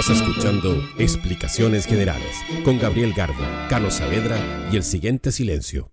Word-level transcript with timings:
Estás 0.00 0.16
escuchando 0.16 0.82
Explicaciones 0.98 1.84
Generales 1.84 2.36
con 2.64 2.78
Gabriel 2.78 3.12
Garbo, 3.12 3.42
Carlos 3.68 3.94
Saavedra 3.94 4.38
y 4.72 4.76
el 4.76 4.82
siguiente 4.82 5.30
silencio. 5.30 5.90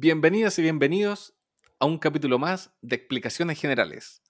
Bienvenidas 0.00 0.56
y 0.60 0.62
bienvenidos 0.62 1.34
a 1.80 1.86
un 1.86 1.98
capítulo 1.98 2.38
más 2.38 2.70
de 2.82 2.94
Explicaciones 2.94 3.60
Generales, 3.60 4.22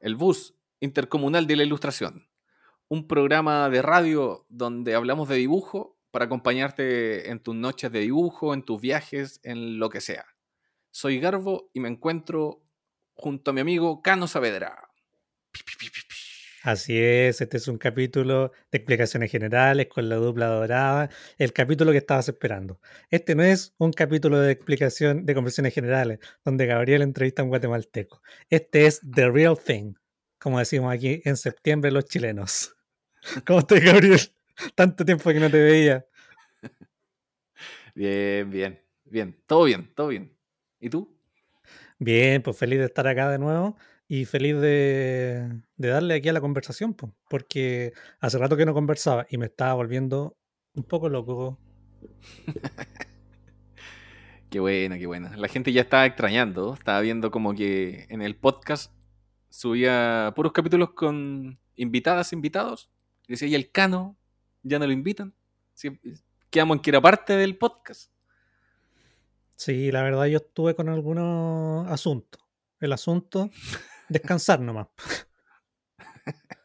el 0.00 0.16
bus 0.16 0.56
intercomunal 0.80 1.46
de 1.46 1.54
la 1.54 1.62
ilustración, 1.62 2.28
un 2.88 3.06
programa 3.06 3.70
de 3.70 3.80
radio 3.80 4.44
donde 4.48 4.96
hablamos 4.96 5.28
de 5.28 5.36
dibujo 5.36 5.96
para 6.10 6.24
acompañarte 6.24 7.30
en 7.30 7.38
tus 7.38 7.54
noches 7.54 7.92
de 7.92 8.00
dibujo, 8.00 8.54
en 8.54 8.64
tus 8.64 8.80
viajes, 8.80 9.38
en 9.44 9.78
lo 9.78 9.88
que 9.88 10.00
sea. 10.00 10.24
Soy 10.90 11.20
Garbo 11.20 11.70
y 11.72 11.78
me 11.78 11.88
encuentro 11.88 12.64
junto 13.12 13.52
a 13.52 13.54
mi 13.54 13.60
amigo 13.60 14.02
Cano 14.02 14.26
Saavedra. 14.26 14.90
Así 16.64 16.98
es, 16.98 17.42
este 17.42 17.58
es 17.58 17.68
un 17.68 17.76
capítulo 17.76 18.50
de 18.72 18.78
explicaciones 18.78 19.30
generales 19.30 19.86
con 19.86 20.08
la 20.08 20.16
dupla 20.16 20.46
dorada, 20.46 21.10
el 21.36 21.52
capítulo 21.52 21.92
que 21.92 21.98
estabas 21.98 22.26
esperando. 22.30 22.80
Este 23.10 23.34
no 23.34 23.42
es 23.42 23.74
un 23.76 23.92
capítulo 23.92 24.40
de 24.40 24.52
explicación 24.52 25.26
de 25.26 25.34
conversiones 25.34 25.74
generales, 25.74 26.20
donde 26.42 26.64
Gabriel 26.64 27.02
entrevista 27.02 27.42
a 27.42 27.44
un 27.44 27.50
guatemalteco. 27.50 28.22
Este 28.48 28.86
es 28.86 29.02
The 29.14 29.30
Real 29.30 29.58
Thing, 29.58 29.92
como 30.38 30.58
decimos 30.58 30.94
aquí 30.94 31.20
en 31.26 31.36
septiembre 31.36 31.90
los 31.90 32.06
chilenos. 32.06 32.74
¿Cómo 33.46 33.58
estás, 33.58 33.84
Gabriel? 33.84 34.20
Tanto 34.74 35.04
tiempo 35.04 35.30
que 35.32 35.40
no 35.40 35.50
te 35.50 35.62
veía. 35.62 36.06
Bien, 37.94 38.48
bien, 38.48 38.80
bien, 39.04 39.38
todo 39.46 39.64
bien, 39.64 39.92
todo 39.94 40.08
bien. 40.08 40.34
¿Y 40.80 40.88
tú? 40.88 41.14
Bien, 41.98 42.40
pues 42.40 42.56
feliz 42.56 42.78
de 42.78 42.86
estar 42.86 43.06
acá 43.06 43.28
de 43.28 43.38
nuevo 43.38 43.76
y 44.14 44.26
feliz 44.26 44.60
de, 44.60 45.60
darle 45.76 46.14
aquí 46.14 46.28
a 46.28 46.32
la 46.32 46.40
conversación, 46.40 46.96
porque 47.28 47.92
hace 48.20 48.38
rato 48.38 48.56
que 48.56 48.64
no 48.64 48.72
conversaba 48.72 49.26
y 49.28 49.38
me 49.38 49.46
estaba 49.46 49.74
volviendo 49.74 50.36
un 50.74 50.84
poco 50.84 51.08
loco. 51.08 51.58
qué 54.50 54.60
buena, 54.60 54.98
qué 54.98 55.06
buena. 55.06 55.36
La 55.36 55.48
gente 55.48 55.72
ya 55.72 55.80
estaba 55.80 56.06
extrañando, 56.06 56.74
estaba 56.74 57.00
viendo 57.00 57.32
como 57.32 57.56
que 57.56 58.06
en 58.08 58.22
el 58.22 58.36
podcast 58.36 58.92
subía 59.48 60.32
puros 60.36 60.52
capítulos 60.52 60.90
con 60.90 61.58
invitadas, 61.74 62.32
invitados. 62.32 62.92
Y 63.26 63.32
decía, 63.32 63.48
y 63.48 63.56
el 63.56 63.72
cano, 63.72 64.16
ya 64.62 64.78
no 64.78 64.86
lo 64.86 64.92
invitan. 64.92 65.34
quedamos 66.50 66.76
en 66.76 66.82
que 66.82 66.90
era 66.90 67.00
parte 67.00 67.32
del 67.32 67.56
podcast. 67.56 68.12
Sí, 69.56 69.90
la 69.90 70.02
verdad 70.02 70.26
yo 70.26 70.36
estuve 70.36 70.76
con 70.76 70.88
algunos 70.88 71.90
asuntos. 71.90 72.40
El 72.78 72.92
asunto 72.92 73.50
descansar 74.08 74.60
nomás. 74.60 74.88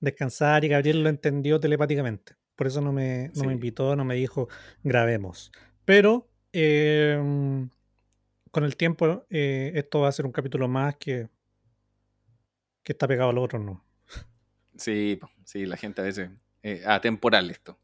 descansar 0.00 0.64
y 0.64 0.68
Gabriel 0.68 1.02
lo 1.02 1.08
entendió 1.08 1.60
telepáticamente. 1.60 2.34
Por 2.56 2.66
eso 2.66 2.80
no 2.80 2.92
me, 2.92 3.30
no 3.34 3.44
me 3.44 3.52
invitó, 3.52 3.96
no 3.96 4.04
me 4.04 4.14
dijo 4.14 4.48
grabemos. 4.82 5.50
Pero 5.84 6.28
em, 6.52 7.70
con 8.50 8.64
el 8.64 8.76
tiempo 8.76 9.26
eh, 9.30 9.72
esto 9.74 10.00
va 10.00 10.08
a 10.08 10.12
ser 10.12 10.26
un 10.26 10.32
capítulo 10.32 10.68
más 10.68 10.96
que, 10.96 11.28
que 12.82 12.92
está 12.92 13.08
pegado 13.08 13.30
al 13.30 13.38
otro, 13.38 13.58
¿no? 13.58 13.84
Sí, 14.76 15.18
sí, 15.44 15.66
la 15.66 15.76
gente 15.76 16.00
a 16.00 16.04
veces... 16.04 16.30
Eh, 16.62 16.82
atemporal 16.86 17.50
esto. 17.50 17.78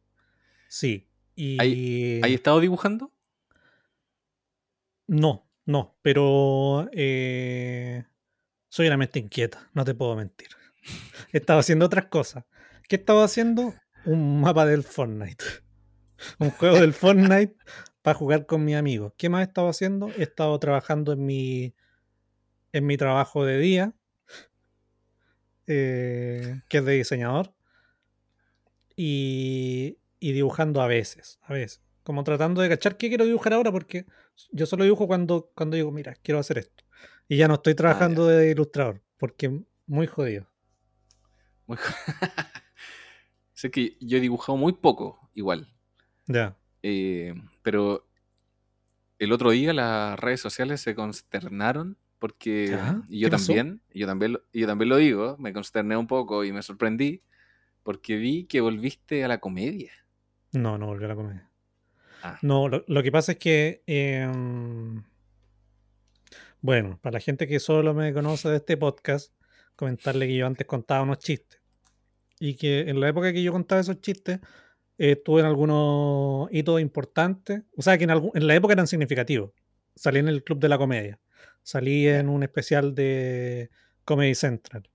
Sí. 0.69 1.09
Y... 1.35 1.59
¿Hay, 1.61 2.35
estado 2.35 2.61
dibujando? 2.61 3.13
No, 5.07 5.49
no, 5.65 5.97
pero 6.03 6.89
eh, 6.93 8.05
soy 8.77 8.89
una 8.89 8.99
mente 8.99 9.19
inquieta, 9.19 9.71
no 9.73 9.87
te 9.87 9.95
puedo 9.95 10.15
mentir. 10.17 10.49
Estaba 11.33 11.61
haciendo 11.61 11.87
otras 11.87 12.09
cosas. 12.09 12.45
¿Qué 12.87 12.97
estaba 12.97 13.25
haciendo? 13.25 13.73
Un 14.05 14.43
mapa 14.43 14.67
del 14.67 14.83
Fortnite. 14.83 15.45
Un 16.39 16.51
juego 16.51 16.79
del 16.79 16.93
Fortnite 16.93 17.57
para 18.03 18.19
jugar 18.19 18.45
con 18.45 18.67
mi 18.67 18.75
amigo. 18.75 19.15
¿Qué 19.17 19.31
más 19.31 19.41
he 19.41 19.45
estado 19.45 19.71
haciendo? 19.71 20.11
He 20.19 20.25
estado 20.25 20.59
trabajando 20.59 21.13
en 21.13 21.25
mi, 21.25 21.75
en 22.73 22.85
mi 22.85 22.99
trabajo 22.99 23.47
de 23.47 23.59
día, 23.59 23.95
eh, 25.67 26.61
que 26.69 26.77
es 26.77 26.85
de 26.85 26.93
diseñador, 26.93 27.55
y, 28.95 29.97
y 30.21 30.33
dibujando 30.33 30.83
a 30.83 30.87
veces, 30.87 31.39
a 31.41 31.55
veces. 31.55 31.81
Como 32.03 32.25
tratando 32.25 32.61
de 32.61 32.69
cachar 32.69 32.99
qué 32.99 33.09
quiero 33.09 33.25
dibujar 33.25 33.55
ahora, 33.55 33.73
porque 33.73 34.05
yo 34.53 34.67
solo 34.67 34.85
dibujo 34.85 35.07
cuando, 35.07 35.51
cuando 35.55 35.77
digo, 35.77 35.91
mira, 35.93 36.15
quiero 36.23 36.41
hacer 36.41 36.59
esto. 36.59 36.86
Y 37.29 37.37
ya 37.37 37.49
no 37.49 37.55
estoy 37.55 37.73
ah, 37.73 37.77
trabajando 37.77 38.27
de 38.27 38.51
ilustrador, 38.51 39.03
porque 39.17 39.63
muy 39.87 40.07
jodido. 40.07 40.47
Muy 41.67 41.79
sé 43.53 43.71
que 43.71 43.97
yo 44.01 44.19
he 44.19 44.21
dibujado 44.21 44.57
muy 44.57 44.73
poco, 44.73 45.31
igual. 45.35 45.69
Ya. 46.27 46.57
Eh, 46.83 47.35
pero 47.63 48.07
el 49.19 49.33
otro 49.33 49.51
día 49.51 49.73
las 49.73 50.19
redes 50.19 50.41
sociales 50.41 50.81
se 50.81 50.95
consternaron 50.95 51.97
porque 52.19 52.79
y 53.09 53.21
yo 53.21 53.31
también, 53.31 53.81
yo 53.93 54.07
también, 54.07 54.39
yo 54.53 54.67
también 54.67 54.89
lo 54.89 54.97
digo, 54.97 55.37
me 55.39 55.53
consterné 55.53 55.97
un 55.97 56.07
poco 56.07 56.45
y 56.45 56.53
me 56.53 56.63
sorprendí 56.63 57.23
porque 57.83 58.17
vi 58.17 58.45
que 58.45 58.61
volviste 58.61 59.25
a 59.25 59.29
la 59.29 59.39
comedia. 59.39 59.93
No, 60.53 60.79
no 60.79 60.87
volví 60.87 61.05
a 61.05 61.09
la 61.09 61.15
comedia. 61.15 61.51
Ah. 62.23 62.39
No, 62.43 62.69
lo, 62.69 63.03
que 63.03 63.13
pasa 63.13 63.33
es 63.33 63.39
que 63.39 63.83
em, 63.87 65.03
bueno, 66.67 66.99
para 67.01 67.15
la 67.15 67.21
gente 67.21 67.47
que 67.47 67.61
solo 67.61 67.95
me 67.95 68.13
conoce 68.13 68.49
de 68.49 68.57
este 68.57 68.77
podcast, 68.77 69.33
comentarle 69.77 70.27
que 70.27 70.35
yo 70.35 70.49
antes 70.49 70.67
contaba 70.67 71.03
unos 71.03 71.21
chistes. 71.21 71.61
Y 72.41 72.57
que 72.57 72.81
en 72.81 72.99
la 72.99 73.09
época 73.09 73.33
que 73.33 73.41
yo 73.41 73.53
contaba 73.53 73.81
esos 73.81 74.01
chistes, 74.01 74.41
eh, 74.99 75.13
estuve 75.13 75.43
en 75.43 75.47
algunos 75.47 76.49
hitos 76.51 76.81
importantes. 76.81 77.63
O 77.77 77.83
sea, 77.83 77.97
que 77.97 78.03
en, 78.03 78.11
en 78.11 78.47
la 78.49 78.57
época 78.57 78.73
eran 78.73 78.89
significativos. 78.89 79.53
Salí 79.95 80.19
en 80.19 80.27
el 80.27 80.43
Club 80.43 80.59
de 80.59 80.69
la 80.69 80.77
Comedia. 80.77 81.21
Salí 81.63 82.09
en 82.09 82.29
un 82.29 82.43
especial 82.43 82.97
de 82.97 83.71
Comedy 84.05 84.35
Central. 84.35 84.91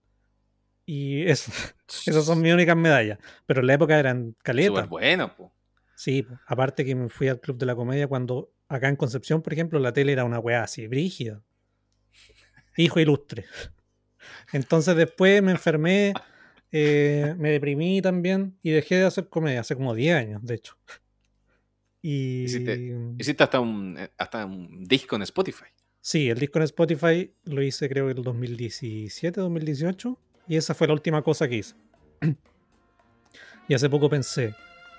Y 0.85 1.23
eso, 1.23 1.53
esas 2.05 2.25
son 2.25 2.41
mis 2.41 2.53
únicas 2.53 2.75
medallas. 2.75 3.17
Pero 3.45 3.61
en 3.61 3.67
la 3.67 3.75
época 3.75 3.97
eran 3.97 4.35
caletas. 4.43 4.89
bueno, 4.89 5.33
pues. 5.37 5.49
Sí, 5.95 6.27
aparte 6.47 6.83
que 6.83 6.95
me 6.95 7.07
fui 7.07 7.29
al 7.29 7.39
Club 7.39 7.57
de 7.57 7.65
la 7.65 7.75
Comedia 7.75 8.07
cuando 8.07 8.51
acá 8.67 8.89
en 8.89 8.97
Concepción, 8.97 9.41
por 9.41 9.53
ejemplo, 9.53 9.79
la 9.79 9.93
tele 9.93 10.11
era 10.11 10.25
una 10.25 10.39
weá 10.39 10.63
así, 10.63 10.85
brígida 10.87 11.41
hijo 12.77 12.99
ilustre. 12.99 13.45
Entonces 14.53 14.95
después 14.95 15.41
me 15.41 15.51
enfermé, 15.51 16.13
eh, 16.71 17.35
me 17.37 17.51
deprimí 17.51 18.01
también 18.01 18.57
y 18.61 18.71
dejé 18.71 18.95
de 18.95 19.05
hacer 19.05 19.29
comedia 19.29 19.61
hace 19.61 19.75
como 19.75 19.93
10 19.93 20.15
años, 20.15 20.43
de 20.43 20.55
hecho. 20.55 20.77
Y... 22.01 22.43
Hiciste, 22.43 23.43
hasta, 23.43 23.59
un, 23.59 23.97
eh, 23.97 24.09
hasta 24.17 24.45
un 24.45 24.83
disco 24.85 25.15
en 25.15 25.21
Spotify. 25.23 25.65
Sí, 26.01 26.29
el 26.29 26.39
disco 26.39 26.57
en 26.59 26.63
Spotify 26.63 27.31
lo 27.43 27.61
hice 27.61 27.87
creo 27.87 28.05
que 28.05 28.11
en 28.11 28.17
el 28.17 28.23
2017, 28.23 29.39
2018 29.39 30.19
y 30.47 30.57
esa 30.57 30.73
fue 30.73 30.87
la 30.87 30.93
última 30.93 31.21
cosa 31.21 31.47
que 31.47 31.57
hice. 31.57 31.75
y 33.67 33.73
hace 33.73 33.89
poco 33.89 34.09
pensé, 34.09 34.55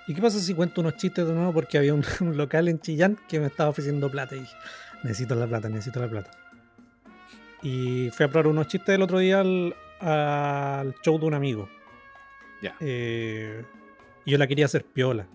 ¿y 0.07 0.13
qué 0.13 0.21
pasa 0.21 0.39
si 0.39 0.53
cuento 0.53 0.81
unos 0.81 0.95
chistes 0.95 1.27
de 1.27 1.33
nuevo? 1.33 1.53
Porque 1.53 1.77
había 1.77 1.93
un, 1.93 2.03
un 2.21 2.37
local 2.37 2.69
en 2.69 2.79
Chillán 2.79 3.19
que 3.27 3.39
me 3.39 3.47
estaba 3.47 3.69
ofreciendo 3.69 4.09
plata 4.09 4.35
y 4.35 4.39
dije, 4.39 4.55
necesito 5.03 5.35
la 5.35 5.45
plata, 5.45 5.67
necesito 5.67 5.99
la 5.99 6.09
plata. 6.09 6.42
Y 7.63 8.09
fui 8.11 8.25
a 8.25 8.29
probar 8.29 8.47
unos 8.47 8.67
chistes 8.67 8.93
el 8.93 9.01
otro 9.01 9.19
día 9.19 9.39
al, 9.39 9.73
show 11.01 11.17
de 11.17 11.25
un 11.25 11.33
amigo. 11.33 11.69
Ya. 12.61 12.75
Eh, 12.81 13.63
yo 14.25 14.37
la 14.37 14.47
quería 14.47 14.65
hacer 14.65 14.83
piola. 14.83 15.25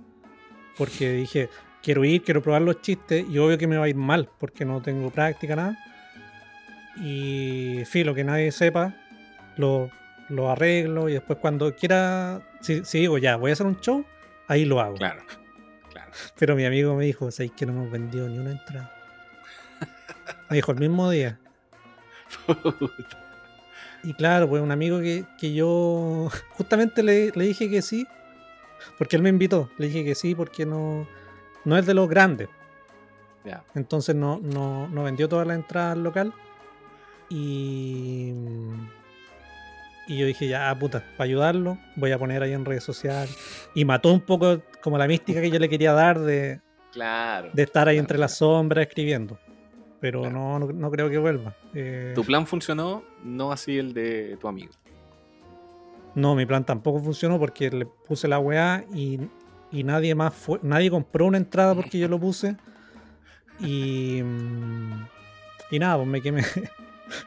Porque 0.77 1.11
dije, 1.11 1.49
quiero 1.83 2.05
ir, 2.05 2.23
quiero 2.23 2.43
probar 2.43 2.63
los 2.63 2.83
chistes. 2.83 3.25
Y 3.29 3.39
obvio 3.39 3.57
que 3.57 3.67
me 3.67 3.79
va 3.79 3.87
a 3.87 3.89
ir 3.89 3.97
mal, 3.97 4.29
porque 4.39 4.67
no 4.67 4.83
tengo 4.83 5.11
práctica, 5.11 5.57
nada. 5.57 5.79
Y 6.97 7.83
filo, 7.87 8.15
que 8.15 8.25
nadie 8.25 8.53
sepa, 8.53 8.95
lo, 9.57 9.91
lo 10.29 10.51
arreglo. 10.51 11.09
Y 11.09 11.15
después, 11.15 11.39
cuando 11.39 11.75
quiera, 11.75 12.43
si, 12.61 12.83
digo 12.93 13.17
ya, 13.17 13.37
voy 13.37 13.51
a 13.51 13.55
hacer 13.55 13.67
un 13.67 13.81
show, 13.81 14.05
ahí 14.49 14.67
lo 14.67 14.81
hago. 14.81 14.97
Claro. 14.97 15.23
claro. 15.91 16.13
Pero 16.39 16.57
mi 16.57 16.67
amigo 16.67 16.95
me 16.95 17.07
dijo, 17.07 17.31
¿sabéis 17.31 17.53
que 17.53 17.65
no 17.65 17.73
hemos 17.73 17.91
vendido 17.91 18.29
ni 18.29 18.39
una 18.39 18.51
entrada? 18.51 18.93
Me 20.51 20.57
dijo 20.57 20.73
el 20.73 20.79
mismo 20.79 21.11
día. 21.11 21.39
y 24.03 24.15
claro, 24.15 24.49
pues 24.49 24.63
un 24.63 24.71
amigo 24.71 25.01
que, 25.01 25.25
yo 25.53 26.29
justamente 26.51 27.03
le, 27.03 27.31
dije 27.31 27.69
que 27.71 27.83
sí, 27.83 28.07
porque 28.97 29.17
él 29.17 29.23
me 29.23 29.29
invitó. 29.29 29.71
Le 29.79 29.87
dije 29.87 30.05
que 30.05 30.15
sí 30.15 30.35
porque 30.35 30.67
no, 30.67 31.07
no 31.65 31.77
es 31.77 31.87
de 31.87 31.95
los 31.95 32.09
grandes. 32.09 32.49
Entonces 33.75 34.15
no, 34.15 34.41
no, 34.43 34.89
no 34.89 35.05
vendió 35.05 35.29
toda 35.29 35.45
la 35.45 35.55
entrada 35.55 35.93
al 35.93 36.03
local. 36.03 36.35
Y. 37.31 38.33
Y 40.07 40.17
yo 40.17 40.27
dije, 40.27 40.49
ya, 40.49 40.75
puta, 40.79 41.05
para 41.19 41.25
ayudarlo, 41.25 41.79
voy 41.95 42.13
a 42.13 42.19
poner 42.19 42.43
ahí 42.43 42.55
en 42.55 42.65
redes 42.65 42.83
sociales. 42.83 43.37
Y 43.75 43.85
mató 43.85 44.11
un 44.11 44.23
poco 44.23 44.63
como 44.83 44.97
la 44.97 45.07
mística 45.07 45.41
que 45.43 45.51
yo 45.51 45.59
le 45.59 45.69
quería 45.69 45.93
dar 45.93 46.19
de, 46.19 46.63
claro, 46.93 47.51
de 47.53 47.63
estar 47.63 47.89
ahí 47.89 47.99
entre 47.99 48.17
las 48.17 48.39
sombras 48.39 48.87
escribiendo. 48.87 49.39
Pero 50.01 50.31
no, 50.31 50.59
no, 50.59 50.91
creo 50.91 51.11
que 51.11 51.19
vuelva. 51.19 51.57
Eh, 51.75 52.13
tu 52.15 52.25
plan 52.25 52.47
funcionó, 52.47 53.03
no 53.25 53.51
así 53.51 53.79
el 53.79 53.93
de 53.93 54.37
tu 54.41 54.47
amigo. 54.47 54.73
No, 56.15 56.35
mi 56.35 56.47
plan 56.47 56.65
tampoco 56.65 57.01
funcionó 57.01 57.39
porque 57.39 57.71
le 57.71 57.87
puse 57.87 58.29
la 58.29 58.39
weá 58.39 58.85
y, 58.95 59.21
y 59.73 59.85
nadie 59.85 60.15
más 60.15 60.35
fue. 60.35 60.61
Nadie 60.63 60.91
compró 60.91 61.27
una 61.27 61.39
entrada 61.39 61.75
porque 61.75 61.99
yo 61.99 62.09
lo 62.09 62.19
puse. 62.19 62.57
Y. 63.61 64.23
Mm, 64.23 65.07
y 65.71 65.79
nada, 65.79 65.97
pues 65.97 66.09
me 66.09 66.21
quemé. 66.21 66.43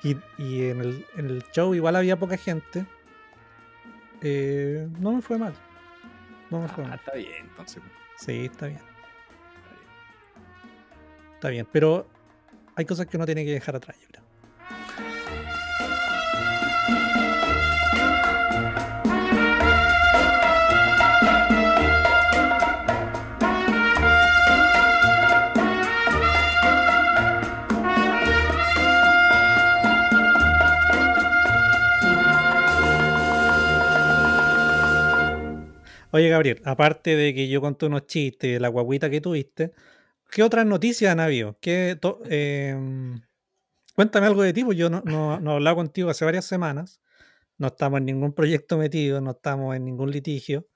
Y, 0.03 0.65
en, 0.65 1.03
el, 1.17 1.43
show 1.51 1.73
igual 1.73 1.95
había 1.95 2.15
poca 2.15 2.37
gente. 2.37 2.85
Eh, 4.21 4.87
no 4.99 5.13
me 5.13 5.21
fue 5.23 5.39
mal. 5.39 5.55
No 6.51 6.61
me 6.61 6.67
fue 6.67 6.83
ah, 6.83 6.89
mal. 6.89 6.99
Está 6.99 7.15
bien, 7.15 7.47
entonces. 7.49 7.81
Sí, 8.15 8.45
está 8.45 8.67
bien. 8.67 8.79
Está 11.33 11.49
bien, 11.49 11.67
pero 11.71 12.05
hay 12.81 12.85
cosas 12.85 13.05
que 13.05 13.15
uno 13.17 13.25
tiene 13.25 13.45
que 13.45 13.51
dejar 13.51 13.75
atrás, 13.75 13.95
yo 14.01 14.07
Oye, 36.13 36.27
Gabriel, 36.27 36.61
aparte 36.65 37.15
de 37.15 37.33
que 37.33 37.47
yo 37.47 37.61
conté 37.61 37.85
unos 37.85 38.05
chistes 38.05 38.51
de 38.51 38.59
la 38.59 38.67
guaguita 38.67 39.09
que 39.09 39.21
tuviste, 39.21 39.71
¿qué 40.31 40.43
otras 40.43 40.65
noticias 40.65 41.11
han 41.11 41.19
habido? 41.19 41.57
¿Qué 41.59 41.99
em, 42.25 43.21
cuéntame 43.93 44.27
algo 44.27 44.41
de 44.41 44.53
ti, 44.53 44.63
pues 44.63 44.77
yo 44.77 44.89
no, 44.89 45.01
no, 45.01 45.51
he 45.51 45.53
hablado 45.53 45.75
contigo 45.75 46.09
hace 46.09 46.25
varias 46.25 46.45
semanas. 46.45 47.01
No 47.57 47.67
estamos 47.67 47.99
en 47.99 48.05
ningún 48.05 48.33
proyecto 48.33 48.77
metido, 48.77 49.21
no 49.21 49.31
estamos 49.31 49.75
en 49.75 49.85
ningún 49.85 50.09
litigio. 50.09 50.67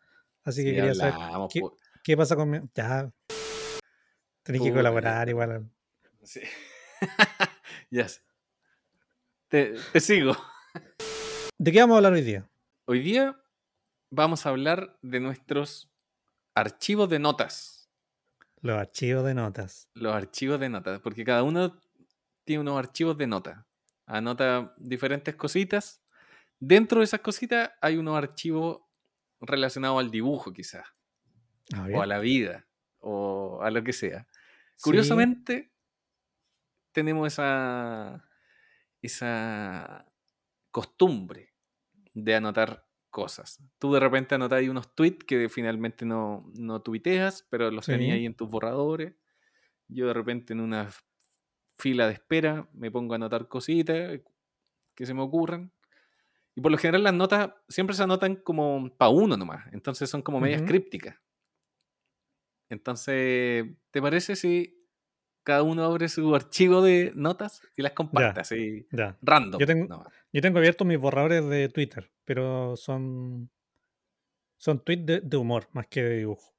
Así 0.43 0.63
que 0.63 0.75
quería 0.75 0.93
saber 0.93 1.15
qué, 2.03 2.15
pasa 2.15 2.35
con 2.35 2.69
Ya. 2.75 3.11
Tenés 4.43 4.61
que 4.61 4.71
colaborar 4.71 5.27
igual. 5.27 5.67
Sí. 6.21 6.41
yes. 7.89 8.21
te, 9.47 9.73
te 9.91 9.99
sigo. 9.99 10.35
¿De 11.57 11.71
qué 11.71 11.79
vamos 11.79 11.95
a 11.95 11.97
hablar 11.97 12.13
hoy 12.13 12.21
día? 12.21 12.47
Hoy 12.85 12.99
día 12.99 13.41
vamos 14.11 14.45
a 14.45 14.49
hablar 14.49 14.99
de 15.01 15.19
nuestros 15.19 15.89
archivos 16.53 17.09
de 17.09 17.17
notas. 17.17 17.84
Los 18.65 18.79
archivos 18.79 19.23
de 19.23 19.35
notas. 19.35 19.91
Los 19.93 20.15
archivos 20.15 20.59
de 20.59 20.69
notas, 20.69 20.99
porque 20.99 21.23
cada 21.23 21.43
uno 21.43 21.79
tiene 22.45 22.61
unos 22.61 22.79
archivos 22.79 23.15
de 23.15 23.27
notas. 23.27 23.63
Anota 24.07 24.73
diferentes 24.79 25.35
cositas. 25.35 26.01
Dentro 26.59 26.97
de 26.97 27.03
esas 27.03 27.19
cositas 27.19 27.69
hay 27.79 27.97
unos 27.97 28.17
archivos 28.17 28.79
relacionados 29.39 29.99
al 29.99 30.09
dibujo, 30.09 30.51
quizás. 30.51 30.83
o 31.93 32.01
a 32.01 32.07
la 32.07 32.17
vida, 32.17 32.65
o 32.97 33.59
a 33.61 33.69
lo 33.69 33.83
que 33.83 33.93
sea. 33.93 34.27
Curiosamente, 34.81 35.71
tenemos 36.91 37.27
esa, 37.27 38.27
esa 38.99 40.07
costumbre 40.71 41.53
de 42.15 42.33
anotar 42.33 42.83
cosas. 43.15 43.63
Tú 43.79 43.93
de 43.93 44.01
repente 44.01 44.35
anotas 44.35 44.59
ahí 44.59 44.67
unos 44.67 44.93
tweets 44.93 45.23
que 45.23 45.47
finalmente 45.47 46.05
no, 46.05 46.51
no 46.59 46.81
tuiteas, 46.81 47.47
pero 47.49 47.71
los 47.71 47.85
tenías 47.85 48.15
ahí 48.15 48.25
en 48.25 48.33
tus 48.33 48.49
borradores. 48.49 49.13
Yo 49.87 50.07
de 50.07 50.13
repente 50.13 50.51
en 50.51 50.59
una 50.59 50.89
fila 51.77 52.07
de 52.07 52.13
espera 52.15 52.67
me 52.73 52.91
pongo 52.91 53.13
a 53.13 53.15
anotar 53.15 53.47
cositas 53.47 54.19
que 54.93 55.05
se 55.05 55.13
me 55.13 55.21
ocurren. 55.21 55.71
Y 56.55 56.59
por 56.59 56.73
lo 56.73 56.77
general 56.77 57.03
las 57.03 57.13
notas 57.13 57.51
siempre 57.69 57.95
se 57.95 58.03
anotan 58.03 58.35
como 58.35 58.93
para 58.97 59.07
uno 59.07 59.37
nomás, 59.37 59.65
entonces 59.71 60.09
son 60.09 60.21
como 60.21 60.41
medias 60.41 60.63
crípticas. 60.63 61.15
Entonces, 62.67 63.65
¿te 63.91 64.01
parece 64.01 64.35
si 64.35 64.74
cada 65.45 65.61
uno 65.63 65.83
abre 65.85 66.09
su 66.09 66.35
archivo 66.35 66.81
de 66.81 67.13
notas 67.15 67.61
y 67.77 67.83
las 67.83 67.93
comparte 67.93 68.41
así 68.41 68.87
random. 69.21 69.59
Yo 69.59 69.67
tengo, 69.67 70.05
yo 70.33 70.41
tengo 70.41 70.57
abiertos 70.57 70.85
mis 70.85 70.97
borradores 70.97 71.47
de 71.47 71.69
Twitter, 71.69 72.11
pero 72.25 72.75
son 72.75 73.49
son 74.57 74.83
tweets 74.83 75.29
de, 75.29 75.37
humor 75.37 75.69
más 75.71 75.85
que 75.87 76.01
de 76.01 76.17
dibujo. 76.17 76.51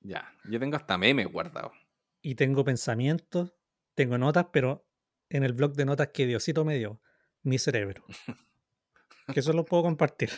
Ya, 0.00 0.30
yo 0.44 0.60
tengo 0.60 0.76
hasta 0.76 0.98
memes 0.98 1.32
guardados. 1.32 1.72
Y 2.20 2.34
tengo 2.34 2.62
pensamientos, 2.62 3.54
tengo 3.94 4.18
notas, 4.18 4.48
pero 4.52 4.86
en 5.30 5.42
el 5.42 5.54
blog 5.54 5.72
de 5.72 5.86
notas 5.86 6.08
que 6.08 6.26
Diosito 6.26 6.66
me 6.66 6.76
dio, 6.76 7.00
mi 7.42 7.58
cerebro. 7.58 8.04
que 9.32 9.40
eso 9.40 9.54
lo 9.54 9.64
puedo 9.64 9.84
compartir. 9.84 10.30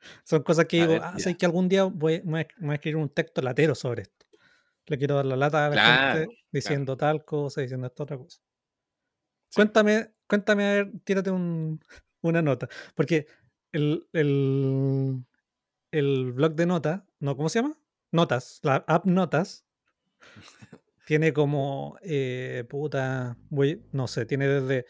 Son 0.24 0.44
cosas 0.44 0.66
que 0.66 0.76
digo, 0.86 1.02
ah, 1.02 1.18
sé 1.18 1.36
que 1.36 1.44
algún 1.44 1.68
día 1.68 1.84
voy, 1.84 2.20
voy, 2.24 2.46
a 2.70 2.74
escribir 2.74 2.96
un 2.96 3.08
texto 3.08 3.42
latero 3.42 3.74
sobre 3.74 4.02
esto 4.02 4.17
le 4.88 4.98
quiero 4.98 5.16
dar 5.16 5.26
la 5.26 5.36
lata 5.36 5.66
a 5.66 5.70
la 5.70 6.12
gente 6.12 6.38
diciendo 6.50 6.96
tal 6.96 7.24
cosa, 7.24 7.60
diciendo 7.60 7.86
esta 7.86 8.02
otra 8.02 8.18
cosa. 8.18 8.40
Cuéntame, 9.54 10.12
cuéntame, 10.26 10.66
a 10.66 10.72
ver, 10.74 10.92
tírate 11.04 11.30
una 12.22 12.42
nota. 12.42 12.68
Porque 12.94 13.26
el, 13.72 14.06
el, 14.12 15.24
el 15.90 16.32
blog 16.32 16.54
de 16.54 16.66
notas, 16.66 17.02
¿no? 17.20 17.36
¿Cómo 17.36 17.48
se 17.48 17.60
llama? 17.60 17.78
Notas, 18.10 18.60
la 18.62 18.84
app 18.86 19.04
Notas, 19.04 19.66
tiene 21.06 21.32
como, 21.32 21.98
eh, 22.02 22.64
puta, 22.68 23.36
voy, 23.50 23.82
no 23.92 24.06
sé, 24.06 24.26
tiene 24.26 24.48
desde, 24.48 24.86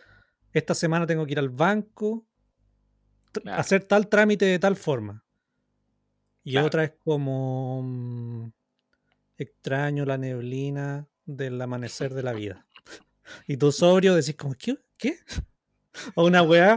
esta 0.53 0.75
semana 0.75 1.07
tengo 1.07 1.27
que 1.27 1.33
ir 1.33 1.39
al 1.39 1.49
banco, 1.49 2.27
hacer 3.47 3.85
tal 3.85 4.09
trámite 4.09 4.45
de 4.45 4.59
tal 4.59 4.77
forma. 4.77 5.25
Y 6.43 6.57
otra 6.57 6.85
es 6.85 6.93
como, 7.05 7.83
mm, 7.83 8.53
extraño 9.39 10.05
la 10.05 10.19
neblina 10.19 11.09
del 11.25 11.61
amanecer 11.61 12.13
de 12.13 12.23
la 12.23 12.33
vida. 12.35 12.67
Y 13.47 13.57
tú 13.57 13.73
sobrio 13.73 14.15
decís 14.15 14.37
como, 14.37 14.55
¿qué? 14.55 14.77
¿Qué? 14.97 15.19
O 16.15 16.25
una 16.25 16.43
weá 16.43 16.77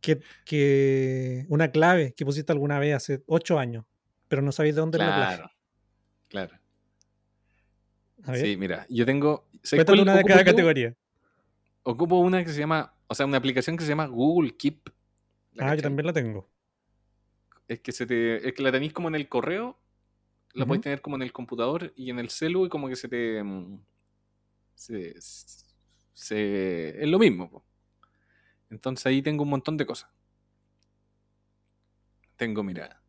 que, 0.00 0.20
que, 0.46 1.44
una 1.50 1.70
clave 1.70 2.14
que 2.16 2.24
pusiste 2.24 2.50
alguna 2.50 2.78
vez 2.78 2.94
hace 2.94 3.22
ocho 3.26 3.58
años, 3.58 3.84
pero 4.26 4.40
no 4.40 4.52
sabéis 4.52 4.74
de 4.74 4.80
dónde 4.80 4.96
claro, 4.96 5.10
la 5.20 5.26
clave. 5.26 5.50
Claro. 6.28 6.62
Sí, 8.40 8.56
mira, 8.56 8.86
yo 8.88 9.04
tengo. 9.04 9.48
Cuéntame 9.68 10.00
una 10.02 10.16
de 10.16 10.24
cada 10.24 10.44
categoría. 10.44 10.94
Ocupo 11.82 12.20
una 12.20 12.42
que 12.42 12.52
se 12.52 12.60
llama, 12.60 12.94
o 13.06 13.14
sea, 13.14 13.26
una 13.26 13.36
aplicación 13.36 13.76
que 13.76 13.82
se 13.82 13.90
llama 13.90 14.06
Google 14.06 14.56
Keep. 14.56 14.90
Ah, 15.58 15.74
yo 15.74 15.82
también 15.82 16.06
la 16.06 16.12
tengo. 16.12 16.48
Es 17.68 17.80
que 17.80 17.92
se 17.92 18.06
te, 18.06 18.48
es 18.48 18.54
que 18.54 18.62
la 18.62 18.72
tenéis 18.72 18.92
como 18.92 19.08
en 19.08 19.16
el 19.16 19.28
correo 19.28 19.78
la 20.54 20.66
puedes 20.66 20.82
tener 20.82 21.00
como 21.00 21.16
en 21.16 21.22
el 21.22 21.32
computador 21.32 21.92
y 21.96 22.10
en 22.10 22.18
el 22.18 22.28
celu 22.28 22.66
y 22.66 22.68
como 22.68 22.88
que 22.88 22.96
se 22.96 23.08
te... 23.08 23.42
Mm, 23.42 23.80
se, 24.74 27.02
es 27.02 27.08
lo 27.08 27.18
mismo. 27.18 27.64
Entonces 28.70 29.06
ahí 29.06 29.22
tengo 29.22 29.44
un 29.44 29.50
montón 29.50 29.76
de 29.76 29.86
cosas. 29.86 30.10
Tengo, 32.36 32.62
mira, 32.62 33.00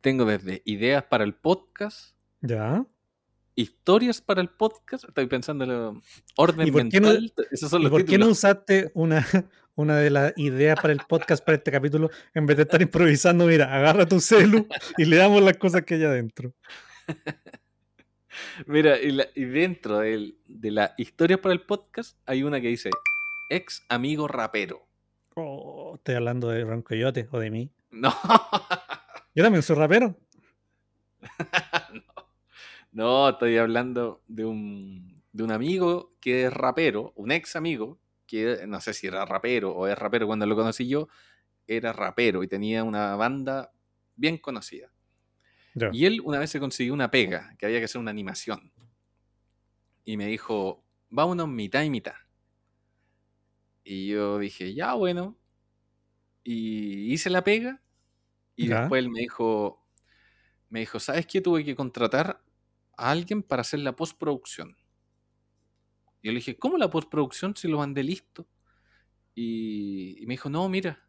tengo 0.00 0.24
desde 0.24 0.62
ideas 0.64 1.04
para 1.04 1.24
el 1.24 1.34
podcast. 1.34 2.14
Ya. 2.40 2.86
Historias 3.54 4.20
para 4.20 4.40
el 4.40 4.48
podcast. 4.48 5.04
Estoy 5.04 5.26
pensando 5.26 5.64
en 5.64 5.70
el 5.70 6.02
orden 6.36 6.72
mental. 6.72 7.24
¿Y 7.24 7.88
por 7.88 8.04
qué 8.04 8.18
no 8.18 8.28
usaste 8.28 8.90
una, 8.94 9.26
una 9.80 9.96
de 9.96 10.10
las 10.10 10.32
ideas 10.36 10.78
para 10.80 10.92
el 10.92 11.00
podcast 11.08 11.44
para 11.44 11.56
este 11.56 11.72
capítulo, 11.72 12.10
en 12.34 12.46
vez 12.46 12.56
de 12.58 12.64
estar 12.64 12.80
improvisando, 12.82 13.46
mira, 13.46 13.74
agarra 13.74 14.06
tu 14.06 14.20
celu 14.20 14.66
y 14.98 15.06
le 15.06 15.16
damos 15.16 15.42
las 15.42 15.56
cosas 15.56 15.82
que 15.82 15.94
hay 15.94 16.04
adentro. 16.04 16.52
mira, 18.66 18.96
y, 19.00 19.44
dentro 19.44 20.00
de, 20.00 20.34
la 20.46 20.94
historia 20.98 21.40
para 21.40 21.54
el 21.54 21.62
podcast 21.62 22.18
hay 22.26 22.42
una 22.42 22.60
que 22.60 22.68
dice 22.68 22.90
ex 23.48 23.84
amigo 23.88 24.28
rapero. 24.28 24.86
Oh, 25.34 25.94
estoy 25.96 26.16
hablando 26.16 26.48
de 26.48 26.64
Ron 26.64 26.82
Coyote 26.82 27.28
o 27.30 27.38
de 27.38 27.50
mí. 27.50 27.70
No. 27.92 28.14
Yo 29.34 29.42
también 29.42 29.64
soy 29.64 29.74
rapero. 29.74 30.16
no. 32.92 33.28
estoy 33.30 33.56
hablando 33.56 34.22
de 34.28 34.44
un, 34.44 35.24
de 35.32 35.42
un 35.42 35.50
amigo 35.50 36.14
que 36.20 36.44
es 36.44 36.52
rapero, 36.52 37.12
un 37.16 37.32
ex 37.32 37.56
amigo 37.56 37.98
que 38.30 38.66
no 38.68 38.80
sé 38.80 38.94
si 38.94 39.06
era 39.08 39.24
rapero 39.26 39.72
o 39.74 39.86
es 39.88 39.98
rapero 39.98 40.26
cuando 40.26 40.46
lo 40.46 40.56
conocí 40.56 40.88
yo, 40.88 41.08
era 41.66 41.92
rapero 41.92 42.42
y 42.44 42.48
tenía 42.48 42.84
una 42.84 43.16
banda 43.16 43.72
bien 44.16 44.38
conocida. 44.38 44.92
Y 45.90 46.06
él 46.06 46.20
una 46.24 46.38
vez 46.38 46.50
se 46.50 46.60
consiguió 46.60 46.94
una 46.94 47.10
pega, 47.10 47.54
que 47.58 47.66
había 47.66 47.78
que 47.80 47.84
hacer 47.86 48.00
una 48.00 48.10
animación. 48.10 48.72
y 50.04 50.16
me 50.16 50.26
dijo, 50.26 50.84
vámonos 51.08 51.48
mitad 51.48 51.82
y 51.82 51.90
mitad. 51.90 52.14
Y 53.84 54.08
yo 54.08 54.38
dije, 54.38 54.74
ya 54.74 54.94
bueno. 54.94 55.38
Y 56.44 57.12
hice 57.12 57.30
la 57.30 57.44
pega. 57.44 57.82
Y 58.56 58.68
después 58.68 59.00
él 59.04 59.10
me 59.10 59.20
dijo, 59.20 59.84
me 60.70 60.80
dijo, 60.80 61.00
¿sabes 61.00 61.26
qué? 61.26 61.40
Tuve 61.42 61.64
que 61.64 61.76
contratar 61.76 62.42
a 62.96 63.10
alguien 63.12 63.42
para 63.42 63.62
hacer 63.62 63.80
la 63.80 63.96
postproducción. 63.96 64.76
Y 66.22 66.28
yo 66.28 66.32
le 66.32 66.38
dije, 66.38 66.56
¿cómo 66.56 66.76
la 66.78 66.90
postproducción 66.90 67.56
si 67.56 67.68
lo 67.68 67.78
mandé 67.78 68.02
listo? 68.02 68.46
Y, 69.34 70.22
me 70.26 70.34
dijo, 70.34 70.50
no, 70.50 70.68
mira. 70.68 71.02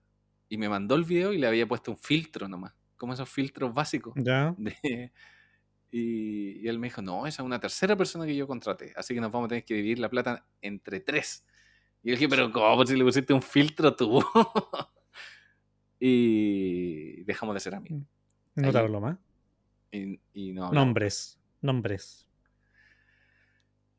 Y 0.47 0.57
me 0.57 0.69
mandó 0.69 0.95
el 0.95 1.03
video 1.03 1.33
y 1.33 1.37
le 1.37 1.47
había 1.47 1.67
puesto 1.67 1.91
un 1.91 1.97
filtro 1.97 2.47
nomás, 2.47 2.73
como 2.97 3.13
esos 3.13 3.29
filtros 3.29 3.73
básicos. 3.73 4.13
Ya. 4.15 4.55
y, 5.91 6.67
él 6.67 6.79
me 6.79 6.87
dijo, 6.87 7.01
no, 7.01 7.27
esa 7.27 7.41
es 7.41 7.45
una 7.45 7.59
tercera 7.59 7.95
persona 7.95 8.25
que 8.25 8.35
yo 8.35 8.47
contraté, 8.47 8.93
así 8.95 9.13
que 9.13 9.21
nos 9.21 9.31
vamos 9.31 9.47
a 9.47 9.49
tener 9.49 9.65
que 9.65 9.75
dividir 9.75 9.99
la 9.99 10.09
plata 10.09 10.45
entre 10.61 10.99
tres. 10.99 11.45
Y 12.03 12.09
yo 12.09 12.15
dije, 12.15 12.27
pero 12.27 12.51
¿cómo 12.51 12.85
si 12.85 12.95
le 12.95 13.03
pusiste 13.03 13.33
un 13.33 13.41
filtro 13.41 13.95
tú? 13.95 14.23
y 15.99 17.23
dejamos 17.23 17.53
de 17.53 17.59
ser 17.59 17.75
amigos. 17.75 18.03
No 18.55 18.71
te 18.71 18.77
hablo 18.77 18.99
más. 18.99 19.17
Y, 19.91 20.51
no 20.53 20.71
nombres, 20.71 21.37
nombres. 21.61 22.27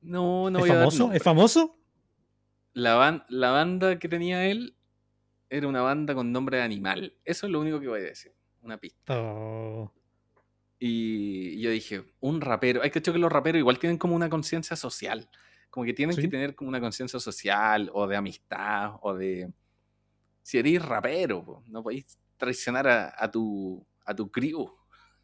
No, 0.02 0.50
no 0.50 0.60
¿Es 0.60 0.68
famoso? 0.68 1.12
¿Es 1.12 1.22
famoso? 1.22 1.78
La, 2.74 3.24
la 3.28 3.50
banda 3.50 3.98
que 3.98 4.08
tenía 4.08 4.46
él 4.46 4.76
era 5.48 5.68
una 5.68 5.82
banda 5.82 6.14
con 6.14 6.32
nombre 6.32 6.58
de 6.58 6.62
animal. 6.62 7.14
Eso 7.24 7.46
es 7.46 7.52
lo 7.52 7.60
único 7.60 7.78
que 7.78 7.88
voy 7.88 8.00
a 8.00 8.04
decir. 8.04 8.32
Una 8.62 8.78
pista. 8.78 9.14
Oh. 9.18 9.92
Y 10.78 11.60
yo 11.60 11.70
dije, 11.70 12.04
un 12.20 12.40
rapero. 12.40 12.82
Hay 12.82 12.90
que 12.90 13.02
que 13.02 13.12
los 13.12 13.30
raperos 13.30 13.58
igual 13.58 13.78
tienen 13.78 13.98
como 13.98 14.16
una 14.16 14.28
conciencia 14.28 14.76
social. 14.76 15.28
Como 15.70 15.86
que 15.86 15.92
tienen 15.92 16.16
que 16.16 16.26
tener 16.26 16.54
como 16.54 16.68
una 16.68 16.80
conciencia 16.80 17.20
social 17.20 17.90
o 17.92 18.06
de 18.06 18.16
amistad 18.16 18.94
o 19.02 19.14
de... 19.14 19.52
Si 20.42 20.58
eres 20.58 20.84
rapero, 20.84 21.62
no 21.68 21.82
podéis 21.82 22.18
traicionar 22.36 22.88
a, 22.88 23.30
tu, 23.30 23.86
a 24.04 24.14
tu 24.14 24.30
crew. 24.30 24.74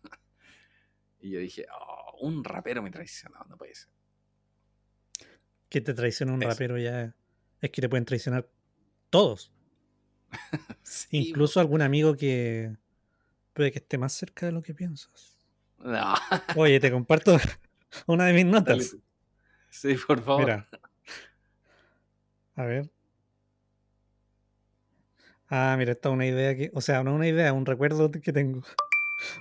y 1.20 1.30
yo 1.30 1.40
dije, 1.40 1.66
oh, 1.72 2.18
un 2.20 2.44
rapero 2.44 2.82
me 2.82 2.90
traicionó, 2.90 3.44
no 3.48 3.56
puede 3.56 3.74
ser. 3.74 3.90
Que 5.68 5.80
te 5.80 5.94
traiciona 5.94 6.32
un 6.32 6.40
rapero 6.40 6.78
ya 6.78 7.14
es 7.60 7.70
que 7.70 7.80
te 7.80 7.88
pueden 7.88 8.04
traicionar 8.04 8.48
todos. 9.10 9.52
Incluso 11.10 11.60
algún 11.60 11.82
amigo 11.82 12.16
que 12.16 12.76
puede 13.52 13.72
que 13.72 13.78
esté 13.78 13.98
más 13.98 14.12
cerca 14.12 14.46
de 14.46 14.52
lo 14.52 14.62
que 14.62 14.74
piensas. 14.74 15.36
No. 15.78 16.14
Oye, 16.56 16.80
te 16.80 16.90
comparto 16.92 17.38
una 18.06 18.26
de 18.26 18.32
mis 18.32 18.46
notas. 18.46 18.96
Sí, 19.70 19.94
por 20.06 20.22
favor. 20.22 20.44
Mira. 20.44 20.68
A 22.56 22.64
ver. 22.64 22.90
Ah, 25.48 25.76
mira, 25.78 25.92
esta 25.92 26.08
es 26.08 26.12
una 26.12 26.26
idea 26.26 26.54
que, 26.56 26.70
o 26.74 26.80
sea, 26.80 27.02
no 27.02 27.14
una 27.14 27.26
idea, 27.26 27.52
un 27.52 27.64
recuerdo 27.64 28.10
que 28.10 28.32
tengo. 28.32 28.62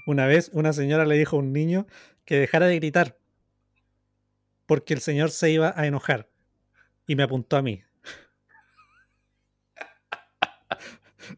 Una 0.05 0.25
vez 0.25 0.49
una 0.53 0.73
señora 0.73 1.05
le 1.05 1.17
dijo 1.17 1.35
a 1.35 1.39
un 1.39 1.51
niño 1.51 1.85
que 2.25 2.39
dejara 2.39 2.67
de 2.67 2.75
gritar 2.75 3.17
porque 4.67 4.93
el 4.93 5.01
señor 5.01 5.31
se 5.31 5.49
iba 5.49 5.73
a 5.75 5.87
enojar 5.87 6.29
y 7.07 7.15
me 7.15 7.23
apuntó 7.23 7.57
a 7.57 7.63
mí. 7.63 7.81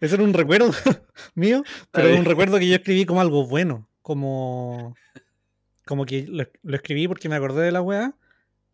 Ese 0.02 0.16
era 0.16 0.24
un 0.24 0.34
recuerdo 0.34 0.72
mío, 1.36 1.64
pero 1.92 2.16
un 2.16 2.26
recuerdo 2.26 2.60
que 2.60 2.68
yo 2.68 2.76
escribí 2.76 3.06
como 3.06 3.22
algo 3.22 3.48
bueno. 3.48 3.88
Como, 4.02 4.96
como 5.86 6.06
que 6.06 6.26
lo, 6.28 6.44
escribí 6.76 7.08
porque 7.08 7.30
me 7.30 7.36
acordé 7.36 7.64
de 7.64 7.72
la 7.72 7.82
weá 7.82 8.16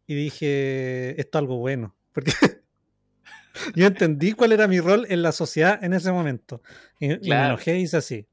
y 0.08 0.16
dije, 0.16 1.20
esto 1.20 1.38
es 1.38 1.42
algo 1.42 1.58
bueno. 1.58 1.96
Porque 2.14 2.32
yo 3.76 3.88
entendí 3.88 4.32
cuál 4.34 4.54
era 4.54 4.68
mi 4.68 4.80
rol 4.80 5.06
en 5.10 5.22
la 5.22 5.32
sociedad 5.32 5.84
en 5.84 5.94
ese 5.94 6.12
momento. 6.12 6.62
Y, 7.00 7.08
me 7.08 7.46
enojé 7.46 7.78
y 7.78 7.84
hice 7.84 7.98
así. 7.98 8.28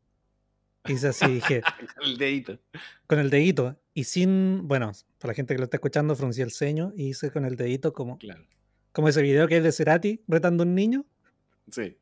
Hice 0.86 1.08
así, 1.08 1.26
dije. 1.26 1.62
con 1.96 2.04
el 2.04 2.18
dedito. 2.18 2.58
Con 3.06 3.18
el 3.18 3.30
dedito. 3.30 3.80
Y 3.94 4.04
sin, 4.04 4.66
bueno, 4.68 4.92
para 5.22 5.30
la 5.30 5.36
gente 5.36 5.54
que 5.54 5.58
lo 5.58 5.64
está 5.64 5.76
escuchando, 5.76 6.16
fruncí 6.16 6.42
el 6.42 6.50
ceño 6.50 6.92
y 6.96 7.10
hice 7.10 7.30
con 7.30 7.44
el 7.44 7.56
dedito 7.56 7.92
como. 7.92 8.18
Como 8.90 9.08
ese 9.08 9.22
video 9.22 9.46
que 9.46 9.58
es 9.58 9.62
de 9.62 9.72
Cerati 9.72 10.22
retando 10.26 10.64
a 10.64 10.66
un 10.66 10.74
niño. 10.74 11.06
Sí. 11.70 11.96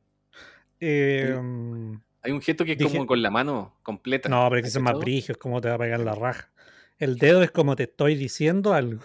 Em, 0.81 2.01
hay 2.23 2.33
un 2.33 2.41
gesto 2.41 2.65
que 2.65 2.73
es 2.73 2.83
como 2.83 3.07
con 3.07 3.21
la 3.21 3.31
mano 3.31 3.77
completa. 3.83 4.29
No, 4.31 4.49
pero 4.49 4.63
que 4.63 4.69
es 4.69 4.81
más 4.81 4.99
brillo, 4.99 5.33
es 5.33 5.39
como 5.39 5.61
te 5.61 5.69
va 5.69 5.75
a 5.75 5.79
pegar 5.79 6.01
la 6.01 6.15
raja. 6.15 6.51
El 6.99 7.17
dedo 7.17 7.43
es 7.43 7.51
como 7.51 7.77
te 7.77 7.85
estoy 7.85 8.15
diciendo 8.17 8.73
algo. 8.73 9.03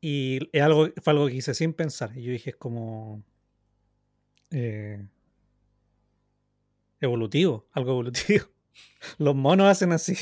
Y 0.00 0.50
es 0.52 0.62
algo, 0.62 0.88
fue 1.00 1.12
algo 1.12 1.28
que 1.28 1.36
hice 1.36 1.54
sin 1.54 1.72
pensar. 1.72 2.10
Y 2.18 2.24
yo 2.24 2.32
dije, 2.32 2.50
es 2.50 2.56
como. 2.56 3.22
Eh, 4.50 5.06
evolutivo, 7.00 7.68
algo 7.72 7.92
evolutivo. 7.92 8.46
Los 9.18 9.36
monos 9.36 9.68
hacen 9.68 9.92
así. 9.92 10.16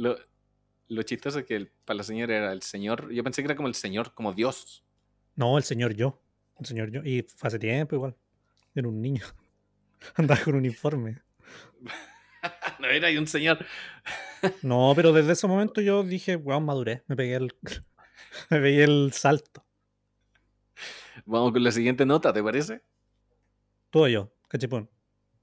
Lo, 0.00 0.16
lo 0.88 1.02
chistoso 1.02 1.40
es 1.40 1.44
que 1.44 1.70
para 1.84 1.98
la 1.98 2.02
señora 2.02 2.34
era 2.34 2.52
el 2.52 2.62
señor. 2.62 3.12
Yo 3.12 3.22
pensé 3.22 3.42
que 3.42 3.46
era 3.46 3.56
como 3.56 3.68
el 3.68 3.74
señor, 3.74 4.14
como 4.14 4.32
Dios. 4.32 4.82
No, 5.36 5.58
el 5.58 5.64
señor 5.64 5.94
yo. 5.94 6.22
El 6.58 6.66
señor 6.66 6.90
yo. 6.90 7.02
Y 7.04 7.26
hace 7.42 7.58
tiempo 7.58 7.96
igual. 7.96 8.16
Era 8.74 8.88
un 8.88 9.02
niño. 9.02 9.24
Andaba 10.16 10.40
con 10.42 10.54
un 10.54 10.60
uniforme. 10.60 11.20
no 12.80 12.86
era 12.86 13.08
ahí 13.08 13.18
un 13.18 13.26
señor. 13.26 13.64
no, 14.62 14.94
pero 14.96 15.12
desde 15.12 15.32
ese 15.32 15.46
momento 15.46 15.82
yo 15.82 16.02
dije, 16.02 16.36
wow, 16.36 16.60
maduré. 16.62 17.02
Me 17.06 17.14
pegué 17.14 17.34
el, 17.34 17.54
me 18.48 18.60
pegué 18.60 18.84
el 18.84 19.12
salto. 19.12 19.66
Vamos 21.26 21.52
con 21.52 21.62
la 21.62 21.72
siguiente 21.72 22.06
nota, 22.06 22.32
¿te 22.32 22.42
parece? 22.42 22.82
Tú 23.90 24.04
o 24.04 24.08
yo, 24.08 24.32
cachipón. 24.48 24.88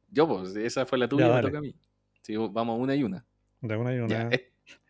Yo, 0.10 0.28
pues, 0.28 0.56
esa 0.56 0.88
fue 0.88 0.98
la 0.98 1.08
tuya, 1.08 1.32
me 1.32 1.42
toca 1.44 1.60
a 1.60 1.62
mí. 1.62 1.76
Sí, 2.24 2.36
vamos 2.36 2.80
una 2.80 2.96
y 2.96 3.04
una. 3.04 3.24
De 3.62 3.76
una 3.76 3.94
y 3.94 4.00
una. 4.00 4.30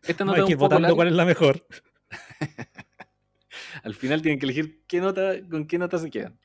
esta 0.04 0.26
nota 0.26 0.40
hay 0.40 0.46
que 0.46 0.52
ir 0.52 0.58
votando 0.58 0.96
cuál 0.96 1.08
es 1.10 1.14
la 1.14 1.26
mejor. 1.26 1.66
Al 3.84 3.96
final 3.96 4.22
tienen 4.22 4.40
que 4.40 4.46
elegir 4.46 4.84
qué 4.88 5.00
nota, 5.00 5.34
con 5.50 5.68
qué 5.68 5.78
nota 5.78 5.98
se 5.98 6.10
quedan. 6.10 6.38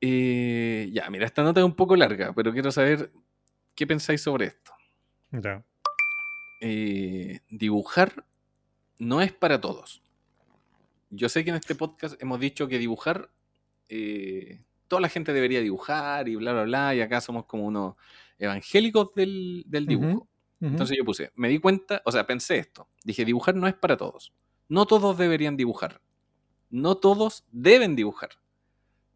Eh, 0.00 0.90
ya, 0.92 1.10
mira, 1.10 1.26
esta 1.26 1.42
nota 1.42 1.60
es 1.60 1.66
un 1.66 1.74
poco 1.74 1.96
larga, 1.96 2.32
pero 2.34 2.52
quiero 2.52 2.70
saber 2.70 3.12
qué 3.74 3.86
pensáis 3.86 4.22
sobre 4.22 4.46
esto. 4.46 4.72
Ya. 5.30 5.64
Eh, 6.60 7.40
dibujar 7.48 8.24
no 8.98 9.20
es 9.20 9.32
para 9.32 9.60
todos. 9.60 10.02
Yo 11.10 11.28
sé 11.28 11.44
que 11.44 11.50
en 11.50 11.56
este 11.56 11.74
podcast 11.74 12.20
hemos 12.22 12.40
dicho 12.40 12.68
que 12.68 12.78
dibujar, 12.78 13.30
eh, 13.88 14.62
toda 14.88 15.00
la 15.00 15.08
gente 15.08 15.32
debería 15.32 15.60
dibujar 15.60 16.28
y 16.28 16.36
bla, 16.36 16.52
bla, 16.52 16.64
bla, 16.64 16.94
y 16.94 17.00
acá 17.00 17.20
somos 17.20 17.46
como 17.46 17.64
unos 17.66 17.94
evangélicos 18.38 19.14
del, 19.14 19.64
dibujo. 19.86 20.28
Entonces 20.60 20.96
yo 20.96 21.04
puse, 21.04 21.30
me 21.36 21.48
di 21.48 21.58
cuenta, 21.58 22.02
o 22.04 22.12
sea, 22.12 22.26
pensé 22.26 22.58
esto, 22.58 22.88
dije, 23.04 23.24
dibujar 23.24 23.54
no 23.54 23.68
es 23.68 23.74
para 23.74 23.96
todos. 23.96 24.32
No 24.68 24.86
todos 24.86 25.16
deberían 25.16 25.56
dibujar. 25.56 26.00
No 26.70 26.96
todos 26.96 27.46
deben 27.52 27.96
dibujar. 27.96 28.30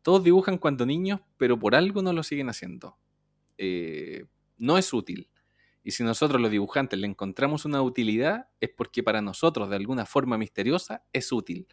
Todos 0.03 0.25
dibujan 0.25 0.59
cuando 0.59 0.87
niños, 0.87 1.21
pero 1.37 1.59
por 1.59 1.75
algo 1.75 2.03
no 2.03 2.13
lo 2.13 2.23
siguen 2.23 2.49
haciendo. 2.49 2.97
Eh, 3.59 4.25
no 4.59 4.79
es 4.79 4.93
útil. 4.93 5.29
Y 5.85 5.91
si 5.91 6.05
nosotros 6.05 6.41
los 6.41 6.51
dibujantes 6.51 6.99
le 6.99 7.07
encontramos 7.07 7.65
una 7.65 7.83
utilidad, 7.83 8.49
es 8.61 8.71
porque 8.71 9.03
para 9.03 9.21
nosotros, 9.21 9.69
de 9.69 9.77
alguna 9.77 10.07
forma 10.07 10.39
misteriosa, 10.39 11.05
es 11.13 11.33
útil. 11.33 11.67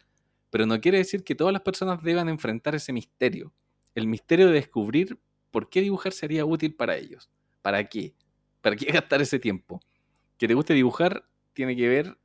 Pero 0.50 0.66
no 0.66 0.80
quiere 0.80 0.98
decir 0.98 1.22
que 1.22 1.34
todas 1.34 1.52
las 1.52 1.62
personas 1.62 2.02
deban 2.02 2.28
enfrentar 2.28 2.74
ese 2.74 2.92
misterio. 2.92 3.52
El 3.94 4.06
misterio 4.08 4.48
de 4.48 4.54
descubrir 4.54 5.18
por 5.50 5.70
qué 5.70 5.80
dibujar 5.80 6.12
sería 6.12 6.44
útil 6.44 6.74
para 6.74 6.96
ellos. 6.96 7.30
¿Para 7.62 7.88
qué? 7.88 8.14
¿Para 8.60 8.76
qué 8.76 8.86
gastar 8.92 9.20
ese 9.20 9.38
tiempo? 9.38 9.80
Que 10.38 10.48
te 10.48 10.54
guste 10.54 10.74
dibujar 10.74 11.24
tiene 11.52 11.76
que 11.76 11.88
ver 11.88 12.16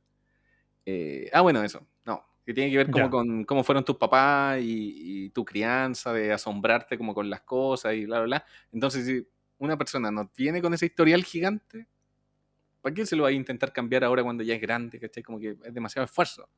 eh, 0.86 1.28
ah, 1.32 1.40
bueno, 1.40 1.62
eso. 1.62 1.84
No, 2.04 2.24
que 2.44 2.54
tiene 2.54 2.70
que 2.70 2.76
ver 2.78 2.90
como 2.90 3.10
con 3.10 3.44
cómo 3.44 3.64
fueron 3.64 3.84
tus 3.84 3.96
papás 3.96 4.60
y, 4.62 5.28
tu 5.30 5.44
crianza, 5.44 6.12
de 6.12 6.32
asombrarte 6.32 6.96
como 6.96 7.12
con 7.12 7.28
las 7.28 7.42
cosas 7.42 7.94
y 7.94 8.06
bla, 8.06 8.18
bla, 8.20 8.26
bla. 8.26 8.44
Entonces, 8.72 9.04
si 9.04 9.26
una 9.58 9.76
persona 9.76 10.10
no 10.10 10.28
tiene 10.28 10.62
con 10.62 10.72
ese 10.72 10.86
historial 10.86 11.24
gigante, 11.24 11.88
¿para 12.80 12.94
qué 12.94 13.04
se 13.04 13.16
lo 13.16 13.24
va 13.24 13.30
a 13.30 13.32
intentar 13.32 13.72
cambiar 13.72 14.04
ahora 14.04 14.22
cuando 14.22 14.44
ya 14.44 14.54
es 14.54 14.60
grande? 14.60 15.00
¿cachai? 15.00 15.24
Como 15.24 15.40
que 15.40 15.56
es 15.62 15.74
demasiado 15.74 16.04
esfuerzo. 16.04 16.48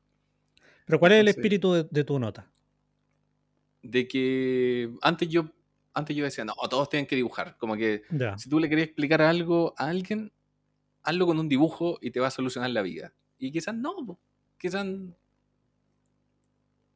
Pero 0.85 0.99
¿cuál 0.99 1.13
es 1.13 1.19
el 1.19 1.27
espíritu 1.27 1.87
de, 1.89 2.03
tu 2.03 2.19
nota? 2.19 2.49
De 3.81 4.07
que 4.07 4.91
antes 5.01 5.27
yo, 5.27 5.51
antes 5.99 6.15
yo 6.15 6.23
decía, 6.23 6.43
no, 6.43 6.53
todos 6.69 6.89
tienen 6.89 7.05
que 7.05 7.15
dibujar. 7.15 7.55
Como 7.57 7.75
que 7.75 8.03
si 8.37 8.49
tú 8.49 8.59
le 8.59 8.67
querías 8.67 8.87
explicar 8.87 9.21
algo 9.21 9.73
a 9.77 9.85
alguien, 9.85 10.31
hazlo 11.03 11.25
con 11.27 11.39
un 11.39 11.47
dibujo 11.47 11.97
y 12.01 12.11
te 12.11 12.19
va 12.19 12.27
a 12.27 12.31
solucionar 12.31 12.71
la 12.71 12.81
vida. 12.81 13.13
Y 13.37 13.51
quizás 13.51 13.75
no, 13.75 14.19
quizás... 14.57 14.85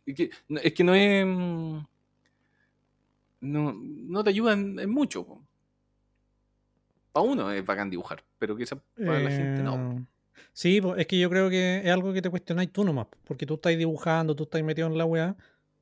Es 0.05 0.73
que 0.73 0.83
no 0.83 0.95
es... 0.95 1.25
No, 3.39 3.73
no 3.73 4.23
te 4.23 4.29
ayudan 4.29 4.79
en 4.79 4.89
mucho. 4.89 5.25
para 7.11 7.25
uno 7.25 7.51
es 7.51 7.65
bacán 7.65 7.89
dibujar, 7.89 8.23
pero 8.39 8.55
quizás 8.55 8.79
para 8.95 9.19
la 9.19 9.29
gente 9.29 9.61
no. 9.61 9.75
Eh, 9.75 10.05
sí, 10.53 10.81
es 10.97 11.07
que 11.07 11.19
yo 11.19 11.29
creo 11.29 11.49
que 11.49 11.81
es 11.83 11.91
algo 11.91 12.13
que 12.13 12.21
te 12.21 12.29
cuestionáis 12.29 12.71
tú 12.71 12.83
nomás, 12.83 13.07
porque 13.25 13.45
tú 13.45 13.55
estás 13.55 13.77
dibujando, 13.77 14.35
tú 14.35 14.43
estás 14.43 14.63
metido 14.63 14.87
en 14.87 14.97
la 14.97 15.05
weá, 15.05 15.35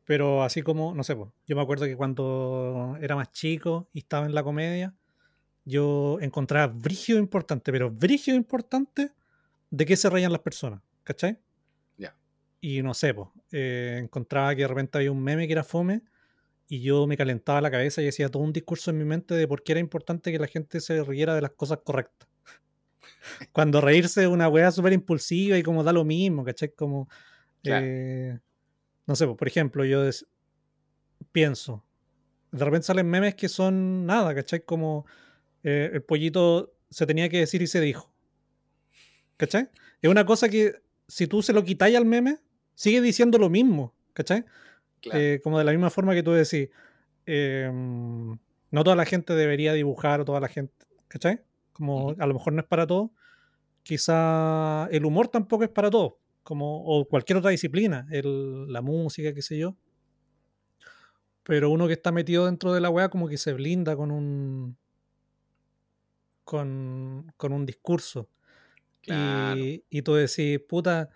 pero 0.05 0.43
así 0.43 0.61
como, 0.61 0.93
no 0.93 1.03
sé, 1.03 1.15
pues, 1.15 1.29
yo 1.45 1.55
me 1.55 1.61
acuerdo 1.61 1.85
que 1.85 1.95
cuando 1.95 2.97
era 3.01 3.15
más 3.15 3.31
chico 3.31 3.87
y 3.93 3.99
estaba 3.99 4.25
en 4.25 4.33
la 4.33 4.43
comedia, 4.43 4.93
yo 5.63 6.17
encontraba 6.21 6.67
brígido 6.67 7.19
importante, 7.19 7.71
pero 7.71 7.91
brígido 7.91 8.35
importante 8.35 9.11
de 9.69 9.85
qué 9.85 9.95
se 9.95 10.09
reían 10.09 10.31
las 10.31 10.41
personas, 10.41 10.81
¿cachai? 11.03 11.37
Ya. 11.97 12.15
Y 12.59 12.81
no 12.81 12.93
sé, 12.93 13.13
pues, 13.13 13.29
encontraba 13.51 14.55
que 14.55 14.63
de 14.63 14.67
repente 14.67 14.97
había 14.97 15.11
un 15.11 15.23
meme 15.23 15.47
que 15.47 15.53
era 15.53 15.63
fome 15.63 16.01
y 16.67 16.81
yo 16.81 17.05
me 17.05 17.17
calentaba 17.17 17.61
la 17.61 17.69
cabeza 17.69 18.01
y 18.01 18.07
hacía 18.07 18.29
todo 18.29 18.43
un 18.43 18.53
discurso 18.53 18.91
en 18.91 18.97
mi 18.97 19.05
mente 19.05 19.35
de 19.35 19.47
por 19.47 19.61
qué 19.61 19.73
era 19.73 19.79
importante 19.79 20.31
que 20.31 20.39
la 20.39 20.47
gente 20.47 20.79
se 20.79 21.03
riera 21.03 21.35
de 21.35 21.41
las 21.41 21.51
cosas 21.51 21.79
correctas. 21.83 22.27
Cuando 23.51 23.81
reírse 23.81 24.23
es 24.23 24.27
una 24.27 24.47
weá 24.47 24.71
súper 24.71 24.93
impulsiva 24.93 25.57
y 25.57 25.63
como 25.63 25.83
da 25.83 25.93
lo 25.93 26.05
mismo, 26.05 26.43
¿cachai? 26.43 26.73
Como... 26.73 27.07
Eh, 27.63 28.39
no 29.11 29.15
sé, 29.17 29.27
por 29.27 29.45
ejemplo, 29.45 29.83
yo 29.83 30.09
pienso, 31.33 31.83
de 32.49 32.63
repente 32.63 32.87
salen 32.87 33.09
memes 33.09 33.35
que 33.35 33.49
son 33.49 34.05
nada, 34.05 34.33
¿cachai? 34.33 34.63
Como 34.63 35.05
eh, 35.63 35.89
el 35.91 36.01
pollito 36.01 36.73
se 36.89 37.05
tenía 37.05 37.27
que 37.27 37.39
decir 37.39 37.61
y 37.61 37.67
se 37.67 37.81
dijo. 37.81 38.09
¿Cachai? 39.35 39.67
Es 40.01 40.09
una 40.09 40.25
cosa 40.25 40.47
que 40.47 40.81
si 41.09 41.27
tú 41.27 41.41
se 41.41 41.51
lo 41.51 41.65
quitáis 41.65 41.97
al 41.97 42.05
meme, 42.05 42.37
sigue 42.73 43.01
diciendo 43.01 43.37
lo 43.37 43.49
mismo, 43.49 43.93
¿cachai? 44.13 44.45
Eh, 45.11 45.41
como 45.43 45.57
de 45.57 45.65
la 45.65 45.71
misma 45.71 45.89
forma 45.89 46.13
que 46.13 46.23
tú 46.23 46.31
decís, 46.31 46.69
em, 47.25 48.37
no 48.71 48.83
toda 48.85 48.95
la 48.95 49.03
gente 49.03 49.35
debería 49.35 49.73
dibujar 49.73 50.21
o 50.21 50.25
toda 50.25 50.39
la 50.39 50.47
gente, 50.47 50.85
¿cachai? 51.09 51.41
Como 51.73 52.15
a 52.17 52.25
lo 52.25 52.33
mejor 52.33 52.53
no 52.53 52.61
es 52.61 52.67
para 52.67 52.87
todo. 52.87 53.11
Quizá 53.83 54.87
el 54.89 55.03
humor 55.03 55.27
tampoco 55.27 55.65
es 55.65 55.69
para 55.69 55.89
todo 55.89 56.20
como, 56.43 56.83
o 56.83 57.05
cualquier 57.07 57.37
otra 57.37 57.51
disciplina, 57.51 58.07
el, 58.11 58.71
la 58.71 58.81
música, 58.81 59.33
qué 59.33 59.41
sé 59.41 59.57
yo. 59.57 59.75
Pero 61.43 61.69
uno 61.69 61.87
que 61.87 61.93
está 61.93 62.11
metido 62.11 62.45
dentro 62.45 62.73
de 62.73 62.81
la 62.81 62.89
weá 62.89 63.09
como 63.09 63.27
que 63.27 63.37
se 63.37 63.53
blinda 63.53 63.95
con 63.95 64.11
un 64.11 64.77
con, 66.43 67.31
con 67.37 67.53
un 67.53 67.65
discurso. 67.65 68.29
Y, 69.03 69.83
y 69.89 70.01
tú 70.01 70.13
decís, 70.13 70.59
puta, 70.67 71.09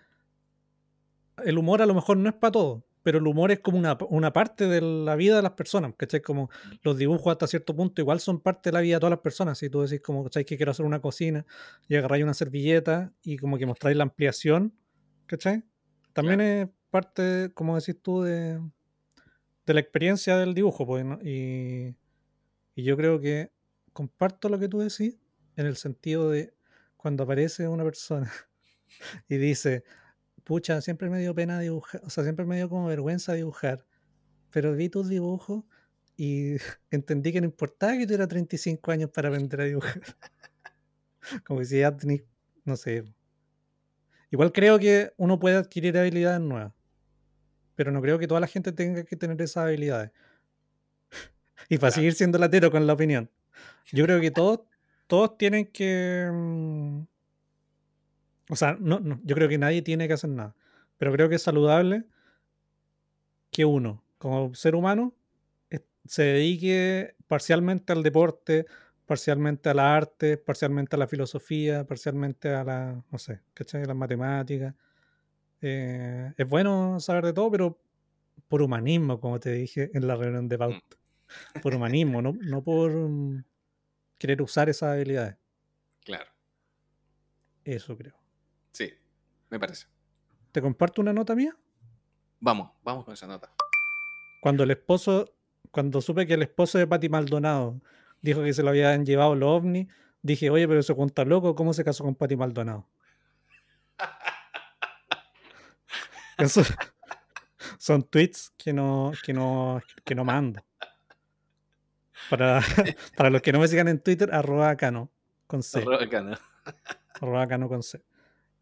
el 1.43 1.57
humor 1.57 1.81
a 1.81 1.85
lo 1.85 1.93
mejor 1.93 2.17
no 2.17 2.29
es 2.29 2.35
para 2.35 2.51
todo, 2.51 2.85
pero 3.03 3.19
el 3.19 3.27
humor 3.27 3.51
es 3.51 3.59
como 3.59 3.77
una, 3.77 3.97
una, 4.09 4.33
parte 4.33 4.67
de 4.67 4.81
la 4.81 5.15
vida 5.15 5.35
de 5.35 5.43
las 5.43 5.51
personas, 5.51 5.93
¿cachai? 5.95 6.21
Como 6.21 6.49
los 6.81 6.97
dibujos 6.97 7.31
hasta 7.31 7.47
cierto 7.47 7.75
punto 7.75 8.01
igual 8.01 8.19
son 8.19 8.39
parte 8.39 8.69
de 8.69 8.73
la 8.73 8.81
vida 8.81 8.95
de 8.95 8.99
todas 9.01 9.11
las 9.11 9.19
personas. 9.19 9.57
Si 9.59 9.69
tú 9.69 9.81
decís 9.81 10.01
como, 10.01 10.23
¿cachai? 10.23 10.45
Que 10.45 10.57
quiero 10.57 10.71
hacer 10.71 10.85
una 10.85 11.01
cocina 11.01 11.45
y 11.87 11.95
agarráis 11.95 12.23
una 12.23 12.33
servilleta 12.33 13.13
y 13.21 13.37
como 13.37 13.57
que 13.57 13.65
mostráis 13.65 13.97
la 13.97 14.03
ampliación 14.03 14.73
¿Cachai? 15.27 15.63
También 16.13 16.41
es 16.41 16.69
parte, 16.89 17.51
como 17.53 17.75
decís 17.75 18.01
tú, 18.01 18.21
de, 18.21 18.61
la 19.65 19.79
experiencia 19.79 20.37
del 20.37 20.53
dibujo. 20.53 20.85
Pues, 20.85 21.05
y, 21.23 21.95
yo 22.75 22.95
creo 22.95 23.19
que 23.19 23.51
comparto 23.93 24.49
lo 24.49 24.59
que 24.59 24.67
tú 24.67 24.79
decís 24.79 25.17
en 25.55 25.65
el 25.65 25.77
sentido 25.77 26.29
de 26.29 26.53
cuando 26.97 27.23
aparece 27.23 27.67
una 27.67 27.83
persona 27.83 28.31
y 29.29 29.37
dice, 29.37 29.83
pucha, 30.43 30.81
siempre 30.81 31.09
me 31.09 31.19
dio 31.19 31.33
pena 31.33 31.59
dibujar, 31.59 32.01
o 32.03 32.09
sea, 32.09 32.23
siempre 32.23 32.45
me 32.45 32.57
dio 32.57 32.69
como 32.69 32.87
vergüenza 32.87 33.33
dibujar, 33.33 33.85
pero 34.51 34.73
vi 34.73 34.89
tus 34.89 35.07
dibujos 35.09 35.63
y 36.17 36.55
entendí 36.91 37.31
que 37.31 37.41
no 37.41 37.45
importaba 37.45 37.97
que 37.97 38.05
tuviera 38.05 38.27
35 38.27 38.91
años 38.91 39.09
para 39.09 39.29
aprender 39.29 39.61
a 39.61 39.63
dibujar. 39.65 40.01
como 41.45 41.63
si 41.63 41.79
ya 41.79 41.95
tenías, 41.95 42.23
no 42.63 42.75
sé, 42.75 43.03
Igual 44.35 44.51
creo 44.51 44.77
que 44.79 45.13
uno 45.15 45.39
puede 45.39 45.55
adquirir 45.55 45.97
habilidades 45.97 46.41
nuevas, 46.41 46.73
pero 47.73 47.93
no 47.93 48.01
creo 48.01 48.19
que 48.19 48.27
toda 48.27 48.41
la 48.41 48.47
gente 48.47 48.73
tenga 48.73 49.05
que 49.05 49.15
tener 49.15 49.41
esas 49.41 49.63
habilidades. 49.63 50.11
y 51.69 51.77
para 51.77 51.91
seguir 51.91 52.15
siendo 52.15 52.37
latero 52.37 52.69
con 52.69 52.85
la 52.85 52.91
opinión, 52.91 53.29
yo 53.93 54.03
creo 54.03 54.19
que 54.19 54.31
todos, 54.31 54.59
todos 55.07 55.37
tienen 55.37 55.67
que... 55.67 56.29
Mm, 56.29 57.03
o 58.49 58.55
sea, 58.57 58.75
no, 58.77 58.99
no, 58.99 59.21
yo 59.23 59.35
creo 59.35 59.47
que 59.47 59.57
nadie 59.57 59.81
tiene 59.81 60.05
que 60.05 60.15
hacer 60.15 60.31
nada, 60.31 60.53
pero 60.97 61.13
creo 61.13 61.29
que 61.29 61.35
es 61.35 61.41
saludable 61.41 62.03
que 63.51 63.63
uno, 63.63 64.03
como 64.17 64.53
ser 64.53 64.75
humano, 64.75 65.13
se 66.05 66.23
dedique 66.23 67.15
parcialmente 67.27 67.93
al 67.93 68.03
deporte, 68.03 68.65
parcialmente 69.05 69.69
a 69.69 69.73
la 69.73 69.95
arte, 69.95 70.37
parcialmente 70.37 70.95
a 70.95 70.99
la 70.99 71.07
filosofía, 71.07 71.85
parcialmente 71.85 72.49
a 72.49 72.63
la, 72.63 73.03
no 73.11 73.17
sé, 73.17 73.41
¿cachai? 73.53 73.83
A 73.83 73.85
las 73.85 73.95
matemáticas. 73.95 74.73
Eh, 75.61 76.33
es 76.35 76.47
bueno 76.47 76.99
saber 76.99 77.25
de 77.25 77.33
todo, 77.33 77.51
pero 77.51 77.79
por 78.47 78.61
humanismo, 78.61 79.19
como 79.19 79.39
te 79.39 79.51
dije 79.51 79.91
en 79.93 80.07
la 80.07 80.15
reunión 80.15 80.47
de. 80.47 80.57
Mm. 80.57 81.61
Por 81.61 81.73
humanismo, 81.73 82.21
no, 82.21 82.33
no 82.39 82.63
por 82.63 82.91
mm, 82.91 83.43
querer 84.17 84.41
usar 84.41 84.69
esas 84.69 84.93
habilidades. 84.93 85.35
Claro. 86.03 86.31
Eso 87.63 87.97
creo. 87.97 88.13
Sí, 88.71 88.93
me 89.49 89.59
parece. 89.59 89.87
¿Te 90.51 90.61
comparto 90.61 91.01
una 91.01 91.13
nota 91.13 91.35
mía? 91.35 91.57
Vamos, 92.39 92.71
vamos 92.83 93.05
con 93.05 93.13
esa 93.13 93.25
nota. 93.25 93.51
Cuando 94.41 94.63
el 94.63 94.71
esposo, 94.71 95.33
cuando 95.71 95.99
supe 95.99 96.27
que 96.27 96.35
el 96.35 96.43
esposo 96.43 96.77
de 96.77 96.85
Pati 96.85 97.09
Maldonado 97.09 97.81
dijo 98.21 98.43
que 98.43 98.53
se 98.53 98.63
lo 98.63 98.69
habían 98.69 99.05
llevado 99.05 99.35
los 99.35 99.49
ovnis. 99.49 99.87
Dije, 100.21 100.49
oye, 100.49 100.67
pero 100.67 100.79
eso 100.79 100.95
cuenta 100.95 101.23
loco, 101.25 101.55
¿cómo 101.55 101.73
se 101.73 101.83
casó 101.83 102.03
con 102.03 102.15
Pati 102.15 102.35
Maldonado? 102.35 102.87
son 107.77 108.03
tweets 108.03 108.51
que 108.57 108.73
no, 108.73 109.11
que 109.23 109.33
no, 109.33 109.81
que 110.03 110.15
no 110.15 110.25
mando. 110.25 110.65
Para, 112.29 112.61
para 113.17 113.29
los 113.29 113.41
que 113.41 113.51
no 113.51 113.59
me 113.59 113.67
sigan 113.67 113.87
en 113.87 113.99
Twitter, 113.99 114.33
arroba 114.33 114.75
cano 114.75 115.11
con 115.47 115.63
C. 115.63 115.79
Arroba 115.79 116.09
cano. 116.09 116.37
Arroba 117.21 117.47
cano 117.47 117.69
con 117.69 117.83
C. 117.83 118.03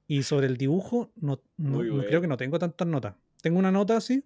Y 0.08 0.24
sobre 0.24 0.48
el 0.48 0.58
dibujo, 0.58 1.12
no, 1.16 1.42
creo 1.58 2.22
que 2.22 2.28
no 2.28 2.38
tengo 2.38 2.60
tantas 2.60 2.88
notas. 2.88 3.16
¿Tengo 3.42 3.60
una 3.60 3.72
nota 3.72 3.98
así? 3.98 4.26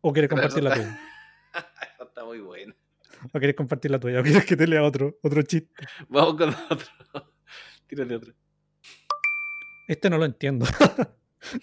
¿O 0.00 0.12
quieres 0.12 0.28
compartirla 0.28 0.74
tú? 0.74 0.82
está 2.04 2.24
muy 2.24 2.40
buena. 2.40 2.74
¿O 3.32 3.38
quieres 3.38 3.56
compartir 3.56 3.90
la 3.90 3.98
tuya? 3.98 4.20
¿O 4.20 4.22
quieres 4.22 4.44
que 4.44 4.56
te 4.56 4.66
lea 4.66 4.82
otro, 4.82 5.18
otro 5.22 5.42
chiste? 5.42 5.86
Vamos 6.08 6.34
con 6.36 6.54
otro. 6.70 6.88
Tírate 7.86 8.14
otro. 8.14 8.34
Este 9.88 10.10
no 10.10 10.18
lo 10.18 10.26
entiendo. 10.26 10.66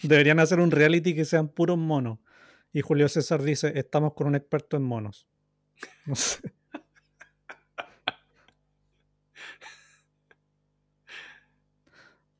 Deberían 0.01 0.39
hacer 0.39 0.59
un 0.59 0.71
reality 0.71 1.13
que 1.13 1.25
sean 1.25 1.49
puros 1.49 1.77
monos. 1.77 2.19
Y 2.73 2.81
Julio 2.81 3.07
César 3.07 3.41
dice, 3.43 3.71
estamos 3.75 4.13
con 4.13 4.27
un 4.27 4.35
experto 4.35 4.75
en 4.77 4.83
monos. 4.83 5.27
No 6.05 6.15
sé. 6.15 6.51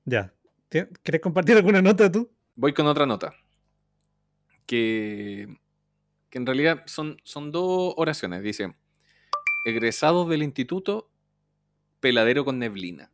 Ya. 0.05 0.33
¿Quieres 0.69 1.21
compartir 1.21 1.55
alguna 1.55 1.81
nota 1.81 2.11
tú? 2.11 2.31
Voy 2.55 2.73
con 2.73 2.87
otra 2.87 3.05
nota. 3.05 3.33
Que, 4.65 5.55
que 6.29 6.37
en 6.37 6.45
realidad 6.45 6.83
son, 6.85 7.17
son 7.23 7.51
dos 7.51 7.93
oraciones. 7.97 8.41
Dice, 8.41 8.75
egresados 9.65 10.29
del 10.29 10.43
instituto 10.43 11.09
Peladero 11.99 12.45
con 12.45 12.59
Neblina, 12.59 13.11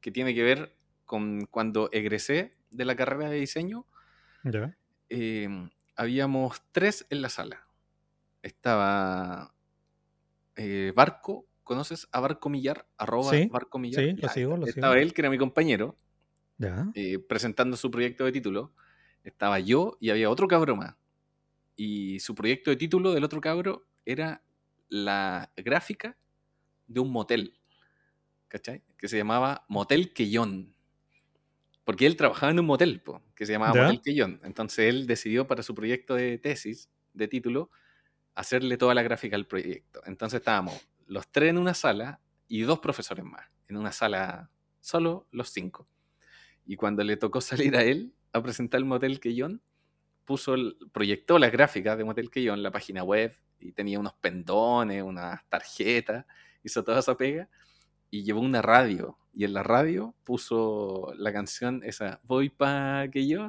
que 0.00 0.12
tiene 0.12 0.34
que 0.34 0.42
ver 0.42 0.76
con 1.06 1.46
cuando 1.46 1.88
egresé 1.92 2.54
de 2.70 2.84
la 2.84 2.94
carrera 2.94 3.30
de 3.30 3.40
diseño. 3.40 3.86
Em, 5.08 5.70
habíamos 5.96 6.62
tres 6.72 7.06
en 7.08 7.22
la 7.22 7.30
sala. 7.30 7.66
Estaba 8.42 9.54
eh, 10.56 10.92
Barco, 10.94 11.46
¿conoces 11.62 12.06
a 12.12 12.20
Barco 12.20 12.50
Millar? 12.50 12.86
Arroba 12.98 13.32
Barco 13.50 13.78
Millar. 13.78 14.04
Sí, 14.04 14.12
lo 14.12 14.28
sigo, 14.28 14.56
lo 14.58 14.66
Estaba 14.66 14.98
él, 14.98 15.14
que 15.14 15.22
era 15.22 15.30
mi 15.30 15.38
compañero, 15.38 15.96
eh, 16.94 17.18
presentando 17.18 17.78
su 17.78 17.90
proyecto 17.90 18.26
de 18.26 18.32
título. 18.32 18.74
Estaba 19.22 19.58
yo 19.58 19.96
y 20.00 20.10
había 20.10 20.28
otro 20.28 20.48
cabro 20.48 20.76
más. 20.76 20.96
Y 21.76 22.20
su 22.20 22.34
proyecto 22.34 22.70
de 22.70 22.76
título 22.76 23.12
del 23.12 23.24
otro 23.24 23.40
cabro 23.40 23.86
era 24.04 24.42
la 24.94 25.50
gráfica 25.56 26.16
de 26.86 27.00
un 27.00 27.10
motel, 27.10 27.58
¿cachai? 28.46 28.84
Que 28.96 29.08
se 29.08 29.16
llamaba 29.16 29.64
Motel 29.68 30.12
Quellón. 30.12 30.76
Porque 31.84 32.06
él 32.06 32.16
trabajaba 32.16 32.52
en 32.52 32.60
un 32.60 32.66
motel, 32.66 33.02
que 33.34 33.44
se 33.44 33.52
llamaba 33.52 33.74
Motel 33.74 34.00
Quellón. 34.00 34.40
Entonces 34.44 34.88
él 34.88 35.08
decidió 35.08 35.48
para 35.48 35.64
su 35.64 35.74
proyecto 35.74 36.14
de 36.14 36.38
tesis, 36.38 36.88
de 37.12 37.26
título, 37.26 37.70
hacerle 38.36 38.76
toda 38.76 38.94
la 38.94 39.02
gráfica 39.02 39.34
al 39.34 39.48
proyecto. 39.48 40.00
Entonces 40.06 40.38
estábamos 40.38 40.88
los 41.06 41.26
tres 41.26 41.50
en 41.50 41.58
una 41.58 41.74
sala 41.74 42.20
y 42.46 42.60
dos 42.60 42.78
profesores 42.78 43.24
más, 43.24 43.46
en 43.68 43.76
una 43.76 43.90
sala 43.90 44.50
solo 44.80 45.26
los 45.32 45.50
cinco. 45.50 45.88
Y 46.64 46.76
cuando 46.76 47.02
le 47.02 47.16
tocó 47.16 47.40
salir 47.40 47.76
a 47.76 47.82
él 47.82 48.14
a 48.32 48.40
presentar 48.40 48.78
el 48.78 48.84
Motel 48.84 49.18
Quellón, 49.18 49.60
puso 50.24 50.54
el, 50.54 50.76
proyectó 50.92 51.38
las 51.38 51.52
gráficas 51.52 51.98
de 51.98 52.04
Motel 52.04 52.30
Quellón, 52.30 52.62
la 52.62 52.70
página 52.70 53.02
web, 53.02 53.34
y 53.60 53.72
tenía 53.72 53.98
unos 53.98 54.14
pendones, 54.14 55.02
unas 55.02 55.46
tarjetas, 55.48 56.26
hizo 56.62 56.84
toda 56.84 57.00
esa 57.00 57.16
pega. 57.16 57.48
y 58.10 58.24
llevó 58.24 58.40
una 58.40 58.62
radio. 58.62 59.18
Y 59.32 59.44
en 59.44 59.54
la 59.54 59.62
radio 59.64 60.14
puso 60.24 61.12
la 61.16 61.32
canción 61.32 61.82
esa, 61.84 62.20
voy 62.24 62.50
pa' 62.50 63.06
yo, 63.06 63.48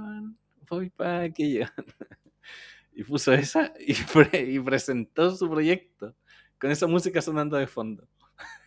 voy 0.69 0.89
pa' 0.89 1.27
yo. 1.27 1.65
y 2.95 3.03
puso 3.03 3.33
esa 3.33 3.73
y, 3.79 4.59
presentó 4.59 5.35
su 5.35 5.49
proyecto 5.49 6.15
con 6.59 6.71
esa 6.71 6.87
música 6.87 7.21
sonando 7.21 7.57
de 7.57 7.67
fondo. 7.67 8.07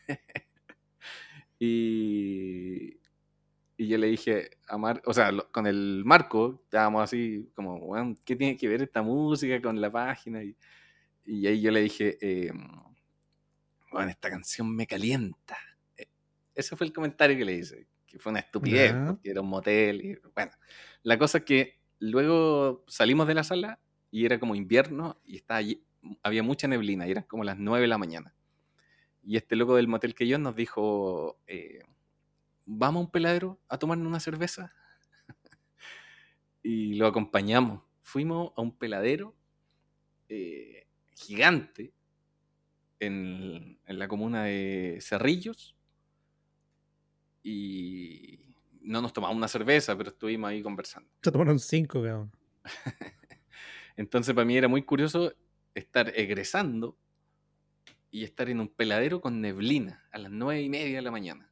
y, 1.59 2.99
y 3.79 3.87
yo 3.87 3.97
le 3.97 4.09
dije 4.09 4.51
a 4.67 4.77
Mar, 4.77 5.01
o 5.07 5.15
sea, 5.15 5.31
con 5.53 5.69
el 5.69 6.03
Marco, 6.05 6.61
estábamos 6.65 7.05
así 7.05 7.49
como, 7.55 8.15
¿qué 8.25 8.35
tiene 8.35 8.57
que 8.57 8.69
ver 8.69 8.83
esta 8.83 9.03
música 9.03 9.63
con 9.63 9.81
la 9.81 9.91
página? 9.91 10.43
Y, 10.43 10.57
y 11.25 11.47
ahí 11.47 11.61
yo 11.61 11.71
le 11.71 11.83
dije, 11.83 12.19
bueno, 13.93 14.11
esta 14.11 14.31
canción 14.31 14.75
me 14.75 14.85
calienta. 14.85 15.57
Ese 16.57 16.75
fue 16.75 16.89
el 16.89 16.93
comentario 16.93 17.37
que 17.37 17.45
le 17.45 17.55
hice, 17.55 17.87
que 18.05 18.19
fue 18.19 18.31
una 18.31 18.41
estupidez, 18.41 18.93
porque 19.07 19.31
era 19.31 19.41
un 19.41 19.49
motel. 19.49 20.05
Y, 20.05 20.19
bueno, 20.35 20.51
la 21.05 21.17
cosa 21.17 21.39
es 21.39 21.45
que 21.45 21.79
luego 22.01 22.85
salimos 22.89 23.29
de 23.29 23.35
la 23.35 23.45
sala 23.45 23.79
y 24.11 24.25
era 24.25 24.41
como 24.41 24.57
invierno 24.57 25.21
y 25.25 25.37
estaba 25.37 25.59
allí, 25.59 25.85
había 26.25 26.43
mucha 26.43 26.67
neblina 26.67 27.07
y 27.07 27.13
eran 27.13 27.25
como 27.25 27.45
las 27.45 27.59
9 27.59 27.83
de 27.83 27.89
la 27.89 27.99
mañana. 27.99 28.35
Y 29.23 29.37
este 29.37 29.55
loco 29.55 29.77
del 29.77 29.87
motel 29.87 30.17
que 30.17 30.27
yo 30.27 30.37
nos 30.39 30.57
dijo, 30.57 31.39
eh, 31.47 31.85
vamos 32.69 33.01
a 33.01 33.05
un 33.07 33.11
peladero 33.11 33.59
a 33.69 33.79
tomarnos 33.79 34.07
una 34.07 34.21
cerveza. 34.21 34.73
y 36.63 36.95
lo 36.95 37.07
acompañamos. 37.07 37.83
Fuimos 38.03 38.53
a 38.57 38.61
un 38.61 38.77
peladero 38.77 39.35
eh, 40.29 40.87
gigante 41.15 41.93
en, 43.01 43.79
en, 43.87 43.99
la 43.99 44.09
comuna 44.09 44.45
de 44.45 44.99
Cerrillos 45.01 45.77
y 47.43 48.41
no 48.83 49.01
nos 49.01 49.13
tomamos 49.13 49.37
una 49.37 49.49
cerveza, 49.49 49.97
pero 49.97 50.11
estuvimos 50.11 50.51
ahí 50.51 50.63
conversando. 50.63 51.09
Se 51.23 51.33
tomaron 51.33 51.59
cinco, 51.59 52.03
cabrón. 52.03 52.33
Entonces 53.97 54.35
para 54.35 54.45
mí 54.45 54.57
era 54.57 54.69
muy 54.69 54.83
curioso 54.83 55.33
estar 55.75 56.13
egresando 56.15 56.97
y 58.11 58.25
estar 58.25 58.49
en 58.49 58.61
un 58.61 58.69
peladero 58.69 59.21
con 59.21 59.41
neblina 59.41 60.07
a 60.13 60.19
las 60.19 60.31
nueve 60.31 60.63
y 60.63 60.69
media 60.69 60.97
de 60.97 61.03
la 61.03 61.11
mañana. 61.11 61.48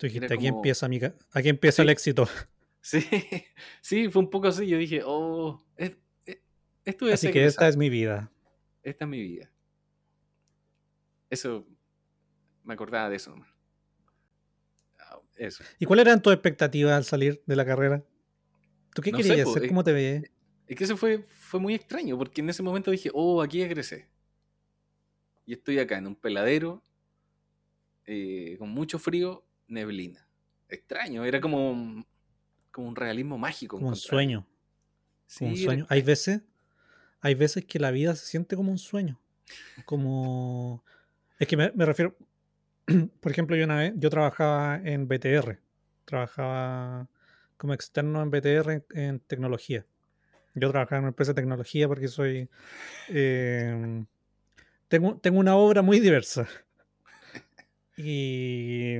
Tú 0.00 0.06
dijiste, 0.06 0.32
aquí 0.32 0.46
empieza, 0.46 0.88
mi 0.88 0.98
aquí 1.30 1.50
empieza 1.50 1.82
el 1.82 1.90
éxito. 1.90 2.26
Sí, 2.82 3.02
sí, 3.82 4.08
fue 4.08 4.22
un 4.22 4.30
poco 4.30 4.48
así. 4.48 4.66
Yo 4.66 4.78
dije, 4.78 5.02
oh, 5.04 5.62
esto 6.82 7.06
es 7.06 7.12
Así 7.12 7.30
que 7.30 7.44
esta 7.44 7.68
es 7.68 7.76
mi 7.76 7.90
vida. 7.90 8.32
Esta 8.82 9.04
es 9.04 9.10
mi 9.10 9.20
vida. 9.20 9.52
Eso, 11.28 11.66
me 12.64 12.72
acordaba 12.72 13.10
de 13.10 13.16
eso 13.16 13.32
nomás. 13.32 13.50
¿Y 15.78 15.84
cuáles 15.84 16.06
eran 16.06 16.22
tus 16.22 16.32
expectativas 16.32 16.94
al 16.94 17.04
salir 17.04 17.42
de 17.44 17.56
la 17.56 17.66
carrera? 17.66 18.02
¿Tú 18.94 19.02
qué 19.02 19.12
querías 19.12 19.46
hacer? 19.46 19.68
¿Cómo 19.68 19.84
te 19.84 19.92
veías? 19.92 20.24
Es 20.66 20.74
que 20.74 20.84
eso 20.84 20.96
fue, 20.96 21.18
fue 21.18 21.60
muy 21.60 21.74
extraño, 21.74 22.16
porque 22.16 22.40
en 22.40 22.48
ese 22.48 22.62
momento 22.62 22.90
dije, 22.90 23.10
oh, 23.12 23.42
aquí 23.42 23.60
egresé. 23.60 24.08
Y 25.44 25.52
estoy 25.52 25.78
acá 25.78 25.98
en 25.98 26.06
un 26.06 26.16
peladero, 26.16 26.82
eh, 28.06 28.56
con 28.58 28.70
mucho 28.70 28.98
frío, 28.98 29.44
neblina. 29.70 30.26
Extraño, 30.68 31.24
era 31.24 31.40
como, 31.40 31.70
un, 31.70 32.06
como 32.70 32.88
un 32.88 32.96
realismo 32.96 33.38
mágico. 33.38 33.76
Como 33.76 33.88
un 33.88 33.96
sueño. 33.96 34.46
un 35.40 35.56
sueño. 35.56 35.86
Hay 35.88 36.02
veces, 36.02 36.42
hay 37.20 37.34
veces 37.34 37.64
que 37.64 37.78
la 37.78 37.90
vida 37.90 38.14
se 38.14 38.26
siente 38.26 38.56
como 38.56 38.70
un 38.70 38.78
sueño. 38.78 39.20
Como. 39.84 40.84
Es 41.38 41.48
que 41.48 41.56
me 41.56 41.70
refiero. 41.84 42.14
por 43.20 43.32
ejemplo, 43.32 43.56
yo 43.56 43.64
una 43.64 43.76
vez, 43.76 43.92
yo 43.96 44.10
trabajaba 44.10 44.80
en 44.84 45.08
BTR, 45.08 45.58
trabajaba 46.04 47.08
como 47.56 47.74
externo 47.74 48.22
en 48.22 48.30
BTR 48.30 48.84
en, 48.94 49.20
tecnología. 49.20 49.84
Yo 50.54 50.70
trabajaba 50.70 50.98
en 50.98 51.04
una 51.04 51.10
empresa 51.10 51.32
de 51.32 51.40
tecnología 51.40 51.86
porque 51.88 52.08
soy... 52.08 52.48
Em, 53.08 54.06
tengo, 54.88 55.16
tengo 55.18 55.38
una 55.38 55.56
obra 55.56 55.82
muy 55.82 56.00
diversa. 56.00 56.48
Y, 57.96 58.96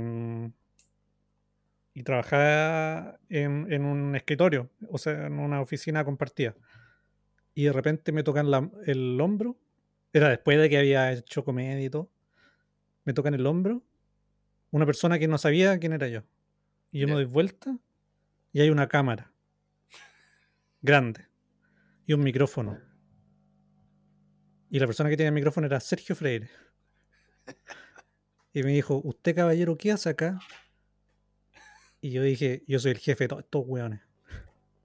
y 2.01 2.03
trabajaba 2.03 3.21
en, 3.29 3.71
en, 3.71 3.85
un 3.85 4.17
escritorio, 4.17 4.71
o 4.89 4.97
sea, 4.97 5.27
en 5.27 5.39
una 5.39 5.61
oficina 5.61 6.03
compartida. 6.03 6.57
Y 7.55 7.65
de 7.65 7.73
repente 7.73 8.11
me 8.11 8.23
tocan 8.23 8.47
el 8.87 9.21
hombro. 9.21 9.59
Era 10.15 10.31
después 10.31 10.59
de 10.59 10.71
que 10.71 10.79
había 10.79 11.13
hecho 11.13 11.45
comedia 11.45 11.85
y 11.85 11.91
todo 11.91 12.11
me 13.05 13.13
toca 13.13 13.29
en 13.29 13.35
el 13.35 13.47
hombro 13.47 13.83
una 14.71 14.87
persona 14.87 15.19
que 15.19 15.29
no 15.29 15.37
sabía 15.37 15.79
quién 15.79 15.93
era 15.93 16.09
yo. 16.09 16.23
Y 16.91 17.01
yo 17.01 17.07
me 17.07 17.15
doy 17.15 17.27
vuelta 17.27 17.77
y 18.53 18.61
hay 18.61 18.71
una 18.71 18.89
cámara 18.89 19.31
grande 20.81 21.27
y 22.07 22.15
un 22.15 22.21
micrófono. 22.23 22.79
Y 24.71 24.79
la 24.79 24.87
persona 24.87 25.11
que 25.11 25.17
tenía 25.17 25.29
el 25.29 25.35
micrófono 25.35 25.67
era 25.67 25.81
Sergio 25.81 26.15
Freire. 26.17 26.49
Y 28.53 28.65
me 28.65 28.73
dijo, 28.73 29.01
¿usted 29.05 29.37
caballero 29.37 29.77
qué 29.77 29.93
hace 29.93 30.09
acá? 30.09 30.41
Y 32.01 32.11
yo 32.11 32.23
dije, 32.23 32.63
yo 32.67 32.79
soy 32.79 32.93
el 32.93 32.99
jefe 32.99 33.25
de 33.25 33.29
todos 33.29 33.45
estos 33.45 33.65
weones. 33.67 34.01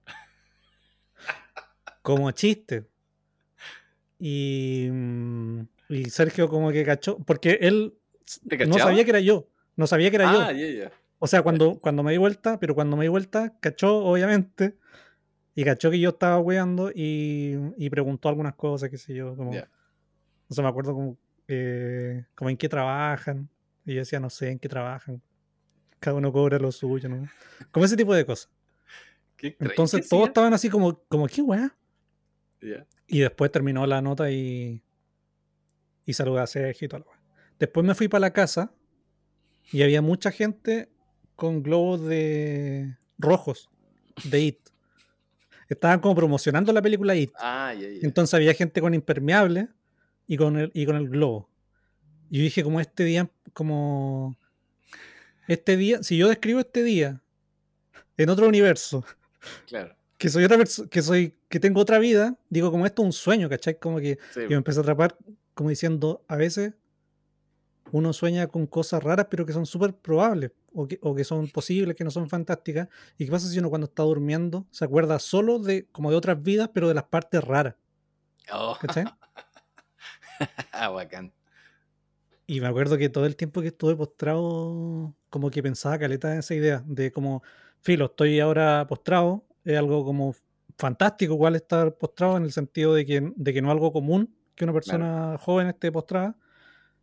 Como 2.02 2.30
chiste. 2.32 2.86
Y, 4.18 4.88
mm, 4.90 5.60
y 5.88 6.04
Sergio 6.10 6.48
como 6.48 6.72
que 6.72 6.84
cachó, 6.84 7.18
porque 7.18 7.58
él 7.60 7.94
no 8.66 8.78
sabía 8.78 9.04
que 9.04 9.10
era 9.10 9.20
yo. 9.20 9.48
No 9.76 9.86
sabía 9.86 10.10
que 10.10 10.16
era 10.16 10.32
yo. 10.32 10.40
Ah, 10.40 10.90
o 11.18 11.26
sea, 11.26 11.42
cuando, 11.42 11.78
cuando 11.78 12.02
me 12.02 12.12
di 12.12 12.18
vuelta, 12.18 12.58
pero 12.58 12.74
cuando 12.74 12.96
me 12.96 13.04
di 13.04 13.08
vuelta, 13.08 13.58
cachó, 13.60 14.04
obviamente. 14.04 14.76
Y 15.54 15.64
cachó 15.64 15.90
que 15.90 15.98
yo 15.98 16.10
estaba 16.10 16.38
weando 16.38 16.90
y, 16.94 17.88
preguntó 17.90 18.28
algunas 18.28 18.54
cosas, 18.54 18.90
qué 18.90 18.98
sé 18.98 19.14
yo. 19.14 19.36
Como, 19.36 19.52
No 19.52 20.54
sé, 20.54 20.62
me 20.62 20.68
acuerdo 20.68 20.94
como, 20.94 21.18
eh, 21.48 22.24
como 22.34 22.50
en 22.50 22.56
qué 22.56 22.68
trabajan. 22.68 23.48
Y 23.84 23.94
yo 23.94 24.00
decía, 24.00 24.20
no 24.20 24.30
sé 24.30 24.50
en 24.50 24.58
qué 24.58 24.68
trabajan. 24.68 25.22
Cada 26.00 26.16
uno 26.16 26.32
cobra 26.32 26.58
lo 26.58 26.72
suyo, 26.72 27.08
¿no? 27.08 27.28
Como 27.70 27.86
ese 27.86 27.96
tipo 27.96 28.14
de 28.14 28.24
cosas. 28.26 28.50
Entonces 29.38 30.08
todos 30.08 30.28
estaban 30.28 30.54
así 30.54 30.68
como, 30.68 30.98
como 31.08 31.26
¿qué 31.26 31.42
weá? 31.42 31.76
Y 33.06 33.20
después 33.20 33.50
terminó 33.52 33.86
la 33.86 34.00
nota 34.00 34.30
y, 34.30 34.82
y 36.04 36.12
saludé 36.12 36.40
a 36.40 36.46
Sergio 36.46 36.86
y 36.86 36.88
todo 36.88 37.00
lo 37.00 37.06
Después 37.58 37.86
me 37.86 37.94
fui 37.94 38.08
para 38.08 38.20
la 38.20 38.32
casa 38.32 38.72
y 39.72 39.82
había 39.82 40.02
mucha 40.02 40.30
gente 40.30 40.90
con 41.34 41.62
globos 41.62 42.06
de 42.06 42.96
rojos 43.18 43.68
de 44.24 44.40
It. 44.40 44.58
Estaban 45.68 46.00
como 46.00 46.14
promocionando 46.14 46.72
la 46.72 46.82
película 46.82 47.14
It. 47.14 47.32
Ah, 47.38 47.74
Entonces 48.02 48.34
había 48.34 48.54
gente 48.54 48.80
con 48.80 48.94
impermeable 48.94 49.68
y 50.26 50.36
con 50.36 50.58
el, 50.58 50.70
y 50.74 50.86
con 50.86 50.96
el 50.96 51.08
globo. 51.08 51.48
Y 52.30 52.38
yo 52.38 52.42
dije, 52.44 52.62
como 52.62 52.80
este 52.80 53.04
día, 53.04 53.30
como 53.52 54.36
este 55.48 55.76
día, 55.76 56.02
si 56.02 56.16
yo 56.16 56.28
describo 56.28 56.60
este 56.60 56.82
día 56.82 57.20
en 58.16 58.30
otro 58.30 58.46
universo, 58.46 59.04
que 60.18 60.28
soy 60.28 60.44
otra 60.44 60.56
persona, 60.56 60.88
que 60.88 61.02
soy, 61.02 61.34
que 61.48 61.60
tengo 61.60 61.80
otra 61.80 61.98
vida, 61.98 62.36
digo 62.48 62.70
como 62.70 62.86
esto 62.86 63.02
es 63.02 63.06
un 63.06 63.12
sueño, 63.12 63.48
¿cachai? 63.48 63.78
Como 63.78 63.98
que 63.98 64.18
yo 64.34 64.48
me 64.48 64.56
empecé 64.56 64.80
a 64.80 64.82
atrapar 64.82 65.16
como 65.54 65.70
diciendo, 65.70 66.22
a 66.28 66.36
veces 66.36 66.74
uno 67.92 68.12
sueña 68.12 68.46
con 68.46 68.66
cosas 68.66 69.02
raras, 69.02 69.28
pero 69.30 69.46
que 69.46 69.52
son 69.52 69.64
súper 69.64 69.94
probables, 69.94 70.50
o 70.74 70.86
que, 70.86 70.98
o 71.00 71.14
que, 71.14 71.24
son 71.24 71.48
posibles, 71.48 71.96
que 71.96 72.04
no 72.04 72.10
son 72.10 72.28
fantásticas. 72.28 72.88
¿Y 73.16 73.24
qué 73.24 73.30
pasa 73.30 73.48
si 73.48 73.58
uno 73.58 73.70
cuando 73.70 73.86
está 73.86 74.02
durmiendo 74.02 74.66
se 74.70 74.84
acuerda 74.84 75.18
solo 75.18 75.58
de 75.58 75.86
como 75.92 76.10
de 76.10 76.16
otras 76.16 76.42
vidas, 76.42 76.70
pero 76.74 76.88
de 76.88 76.94
las 76.94 77.04
partes 77.04 77.42
raras? 77.42 77.74
Oh. 78.52 78.76
ah, 80.72 80.88
bacán. 80.90 81.32
Y 82.46 82.60
me 82.60 82.66
acuerdo 82.66 82.96
que 82.98 83.08
todo 83.08 83.26
el 83.26 83.34
tiempo 83.34 83.60
que 83.60 83.68
estuve 83.68 83.96
postrado, 83.96 85.14
como 85.36 85.50
que 85.50 85.62
pensaba 85.62 85.98
caleta 85.98 86.32
en 86.32 86.38
esa 86.38 86.54
idea, 86.54 86.82
de 86.86 87.12
como, 87.12 87.42
filo, 87.82 88.06
estoy 88.06 88.40
ahora 88.40 88.86
postrado, 88.88 89.44
es 89.66 89.76
algo 89.76 90.02
como 90.02 90.34
fantástico 90.78 91.34
igual 91.34 91.56
estar 91.56 91.94
postrado 91.98 92.38
en 92.38 92.44
el 92.44 92.52
sentido 92.52 92.94
de 92.94 93.04
que, 93.04 93.32
de 93.36 93.52
que 93.52 93.60
no 93.60 93.68
es 93.68 93.72
algo 93.72 93.92
común 93.92 94.34
que 94.54 94.64
una 94.64 94.72
persona 94.72 95.36
joven 95.38 95.66
esté 95.66 95.92
postrada 95.92 96.38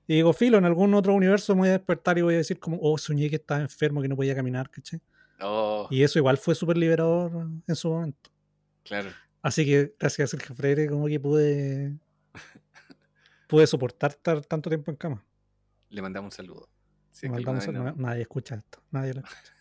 y 0.08 0.16
digo, 0.16 0.34
filo, 0.34 0.58
en 0.58 0.66
algún 0.66 0.96
otro 0.96 1.14
universo 1.14 1.54
me 1.54 1.60
voy 1.60 1.70
a 1.70 1.74
despertar 1.74 2.18
y 2.18 2.24
voy 2.24 2.34
a 2.34 2.38
decir 2.38 2.60
como, 2.60 2.80
oh, 2.82 2.98
soñé 2.98 3.30
que 3.30 3.36
estaba 3.36 3.62
enfermo, 3.62 4.02
que 4.02 4.08
no 4.08 4.16
podía 4.16 4.34
caminar, 4.36 4.72
¿cachai? 4.72 5.00
Oh. 5.40 5.88
Y 5.92 6.02
eso 6.02 6.18
igual 6.18 6.40
fue 6.40 6.56
súper 6.56 6.78
liberador 6.78 7.48
en 7.68 7.76
su 7.76 7.90
momento. 7.90 8.32
Claro. 8.82 9.12
Así 9.44 9.64
que 9.64 9.94
gracias 10.00 10.34
al 10.34 10.42
Freire 10.42 10.90
como 10.90 11.06
que 11.06 11.20
pude, 11.20 12.00
pude 13.48 13.68
soportar 13.68 14.10
estar 14.10 14.44
tanto 14.44 14.72
tiempo 14.72 14.90
en 14.90 14.98
cama. 14.98 15.24
Le 15.90 16.02
mandamos 16.02 16.34
un 16.34 16.36
saludo. 16.36 16.73
Sí, 17.14 17.30
no, 17.30 17.40
no. 17.40 17.94
nadie 17.96 18.24
escucha 18.24 18.56
esto, 18.56 18.80
nadie 18.90 19.14
lo 19.14 19.22
escucha. 19.22 19.54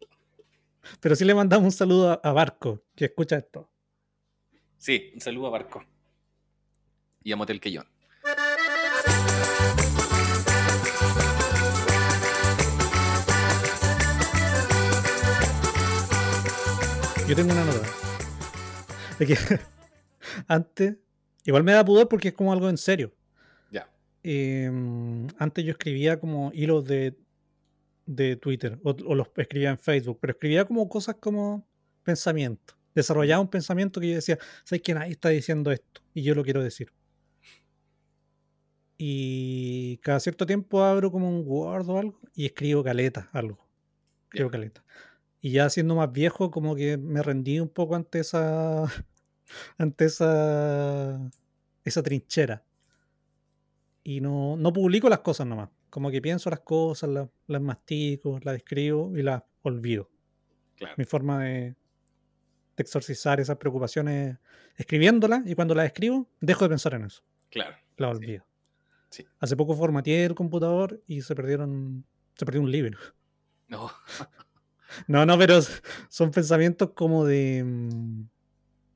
Pero 1.00 1.14
sí 1.14 1.24
le 1.24 1.32
mandamos 1.32 1.64
un 1.66 1.72
saludo 1.72 2.20
a, 2.22 2.32
Barco, 2.32 2.82
que 2.96 3.04
escucha 3.04 3.36
esto. 3.36 3.70
Sí, 4.76 5.12
un 5.14 5.20
saludo 5.20 5.46
a 5.46 5.50
Barco. 5.50 5.84
Y 7.22 7.30
a 7.30 7.36
Motel 7.36 7.60
Quellón. 7.60 7.86
Yo 17.28 17.36
tengo 17.36 17.52
una 17.52 17.64
nota. 17.64 17.86
De 19.20 19.26
que 19.26 19.36
antes, 20.48 20.96
igual 21.44 21.62
me 21.62 21.72
da 21.72 21.84
pudor 21.84 22.08
porque 22.08 22.28
es 22.28 22.34
como 22.34 22.52
algo 22.52 22.68
en 22.68 22.76
serio. 22.76 23.12
Em, 24.30 25.26
antes 25.38 25.64
yo 25.64 25.70
escribía 25.70 26.20
como 26.20 26.50
hilos 26.52 26.84
de, 26.84 27.16
de 28.04 28.36
Twitter 28.36 28.78
o, 28.84 28.92
los 29.14 29.28
escribía 29.34 29.70
en 29.70 29.78
Facebook, 29.78 30.18
pero 30.20 30.32
escribía 30.32 30.66
como 30.66 30.86
cosas 30.86 31.16
como 31.18 31.66
pensamiento. 32.02 32.74
Desarrollaba 32.94 33.40
un 33.40 33.48
pensamiento 33.48 34.02
que 34.02 34.10
yo 34.10 34.14
decía, 34.16 34.38
¿sabes 34.64 34.82
que 34.82 34.92
nadie 34.92 35.12
está 35.12 35.30
diciendo 35.30 35.72
esto? 35.72 36.02
Y 36.12 36.24
yo 36.24 36.34
lo 36.34 36.44
quiero 36.44 36.62
decir. 36.62 36.92
Y 38.98 39.96
cada 40.02 40.20
cierto 40.20 40.44
tiempo 40.44 40.84
abro 40.84 41.10
como 41.10 41.30
un 41.30 41.44
Word 41.46 41.88
o 41.88 41.98
algo 41.98 42.20
y 42.34 42.44
escribo 42.44 42.84
caleta, 42.84 43.30
algo. 43.32 43.66
Escribo 44.24 44.50
caleta. 44.50 44.84
Y 45.40 45.52
ya 45.52 45.70
siendo 45.70 45.94
más 45.94 46.12
viejo, 46.12 46.50
como 46.50 46.76
que 46.76 46.98
me 46.98 47.22
rendí 47.22 47.60
un 47.60 47.70
poco 47.70 47.96
ante 47.96 48.18
esa. 48.18 48.84
ante 49.78 50.04
esa. 50.04 51.30
esa 51.82 52.02
trinchera. 52.02 52.67
Y 54.02 54.20
no, 54.20 54.56
no 54.56 54.72
publico 54.72 55.08
las 55.08 55.20
cosas 55.20 55.46
nomás. 55.46 55.68
Como 55.90 56.10
que 56.10 56.20
pienso 56.20 56.50
las 56.50 56.60
cosas, 56.60 57.10
las, 57.10 57.28
las 57.46 57.60
mastico, 57.60 58.38
las 58.42 58.56
escribo 58.56 59.16
y 59.16 59.22
las 59.22 59.42
olvido. 59.62 60.10
Mi 60.96 61.04
forma 61.04 61.42
de, 61.42 61.74
de 62.76 62.82
exorcizar 62.82 63.40
esas 63.40 63.56
preocupaciones 63.56 64.38
escribiéndolas 64.76 65.44
y 65.46 65.54
cuando 65.54 65.74
las 65.74 65.86
escribo, 65.86 66.28
dejo 66.40 66.64
de 66.64 66.68
pensar 66.68 66.94
en 66.94 67.06
eso. 67.06 67.22
Claro. 67.50 67.76
Las 67.96 68.16
olvido. 68.16 68.48
Hace 69.40 69.56
poco 69.56 69.74
formateé 69.74 70.24
el 70.24 70.34
computador 70.34 71.02
y 71.06 71.22
se 71.22 71.34
perdieron. 71.34 72.04
Se 72.36 72.44
perdió 72.44 72.60
un 72.60 72.70
libro. 72.70 72.98
No. 73.66 73.90
no, 75.08 75.26
no, 75.26 75.38
pero 75.38 75.60
son 76.08 76.30
pensamientos 76.30 76.90
como 76.94 77.24
de. 77.24 77.64
Mm, 77.64 78.28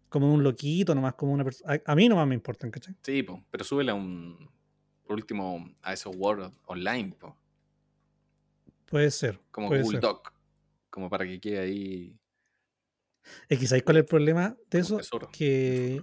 como 0.08 0.28
de 0.28 0.32
un 0.34 0.42
loquito, 0.44 0.94
nomás 0.94 1.14
como 1.14 1.32
una 1.32 1.44
persona. 1.44 1.80
A, 1.84 1.94
mí 1.94 2.08
nomás 2.08 2.28
me 2.28 2.34
importan, 2.34 2.70
¿cachai? 2.70 2.94
Sí, 3.02 3.26
pero 3.50 3.64
súbele 3.64 3.90
a 3.90 3.94
un. 3.94 4.50
Por 5.12 5.18
último, 5.18 5.70
a 5.82 5.92
esos 5.92 6.16
Word 6.16 6.50
online, 6.64 7.14
Puede 8.86 9.10
ser. 9.10 9.38
Como 9.50 9.68
Google 9.68 10.00
Doc. 10.00 10.32
Como 10.88 11.10
para 11.10 11.26
que 11.26 11.38
quede 11.38 11.58
ahí. 11.58 12.18
Es 13.46 13.58
que 13.58 13.66
¿sabéis 13.66 13.84
cuál 13.84 13.98
es 13.98 14.04
el 14.04 14.06
problema 14.06 14.56
de 14.70 14.78
eso? 14.78 14.98
Que 15.30 16.02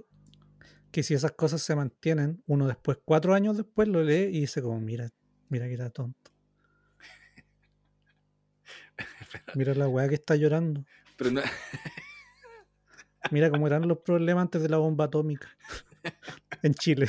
que 0.92 1.02
si 1.02 1.16
esas 1.16 1.32
cosas 1.32 1.64
se 1.64 1.76
mantienen, 1.76 2.44
uno 2.46 2.68
después, 2.68 3.00
cuatro 3.04 3.34
años 3.34 3.58
después, 3.58 3.88
lo 3.88 4.04
lee 4.04 4.30
y 4.32 4.42
dice 4.42 4.62
como, 4.62 4.80
mira, 4.80 5.10
mira 5.48 5.66
que 5.66 5.74
era 5.74 5.90
tonto. 5.90 6.32
Mira 9.56 9.74
la 9.74 9.88
weá 9.88 10.08
que 10.08 10.16
está 10.16 10.36
llorando. 10.36 10.86
Mira 13.32 13.50
cómo 13.50 13.66
eran 13.66 13.88
los 13.88 13.98
problemas 14.02 14.44
antes 14.44 14.62
de 14.62 14.70
la 14.70 14.78
bomba 14.78 15.06
atómica 15.06 15.50
en 16.62 16.76
Chile. 16.76 17.08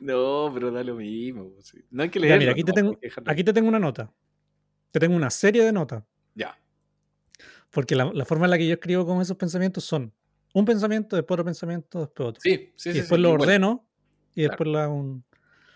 No, 0.00 0.50
pero 0.52 0.70
da 0.70 0.82
lo 0.82 0.96
mismo. 0.96 1.52
No 1.90 2.02
hay 2.02 2.08
que 2.08 2.20
leer. 2.20 2.38
Mira, 2.38 2.52
aquí, 2.52 2.64
te 2.64 2.72
tengo, 2.72 2.98
aquí 3.26 3.44
te 3.44 3.52
tengo 3.52 3.68
una 3.68 3.78
nota. 3.78 4.12
Te 4.90 5.00
tengo 5.00 5.16
una 5.16 5.30
serie 5.30 5.64
de 5.64 5.72
notas. 5.72 6.02
Ya. 6.34 6.58
Porque 7.70 7.94
la, 7.94 8.10
la, 8.12 8.24
forma 8.24 8.46
en 8.46 8.50
la 8.50 8.58
que 8.58 8.66
yo 8.66 8.74
escribo 8.74 9.06
con 9.06 9.20
esos 9.20 9.36
pensamientos 9.36 9.84
son 9.84 10.12
un 10.54 10.64
pensamiento, 10.64 11.16
después 11.16 11.34
otro 11.36 11.44
pensamiento, 11.44 12.00
después 12.00 12.28
otro. 12.30 12.40
Sí, 12.40 12.72
sí, 12.76 12.88
y 12.88 12.92
sí. 12.92 12.98
después 13.00 13.20
lo 13.20 13.32
ordeno 13.32 13.86
y 14.34 14.42
después 14.42 14.68
lo 14.68 14.78
hago 14.78 14.94
un. 14.94 15.24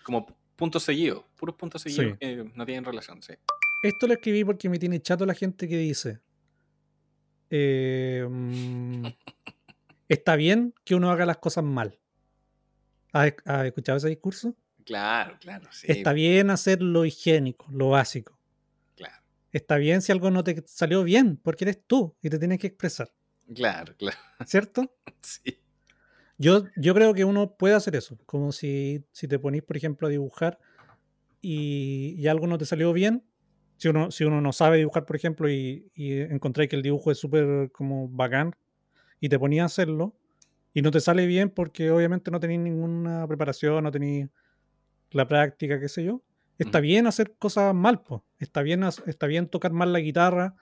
Como 0.03 0.25
puntos 0.55 0.81
seguidos, 0.83 1.23
puros 1.35 1.55
puntos 1.55 1.83
seguidos 1.83 2.17
que 2.19 2.49
no 2.55 2.65
tienen 2.65 2.83
relación, 2.83 3.21
sí. 3.21 3.33
Esto 3.83 4.07
lo 4.07 4.13
escribí 4.13 4.43
porque 4.43 4.69
me 4.69 4.79
tiene 4.79 4.99
chato 4.99 5.25
la 5.25 5.35
gente 5.35 5.67
que 5.67 5.77
dice. 5.77 6.19
Em, 7.51 9.03
está 10.09 10.35
bien 10.35 10.73
que 10.83 10.95
uno 10.95 11.11
haga 11.11 11.27
las 11.27 11.37
cosas 11.37 11.63
mal. 11.63 12.00
¿Has, 13.11 13.33
escuchado 13.65 13.97
ese 13.97 14.09
discurso? 14.09 14.55
Claro, 14.85 15.37
claro. 15.39 15.69
Está 15.83 16.13
bien 16.13 16.49
hacer 16.49 16.81
lo 16.81 17.05
higiénico, 17.05 17.67
lo 17.71 17.89
básico. 17.89 18.37
Claro. 18.95 19.23
Está 19.51 19.77
bien 19.77 20.01
si 20.01 20.11
algo 20.11 20.31
no 20.31 20.43
te 20.43 20.63
salió 20.65 21.03
bien, 21.03 21.37
porque 21.37 21.65
eres 21.65 21.81
tú 21.85 22.15
y 22.21 22.29
te 22.29 22.39
tienes 22.39 22.59
que 22.59 22.67
expresar. 22.67 23.11
Claro, 23.53 23.95
claro. 23.97 24.17
¿Cierto? 24.45 24.95
sí. 25.21 25.57
Yo, 26.37 26.63
yo 26.75 26.95
creo 26.95 27.13
que 27.13 27.23
uno 27.23 27.55
puede 27.55 27.75
hacer 27.75 27.95
eso. 27.95 28.17
Como 28.25 28.51
si, 28.51 29.05
si 29.11 29.27
te 29.27 29.37
ponís, 29.37 29.61
por 29.61 29.77
ejemplo, 29.77 30.07
a 30.07 30.09
dibujar 30.09 30.57
y, 31.39 32.25
algo 32.27 32.47
no 32.47 32.57
te 32.57 32.65
salió 32.65 32.93
bien. 32.93 33.23
Si 33.77 33.87
uno, 33.89 34.09
si 34.09 34.23
uno 34.23 34.41
no 34.41 34.51
sabe 34.51 34.77
dibujar, 34.77 35.05
por 35.05 35.15
ejemplo, 35.15 35.49
y, 35.49 35.91
y 35.93 36.19
encontráis 36.19 36.69
que 36.69 36.75
el 36.75 36.81
dibujo 36.81 37.11
es 37.11 37.19
súper 37.19 37.71
como 37.71 38.07
bacán 38.09 38.55
y 39.19 39.29
te 39.29 39.37
ponías 39.37 39.63
a 39.63 39.65
hacerlo 39.65 40.15
y 40.73 40.81
no 40.81 40.91
te 40.91 40.99
sale 40.99 41.25
bien 41.25 41.49
porque 41.49 41.91
obviamente 41.91 42.31
no 42.31 42.39
tenéis 42.39 42.61
ninguna 42.61 43.27
preparación, 43.27 43.83
no 43.83 43.91
tenéis 43.91 44.29
la 45.11 45.27
práctica, 45.27 45.79
qué 45.79 45.89
sé 45.89 46.03
yo. 46.03 46.21
Está 46.57 46.79
bien 46.79 47.07
hacer 47.07 47.33
cosas 47.37 47.73
mal, 47.73 48.01
pues. 48.03 48.21
Está 48.39 48.61
bien, 48.61 48.83
está 48.83 49.25
bien 49.25 49.47
tocar 49.47 49.71
mal 49.71 49.91
la 49.91 49.99
guitarra 49.99 50.55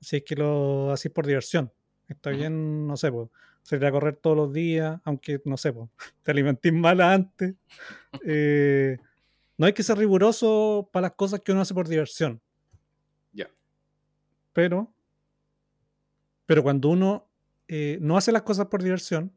si 0.00 0.16
es 0.16 0.24
que 0.24 0.34
lo 0.34 0.90
hacéis 0.90 1.14
por 1.14 1.26
diversión. 1.26 1.72
Está 2.08 2.30
bien, 2.30 2.86
no 2.86 2.96
sé, 2.96 3.10
pues, 3.12 3.28
salir 3.62 3.86
a 3.86 3.92
correr 3.92 4.16
todos 4.16 4.36
los 4.36 4.52
días, 4.52 5.00
aunque, 5.04 5.40
no 5.44 5.56
sé, 5.56 5.72
pues, 5.72 5.88
te 6.22 6.32
alimentís 6.32 6.72
mal 6.72 7.00
antes. 7.00 7.54
Eh, 8.24 8.98
no 9.56 9.66
hay 9.66 9.72
que 9.72 9.82
ser 9.84 9.96
riguroso 9.96 10.90
para 10.92 11.04
las 11.04 11.12
cosas 11.14 11.40
que 11.40 11.52
uno 11.52 11.60
hace 11.60 11.72
por 11.72 11.88
diversión. 11.88 12.42
Ya. 13.32 13.48
Pero, 14.52 14.92
pero 16.46 16.62
cuando 16.64 16.88
uno 16.88 17.28
eh, 17.68 17.98
no 18.00 18.16
hace 18.16 18.32
las 18.32 18.42
cosas 18.42 18.66
por 18.66 18.82
diversión, 18.82 19.36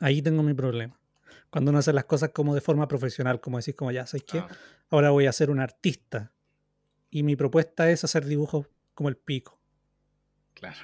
ahí 0.00 0.22
tengo 0.22 0.42
mi 0.42 0.54
problema. 0.54 0.98
Cuando 1.50 1.70
uno 1.70 1.78
hace 1.78 1.92
las 1.92 2.04
cosas 2.04 2.30
como 2.30 2.54
de 2.54 2.60
forma 2.60 2.88
profesional, 2.88 3.40
como 3.40 3.58
decís, 3.58 3.74
como 3.74 3.92
ya, 3.92 4.06
¿sabes 4.06 4.24
qué? 4.24 4.38
Ah. 4.38 4.48
Ahora 4.90 5.10
voy 5.10 5.26
a 5.26 5.32
ser 5.32 5.50
un 5.50 5.60
artista. 5.60 6.32
Y 7.10 7.22
mi 7.22 7.36
propuesta 7.36 7.90
es 7.90 8.02
hacer 8.02 8.24
dibujos 8.24 8.66
como 8.92 9.08
el 9.08 9.16
pico. 9.16 9.60
Claro. 10.54 10.78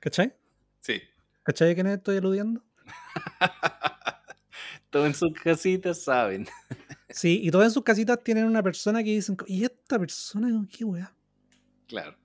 ¿Cachai? 0.00 0.34
Sí. 0.80 1.00
¿Cachai 1.44 1.70
a 1.70 1.74
quién 1.74 1.86
estoy 1.86 2.16
aludiendo? 2.16 2.64
todos 4.90 5.06
en 5.06 5.14
sus 5.14 5.32
casitas 5.32 6.02
saben. 6.02 6.48
sí, 7.08 7.40
y 7.42 7.50
todas 7.50 7.68
en 7.68 7.72
sus 7.72 7.84
casitas 7.84 8.22
tienen 8.24 8.44
una 8.44 8.62
persona 8.62 9.04
que 9.04 9.10
dicen, 9.10 9.36
¿y 9.46 9.64
esta 9.64 9.98
persona 9.98 10.48
qué 10.70 10.84
weá? 10.84 11.14
Claro. 11.86 12.16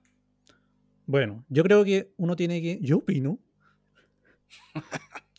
Bueno, 1.08 1.44
yo 1.48 1.64
creo 1.64 1.84
que 1.84 2.12
uno 2.16 2.36
tiene 2.36 2.62
que. 2.62 2.78
Yo 2.80 2.98
opino. 2.98 3.40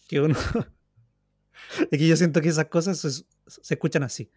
que 0.10 0.20
uno. 0.20 0.36
es 1.92 1.98
que 1.98 2.08
yo 2.08 2.18
siento 2.18 2.42
que 2.42 2.50
esas 2.50 2.66
cosas 2.66 3.26
se 3.48 3.74
escuchan 3.74 4.04
así 4.04 4.30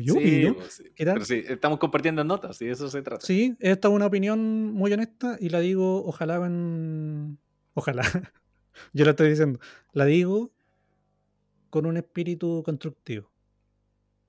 yo 0.00 0.14
sí, 0.14 0.52
pues 0.54 0.82
Pero 0.96 1.24
sí, 1.24 1.42
estamos 1.46 1.78
compartiendo 1.78 2.24
notas 2.24 2.60
y 2.62 2.68
eso 2.68 2.88
se 2.88 3.02
trata. 3.02 3.24
Sí, 3.24 3.56
esta 3.60 3.88
es 3.88 3.94
una 3.94 4.06
opinión 4.06 4.72
muy 4.72 4.92
honesta 4.92 5.36
y 5.40 5.48
la 5.48 5.60
digo, 5.60 6.04
ojalá 6.04 6.36
en... 6.46 7.38
Ojalá. 7.74 8.02
yo 8.92 9.04
la 9.04 9.10
estoy 9.12 9.30
diciendo. 9.30 9.60
La 9.92 10.04
digo 10.04 10.52
con 11.70 11.86
un 11.86 11.96
espíritu 11.96 12.62
constructivo. 12.64 13.30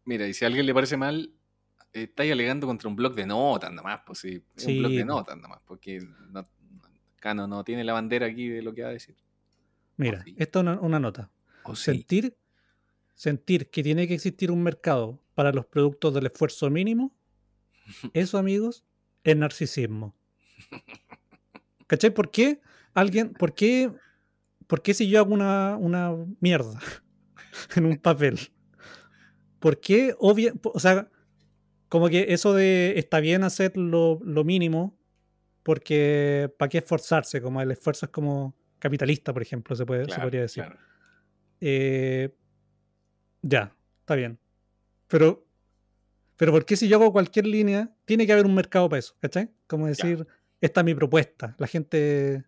Mira, 0.05 0.27
y 0.27 0.33
si 0.33 0.45
a 0.45 0.47
alguien 0.47 0.65
le 0.65 0.73
parece 0.73 0.97
mal, 0.97 1.33
estáis 1.93 2.31
alegando 2.31 2.67
contra 2.67 2.89
un 2.89 2.95
blog 2.95 3.15
de 3.15 3.25
notas 3.25 3.71
nada 3.71 3.83
más, 3.83 4.01
pues 4.05 4.19
sí, 4.19 4.43
un 4.67 4.79
blog 4.79 4.91
de 4.91 5.05
notas 5.05 5.35
nada 5.35 5.49
más, 5.49 5.61
porque 5.65 5.99
no, 6.31 6.47
Cano 7.19 7.47
no 7.47 7.63
tiene 7.63 7.83
la 7.83 7.93
bandera 7.93 8.27
aquí 8.27 8.47
de 8.47 8.61
lo 8.61 8.73
que 8.73 8.83
va 8.83 8.89
a 8.89 8.93
decir. 8.93 9.15
Mira, 9.97 10.23
esto 10.37 10.59
es 10.59 10.79
una, 10.79 10.99
nota. 10.99 11.31
sentir, 11.73 12.37
sentir 13.15 13.69
que 13.69 13.81
tiene 13.81 14.07
que 14.07 14.13
existir 14.13 14.51
un 14.51 14.61
mercado 14.61 15.19
para 15.33 15.51
los 15.51 15.65
productos 15.65 16.13
del 16.13 16.27
esfuerzo 16.27 16.69
mínimo, 16.69 17.15
eso, 18.13 18.37
amigos, 18.37 18.83
es 19.23 19.35
narcisismo. 19.35 20.15
¿Cachai? 21.87 22.11
¿Por 22.13 22.31
qué 22.31 22.61
alguien, 22.93 23.33
por 23.33 23.53
qué, 23.53 23.91
por 24.67 24.81
qué 24.81 24.93
si 24.93 25.09
yo 25.09 25.19
hago 25.19 25.33
una, 25.33 25.77
una 25.77 26.15
mierda 26.39 26.79
en 27.75 27.85
un 27.85 27.97
papel? 27.97 28.39
¿Por 29.59 29.79
qué, 29.79 30.15
obvia, 30.19 30.53
o 30.63 30.79
sea, 30.79 31.09
como 31.89 32.09
que 32.09 32.27
eso 32.29 32.53
de 32.53 32.93
está 32.97 33.19
bien 33.19 33.43
hacer 33.43 33.77
lo, 33.77 34.19
mínimo, 34.43 34.97
porque 35.63 36.53
¿para 36.57 36.69
qué 36.69 36.79
esforzarse? 36.79 37.41
Como 37.41 37.61
el 37.61 37.71
esfuerzo 37.71 38.05
es 38.05 38.11
como 38.11 38.55
capitalista, 38.79 39.33
por 39.33 39.41
ejemplo, 39.41 39.75
se, 39.75 39.85
puede, 39.85 40.05
se 40.05 40.19
podría 40.19 40.41
decir. 40.41 40.65
Eh, 41.61 42.35
ya, 43.41 43.75
está 43.99 44.15
bien. 44.15 44.39
Pero, 45.07 45.45
pero 46.35 46.51
¿por 46.51 46.65
qué 46.65 46.75
si 46.75 46.87
yo 46.87 46.97
hago 46.97 47.11
cualquier 47.11 47.47
línea, 47.47 47.93
tiene 48.05 48.25
que 48.25 48.33
haber 48.33 48.45
un 48.45 48.55
mercado 48.55 48.89
para 48.89 48.99
eso? 48.99 49.15
¿Cachai? 49.19 49.49
Como 49.67 49.87
decir, 49.87 50.27
esta 50.61 50.81
es 50.81 50.85
mi 50.85 50.93
propuesta, 50.93 51.55
la 51.57 51.67
gente 51.67 52.43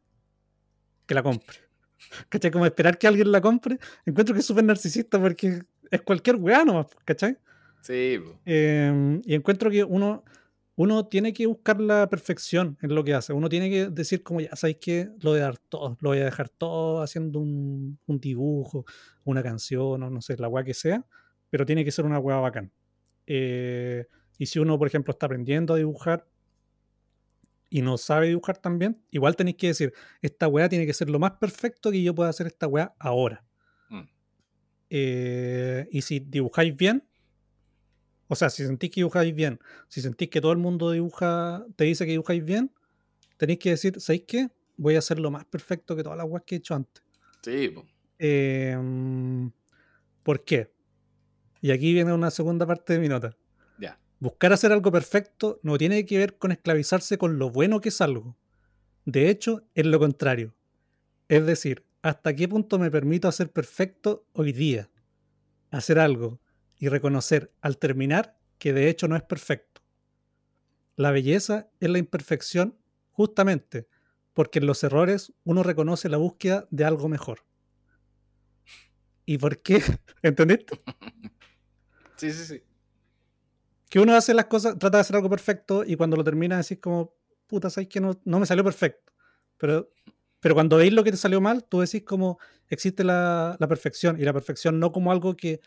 que 1.06 1.15
la 1.15 1.23
compre. 1.23 1.58
¿Cachai? 2.30 2.52
Como 2.52 2.65
esperar 2.65 2.97
que 2.97 3.08
alguien 3.08 3.32
la 3.32 3.41
compre. 3.41 3.80
Encuentro 4.06 4.34
que 4.34 4.41
es 4.41 4.45
súper 4.45 4.63
narcisista 4.63 5.19
porque 5.19 5.62
es 5.89 6.02
cualquier 6.02 6.36
weá 6.36 6.63
nomás, 6.63 6.88
¿cachai? 7.06 7.38
Sí. 7.81 8.19
Em, 8.45 9.21
y 9.25 9.35
encuentro 9.35 9.69
que 9.69 9.83
uno, 9.83 10.23
uno 10.75 11.07
tiene 11.07 11.33
que 11.33 11.45
buscar 11.45 11.81
la 11.81 12.09
perfección 12.09 12.77
en 12.81 12.95
lo 12.95 13.03
que 13.03 13.13
hace. 13.13 13.33
Uno 13.33 13.49
tiene 13.49 13.69
que 13.69 13.89
decir 13.89 14.23
como, 14.23 14.39
ya 14.39 14.55
sabéis 14.55 14.77
que 14.77 15.09
lo 15.19 15.31
voy 15.31 15.39
a 15.39 15.43
dar 15.43 15.57
todo, 15.57 15.97
lo 15.99 16.09
voy 16.09 16.19
a 16.19 16.25
dejar 16.25 16.47
todo 16.47 17.01
haciendo 17.01 17.39
un, 17.39 17.99
dibujo, 18.07 18.85
una 19.25 19.43
canción 19.43 20.03
o 20.03 20.09
no 20.09 20.21
sé, 20.21 20.37
la 20.37 20.47
weá 20.47 20.63
que 20.63 20.73
sea, 20.73 21.05
pero 21.49 21.65
tiene 21.65 21.83
que 21.83 21.91
ser 21.91 22.05
una 22.05 22.19
weá 22.19 22.37
bacán. 22.37 22.71
Eh, 23.27 24.05
y 24.37 24.45
si 24.45 24.57
uno, 24.59 24.79
por 24.79 24.87
ejemplo, 24.87 25.11
está 25.11 25.25
aprendiendo 25.25 25.73
a 25.73 25.77
dibujar 25.77 26.25
y 27.69 27.81
no 27.81 27.97
sabe 27.97 28.27
dibujar 28.29 28.57
también, 28.57 29.03
igual 29.11 29.35
tenéis 29.35 29.57
que 29.57 29.67
decir, 29.67 29.93
esta 30.21 30.47
weá 30.47 30.69
tiene 30.69 30.85
que 30.85 30.93
ser 30.93 31.09
lo 31.09 31.19
más 31.19 31.31
perfecto 31.31 31.91
que 31.91 32.01
yo 32.01 32.15
pueda 32.15 32.29
hacer 32.29 32.47
esta 32.47 32.67
weá 32.67 32.95
ahora. 32.99 33.43
Mm. 33.89 34.01
Eh, 34.89 35.87
y 35.91 36.01
si 36.01 36.21
dibujáis 36.21 36.73
bien, 36.75 37.03
o 38.31 38.35
sea, 38.35 38.51
si 38.51 38.63
sentís 38.63 38.91
que 38.91 39.01
dibujáis 39.01 39.33
bien, 39.33 39.59
si 39.87 40.01
sentís 40.01 40.29
que 40.29 40.39
todo 40.39 40.51
el 40.51 40.59
mundo 40.59 40.91
dibuja, 40.91 41.65
te 41.75 41.85
dice 41.85 42.05
que 42.05 42.11
dibujáis 42.11 42.45
bien, 42.45 42.71
tenéis 43.37 43.57
que 43.57 43.71
decir, 43.71 43.99
¿sabéis 43.99 44.25
qué? 44.27 44.49
Voy 44.77 44.95
a 44.95 44.99
hacer 44.99 45.19
lo 45.19 45.31
más 45.31 45.45
perfecto 45.45 45.95
que 45.95 46.03
todas 46.03 46.17
las 46.17 46.27
weas 46.27 46.43
que 46.45 46.55
he 46.55 46.57
hecho 46.59 46.75
antes. 46.75 47.03
Sí. 47.41 47.73
Em, 48.19 49.51
¿Por 50.21 50.45
qué? 50.45 50.71
Y 51.59 51.71
aquí 51.71 51.91
viene 51.91 52.13
una 52.13 52.29
segunda 52.29 52.67
parte 52.67 52.93
de 52.93 52.99
mi 52.99 53.07
nota. 53.07 53.35
Ya. 53.79 53.99
Buscar 54.19 54.53
hacer 54.53 54.71
algo 54.71 54.91
perfecto 54.91 55.59
no 55.63 55.79
tiene 55.79 56.05
que 56.05 56.19
ver 56.19 56.37
con 56.37 56.51
esclavizarse 56.51 57.17
con 57.17 57.39
lo 57.39 57.49
bueno 57.49 57.81
que 57.81 57.89
es 57.89 57.99
algo. 57.99 58.37
De 59.05 59.29
hecho, 59.31 59.63
es 59.73 59.87
lo 59.87 59.97
contrario. 59.97 60.53
Es 61.29 61.47
decir, 61.47 61.83
¿hasta 62.03 62.35
qué 62.35 62.47
punto 62.47 62.77
me 62.77 62.91
permito 62.91 63.27
hacer 63.27 63.51
perfecto 63.51 64.27
hoy 64.33 64.51
día? 64.51 64.91
Hacer 65.71 65.97
algo 65.97 66.39
y 66.79 66.87
reconocer 66.87 67.53
al 67.61 67.77
terminar 67.77 68.39
que 68.57 68.73
de 68.73 68.89
hecho 68.89 69.07
no 69.07 69.15
es 69.15 69.23
perfecto. 69.23 69.81
La 70.95 71.11
belleza 71.11 71.69
es 71.79 71.89
la 71.89 71.99
imperfección 71.99 72.77
justamente 73.11 73.87
porque 74.33 74.59
en 74.59 74.65
los 74.65 74.83
errores 74.83 75.33
uno 75.43 75.63
reconoce 75.63 76.07
la 76.09 76.17
búsqueda 76.17 76.67
de 76.71 76.85
algo 76.85 77.09
mejor. 77.09 77.43
¿Y 79.25 79.37
por 79.37 79.61
qué? 79.61 79.83
¿Entendiste? 80.23 80.79
Sí, 82.15 82.33
sí, 82.33 82.43
sí. 82.43 82.63
Que 83.89 83.97
uno 83.97 84.13
hace 84.13 84.33
las 84.33 84.47
cosas, 84.47 84.77
trata 84.77 84.97
de 84.97 85.01
hacer 85.01 85.15
algo 85.15 85.29
perfecto 85.29 85.85
y 85.85 85.95
cuando 85.95 86.17
lo 86.17 86.23
termina 86.25 86.57
decís 86.57 86.79
como, 86.81 87.15
puta, 87.47 87.69
sabes 87.69 87.87
que 87.87 88.01
no, 88.01 88.19
no 88.25 88.41
me 88.41 88.45
salió 88.45 88.61
perfecto. 88.61 89.13
Pero, 89.57 89.89
pero 90.41 90.53
cuando 90.53 90.75
veis 90.75 90.91
lo 90.91 91.01
que 91.01 91.11
te 91.11 91.17
salió 91.17 91.39
mal, 91.39 91.63
tú 91.63 91.79
decís 91.79 92.03
como 92.03 92.37
existe 92.67 93.05
la, 93.05 93.55
la 93.57 93.67
perfección 93.69 94.19
y 94.19 94.25
la 94.25 94.33
perfección 94.33 94.81
no 94.81 94.91
como 94.91 95.13
algo 95.13 95.37
que 95.37 95.61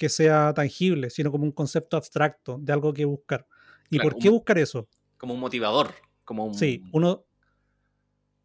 que 0.00 0.08
sea 0.08 0.54
tangible, 0.54 1.10
sino 1.10 1.30
como 1.30 1.44
un 1.44 1.52
concepto 1.52 1.98
abstracto 1.98 2.56
de 2.58 2.72
algo 2.72 2.90
que 2.94 3.04
buscar. 3.04 3.46
¿Y 3.90 3.98
por 3.98 4.16
qué 4.16 4.30
buscar 4.30 4.56
eso? 4.56 4.88
Como 5.18 5.34
un 5.34 5.40
motivador, 5.40 5.92
como 6.24 6.46
un... 6.46 6.54
Sí, 6.54 6.82
uno... 6.90 7.26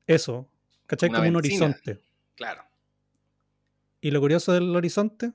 Eso, 0.05 0.49
¿cachai? 0.85 1.09
Como 1.09 1.25
un 1.25 1.37
horizonte. 1.37 2.01
Claro. 2.35 2.61
Y 4.01 4.11
lo 4.11 4.19
curioso 4.19 4.51
del 4.51 4.75
horizonte 4.75 5.31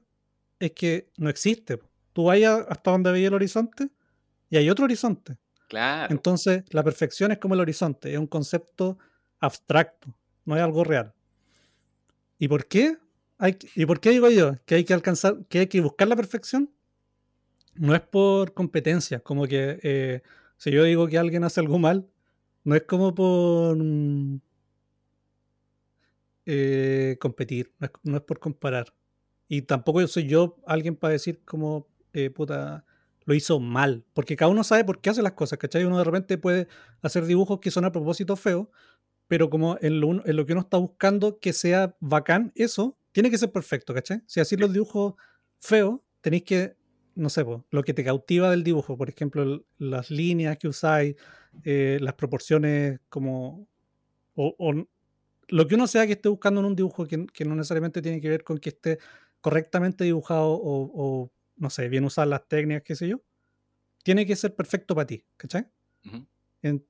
es 0.59 0.73
que 0.73 1.11
no 1.17 1.31
existe. 1.31 1.81
Tú 2.13 2.25
vayas 2.25 2.67
hasta 2.69 2.91
donde 2.91 3.13
veía 3.13 3.29
el 3.29 3.35
horizonte 3.35 3.89
y 4.51 4.59
hay 4.59 4.69
otro 4.69 4.85
horizonte. 4.85 5.39
Claro. 5.71 6.13
Entonces, 6.13 6.65
la 6.69 6.85
perfección 6.85 7.33
es 7.33 7.39
como 7.39 7.55
el 7.55 7.61
horizonte, 7.61 8.13
es 8.13 8.19
un 8.19 8.27
concepto 8.27 8.99
abstracto, 9.39 10.15
no 10.45 10.55
es 10.55 10.63
algo 10.63 10.85
real. 10.85 11.15
¿Y 12.39 12.47
por 12.47 12.67
qué? 12.67 12.99
¿Y 13.75 13.87
por 13.87 14.01
qué 14.01 14.11
digo 14.11 14.29
yo 14.29 14.57
que 14.67 14.77
hay 14.77 14.85
que 14.85 14.95
alcanzar, 14.95 15.39
que 15.49 15.61
hay 15.61 15.67
que 15.67 15.81
buscar 15.81 16.09
la 16.09 16.17
perfección? 16.17 16.71
No 17.75 17.95
es 17.95 18.01
por 18.03 18.53
competencia, 18.53 19.21
como 19.21 19.47
que 19.47 19.79
eh, 19.83 20.23
si 20.59 20.71
yo 20.71 20.85
digo 20.85 21.07
que 21.07 21.19
alguien 21.19 21.45
hace 21.45 21.61
algo 21.61 21.79
mal, 21.79 22.07
no 22.65 22.75
es 22.75 22.83
como 22.83 23.15
por 23.15 23.79
eh, 26.45 27.17
competir, 27.21 27.73
no 28.03 28.17
es, 28.17 28.23
por 28.23 28.39
comparar. 28.39 28.93
Y 29.49 29.63
tampoco 29.63 30.07
soy 30.07 30.27
yo 30.27 30.57
alguien 30.67 30.97
para 30.97 31.13
decir 31.13 31.43
como, 31.45 31.89
eh, 32.13 32.29
puta, 32.31 32.85
lo 33.25 33.35
hizo 33.35 33.59
mal, 33.61 34.05
porque 34.13 34.37
cada 34.37 34.51
uno 34.51 34.65
sabe 34.65 34.85
por 34.85 35.01
qué 35.01 35.11
hace 35.11 35.23
las 35.23 35.33
cosas, 35.33 35.59
¿cachai? 35.59 35.85
Uno 35.85 35.99
de 35.99 36.05
repente 36.05 36.37
puede 36.37 36.69
hacer 37.03 37.25
dibujos 37.25 37.61
que 37.61 37.71
son 37.71 37.85
a 37.85 37.93
propósito 37.93 38.37
feos, 38.37 38.69
pero 39.29 39.49
como 39.49 39.79
en 39.81 40.01
lo, 40.01 40.27
en 40.27 40.37
lo 40.37 40.45
que 40.45 40.53
uno 40.53 40.63
está 40.63 40.77
buscando 40.77 41.39
que 41.39 41.53
sea 41.53 41.97
bacán 42.01 42.53
eso, 42.55 42.99
tiene 43.13 43.31
que 43.31 43.39
ser 43.39 43.51
perfecto, 43.51 43.95
¿cachai? 43.95 44.23
Si 44.27 44.41
así 44.41 44.57
los 44.57 44.73
dibujos 44.73 45.15
feos, 45.59 46.01
tenéis 46.21 46.45
que, 46.45 46.77
no 47.15 47.29
sé, 47.29 47.45
lo 47.71 47.83
que 47.83 47.95
te 47.95 48.05
cautiva 48.05 48.51
del 48.51 48.65
dibujo, 48.65 48.97
por 48.97 49.09
ejemplo, 49.09 49.65
las 49.79 50.11
líneas 50.11 50.59
que 50.59 50.69
usáis, 50.69 51.17
eh, 51.65 51.99
las 52.01 52.15
proporciones 52.15 53.01
como... 53.09 53.67
O, 54.35 54.75
lo 55.49 55.67
que 55.67 55.75
uno 55.75 55.87
sea 55.89 56.07
que 56.07 56.13
esté 56.13 56.29
buscando 56.29 56.61
en 56.61 56.67
un 56.67 56.77
dibujo 56.77 57.07
que, 57.07 57.45
no 57.45 57.57
necesariamente 57.57 58.01
tiene 58.01 58.21
que 58.21 58.29
ver 58.29 58.45
con 58.45 58.59
que 58.59 58.69
esté 58.71 58.99
correctamente 59.41 60.05
dibujado 60.05 60.59
o, 60.63 61.33
no 61.57 61.71
sé, 61.71 61.89
bien 61.89 62.05
usar 62.05 62.29
las 62.29 62.47
técnicas, 62.47 62.85
qué 62.85 62.95
sé 62.95 63.09
yo, 63.09 63.21
tiene 64.05 64.25
que 64.25 64.37
ser 64.37 64.55
perfecto 64.55 64.95
para 64.95 65.07
ti, 65.07 65.25
¿cachai? 65.37 65.67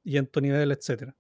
y 0.05 0.17
en 0.17 0.27
tu 0.27 0.41
nivel, 0.41 0.71
etc. 0.73 1.15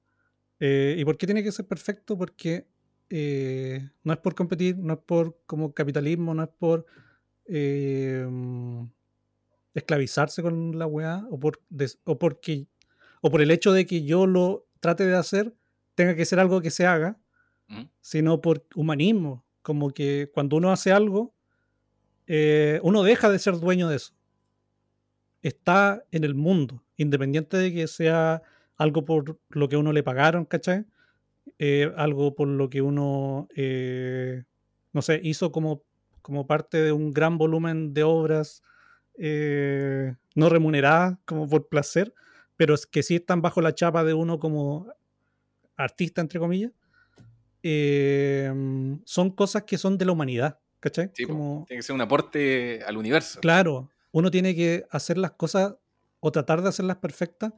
Eh, 0.60 0.96
¿Y 0.98 1.04
por 1.04 1.16
qué 1.16 1.26
tiene 1.26 1.42
que 1.42 1.50
ser 1.50 1.66
perfecto? 1.66 2.18
Porque 2.18 2.66
eh, 3.10 3.90
no 4.04 4.12
es 4.12 4.18
por 4.20 4.34
competir, 4.34 4.78
no 4.78 4.94
es 4.94 5.00
por 5.00 5.38
como 5.46 5.74
capitalismo, 5.74 6.32
no 6.32 6.44
es 6.44 6.48
por 6.48 6.86
eh, 7.46 8.26
esclavizarse 9.74 10.42
con 10.42 10.78
la 10.78 10.86
weá, 10.86 11.26
o 11.30 11.38
por, 11.38 11.60
o, 12.04 12.18
porque, 12.18 12.68
o 13.20 13.30
por 13.30 13.42
el 13.42 13.50
hecho 13.50 13.72
de 13.72 13.86
que 13.86 14.04
yo 14.04 14.26
lo 14.26 14.66
trate 14.78 15.06
de 15.06 15.16
hacer, 15.16 15.54
tenga 15.94 16.14
que 16.14 16.24
ser 16.24 16.38
algo 16.38 16.60
que 16.60 16.70
se 16.70 16.86
haga, 16.86 17.18
sino 18.00 18.40
por 18.40 18.66
humanismo, 18.74 19.44
como 19.62 19.90
que 19.90 20.30
cuando 20.34 20.56
uno 20.56 20.72
hace 20.72 20.90
algo, 20.90 21.34
eh, 22.26 22.80
uno 22.82 23.02
deja 23.04 23.30
de 23.30 23.38
ser 23.38 23.58
dueño 23.58 23.88
de 23.88 23.96
eso. 23.96 24.14
Está 25.42 26.04
en 26.10 26.24
el 26.24 26.34
mundo, 26.34 26.84
independiente 26.96 27.56
de 27.56 27.72
que 27.72 27.86
sea 27.86 28.42
algo 28.76 29.04
por 29.04 29.38
lo 29.50 29.68
que 29.68 29.76
uno 29.76 29.92
le 29.92 30.02
pagaron, 30.02 30.44
¿cachai? 30.44 30.84
Eh, 31.58 31.92
algo 31.96 32.34
por 32.34 32.48
lo 32.48 32.70
que 32.70 32.80
uno, 32.80 33.48
eh, 33.54 34.44
no 34.92 35.02
sé, 35.02 35.20
hizo 35.22 35.52
como, 35.52 35.82
como 36.22 36.46
parte 36.46 36.82
de 36.82 36.92
un 36.92 37.12
gran 37.12 37.38
volumen 37.38 37.92
de 37.92 38.02
obras 38.02 38.62
eh, 39.18 40.14
no 40.34 40.48
remuneradas, 40.48 41.18
como 41.24 41.46
por 41.46 41.68
placer, 41.68 42.14
pero 42.56 42.74
que 42.90 43.02
sí 43.02 43.16
están 43.16 43.42
bajo 43.42 43.60
la 43.60 43.74
chapa 43.74 44.04
de 44.04 44.14
uno 44.14 44.38
como 44.38 44.86
artista, 45.76 46.20
entre 46.20 46.38
comillas, 46.40 46.72
son 49.04 49.30
cosas 49.34 49.64
que 49.64 49.76
son 49.76 49.98
de 49.98 50.06
la 50.06 50.12
humanidad, 50.12 50.58
¿cachai? 50.78 51.10
como, 51.26 51.64
tiene 51.68 51.80
que 51.80 51.86
ser 51.86 51.94
un 51.94 52.00
aporte 52.00 52.82
al 52.86 52.96
universo. 52.96 53.40
Claro, 53.40 53.90
uno 54.12 54.30
tiene 54.30 54.54
que 54.54 54.86
hacer 54.90 55.18
las 55.18 55.32
cosas 55.32 55.74
o 56.20 56.32
tratar 56.32 56.62
de 56.62 56.68
hacerlas 56.70 56.96
perfectas 56.96 57.52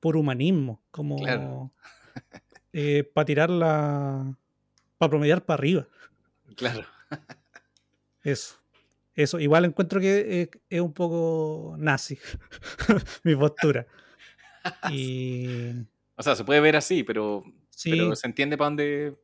por 0.00 0.16
humanismo, 0.16 0.82
como... 0.90 1.16
Claro. 1.16 1.72
eh, 2.76 3.04
para 3.04 3.24
tirarla, 3.24 4.36
para 4.98 5.08
promediar 5.08 5.44
para 5.44 5.58
arriba. 5.58 5.86
Claro. 6.56 6.84
Eso. 8.24 8.56
Eso. 9.14 9.38
Igual 9.38 9.66
encuentro 9.66 10.00
que 10.00 10.50
es, 10.68 10.80
un 10.80 10.92
poco 10.92 11.76
nazi 11.78 12.18
mi 13.22 13.36
postura. 13.36 13.86
Y... 14.90 15.72
O 16.16 16.22
sea, 16.22 16.34
se 16.34 16.42
puede 16.42 16.58
ver 16.58 16.74
así, 16.74 17.02
pero, 17.02 17.44
pero 17.84 18.16
se 18.16 18.26
entiende 18.26 18.56
para 18.56 18.70
dónde, 18.70 19.14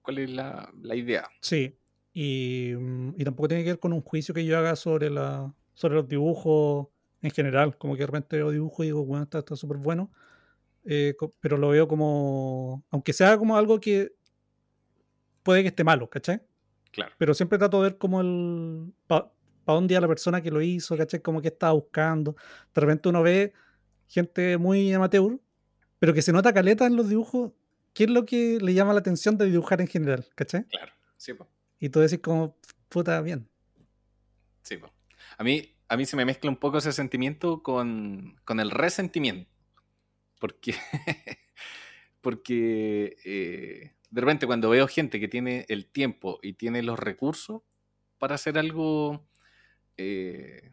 cuál 0.00 0.16
es 0.16 0.30
la, 0.30 0.72
la 0.80 0.94
idea. 0.94 1.28
Sí. 1.42 1.76
Y, 2.14 2.72
y, 3.18 3.22
tampoco 3.22 3.48
tiene 3.48 3.64
que 3.64 3.72
ver 3.72 3.78
con 3.78 3.92
un 3.92 4.00
juicio 4.00 4.32
que 4.32 4.46
yo 4.46 4.56
haga 4.56 4.76
sobre, 4.76 5.10
la, 5.10 5.54
sobre 5.74 5.96
los 5.96 6.08
dibujos 6.08 6.88
en 7.20 7.30
general. 7.30 7.76
Como 7.76 7.96
que 7.96 8.00
de 8.00 8.06
repente 8.06 8.36
veo 8.36 8.50
dibujos 8.50 8.86
y 8.86 8.88
digo, 8.88 9.04
bueno, 9.04 9.24
está 9.30 9.56
súper 9.56 9.76
bueno. 9.76 10.10
Eh, 10.90 11.14
pero 11.40 11.58
lo 11.58 11.68
veo 11.68 11.86
como, 11.86 12.82
aunque 12.88 13.12
sea 13.12 13.36
como 13.36 13.58
algo 13.58 13.78
que 13.78 14.12
puede 15.42 15.60
que 15.60 15.68
esté 15.68 15.84
malo, 15.84 16.08
¿cachai? 16.08 16.40
Claro. 16.92 17.12
Pero 17.18 17.34
siempre 17.34 17.58
trato 17.58 17.82
de 17.82 17.90
ver 17.90 17.98
como 17.98 18.22
el, 18.22 18.94
para 19.06 19.30
dónde 19.66 19.92
iba 19.92 20.00
la 20.00 20.08
persona 20.08 20.40
que 20.40 20.50
lo 20.50 20.62
hizo, 20.62 20.96
¿cachai? 20.96 21.20
Como 21.20 21.42
que 21.42 21.48
estaba 21.48 21.74
buscando. 21.74 22.36
De 22.74 22.80
repente 22.80 23.10
uno 23.10 23.22
ve 23.22 23.52
gente 24.08 24.56
muy 24.56 24.90
amateur, 24.90 25.38
pero 25.98 26.14
que 26.14 26.22
se 26.22 26.32
nota 26.32 26.54
caleta 26.54 26.86
en 26.86 26.96
los 26.96 27.10
dibujos. 27.10 27.52
¿Qué 27.92 28.04
es 28.04 28.10
lo 28.10 28.24
que 28.24 28.56
le 28.58 28.72
llama 28.72 28.94
la 28.94 29.00
atención 29.00 29.36
de 29.36 29.44
dibujar 29.44 29.82
en 29.82 29.88
general, 29.88 30.26
¿cachai? 30.34 30.64
Claro, 30.68 30.92
sí, 31.18 31.34
Y 31.80 31.90
tú 31.90 32.00
decís 32.00 32.20
como, 32.20 32.56
puta, 32.88 33.20
bien. 33.20 33.46
Sí, 34.62 34.78
A 35.36 35.44
mí, 35.44 35.76
a 35.86 35.98
mí 35.98 36.06
se 36.06 36.16
me 36.16 36.24
mezcla 36.24 36.48
un 36.48 36.56
poco 36.56 36.78
ese 36.78 36.92
sentimiento 36.92 37.62
con, 37.62 38.40
con 38.46 38.58
el 38.58 38.70
resentimiento. 38.70 39.50
Porque, 40.38 40.74
porque 42.20 43.16
eh, 43.24 43.92
de 44.10 44.20
repente 44.20 44.46
cuando 44.46 44.70
veo 44.70 44.86
gente 44.88 45.20
que 45.20 45.28
tiene 45.28 45.66
el 45.68 45.86
tiempo 45.90 46.38
y 46.42 46.54
tiene 46.54 46.82
los 46.82 46.98
recursos 46.98 47.62
para 48.18 48.34
hacer 48.34 48.58
algo 48.58 49.28
eh, 49.96 50.72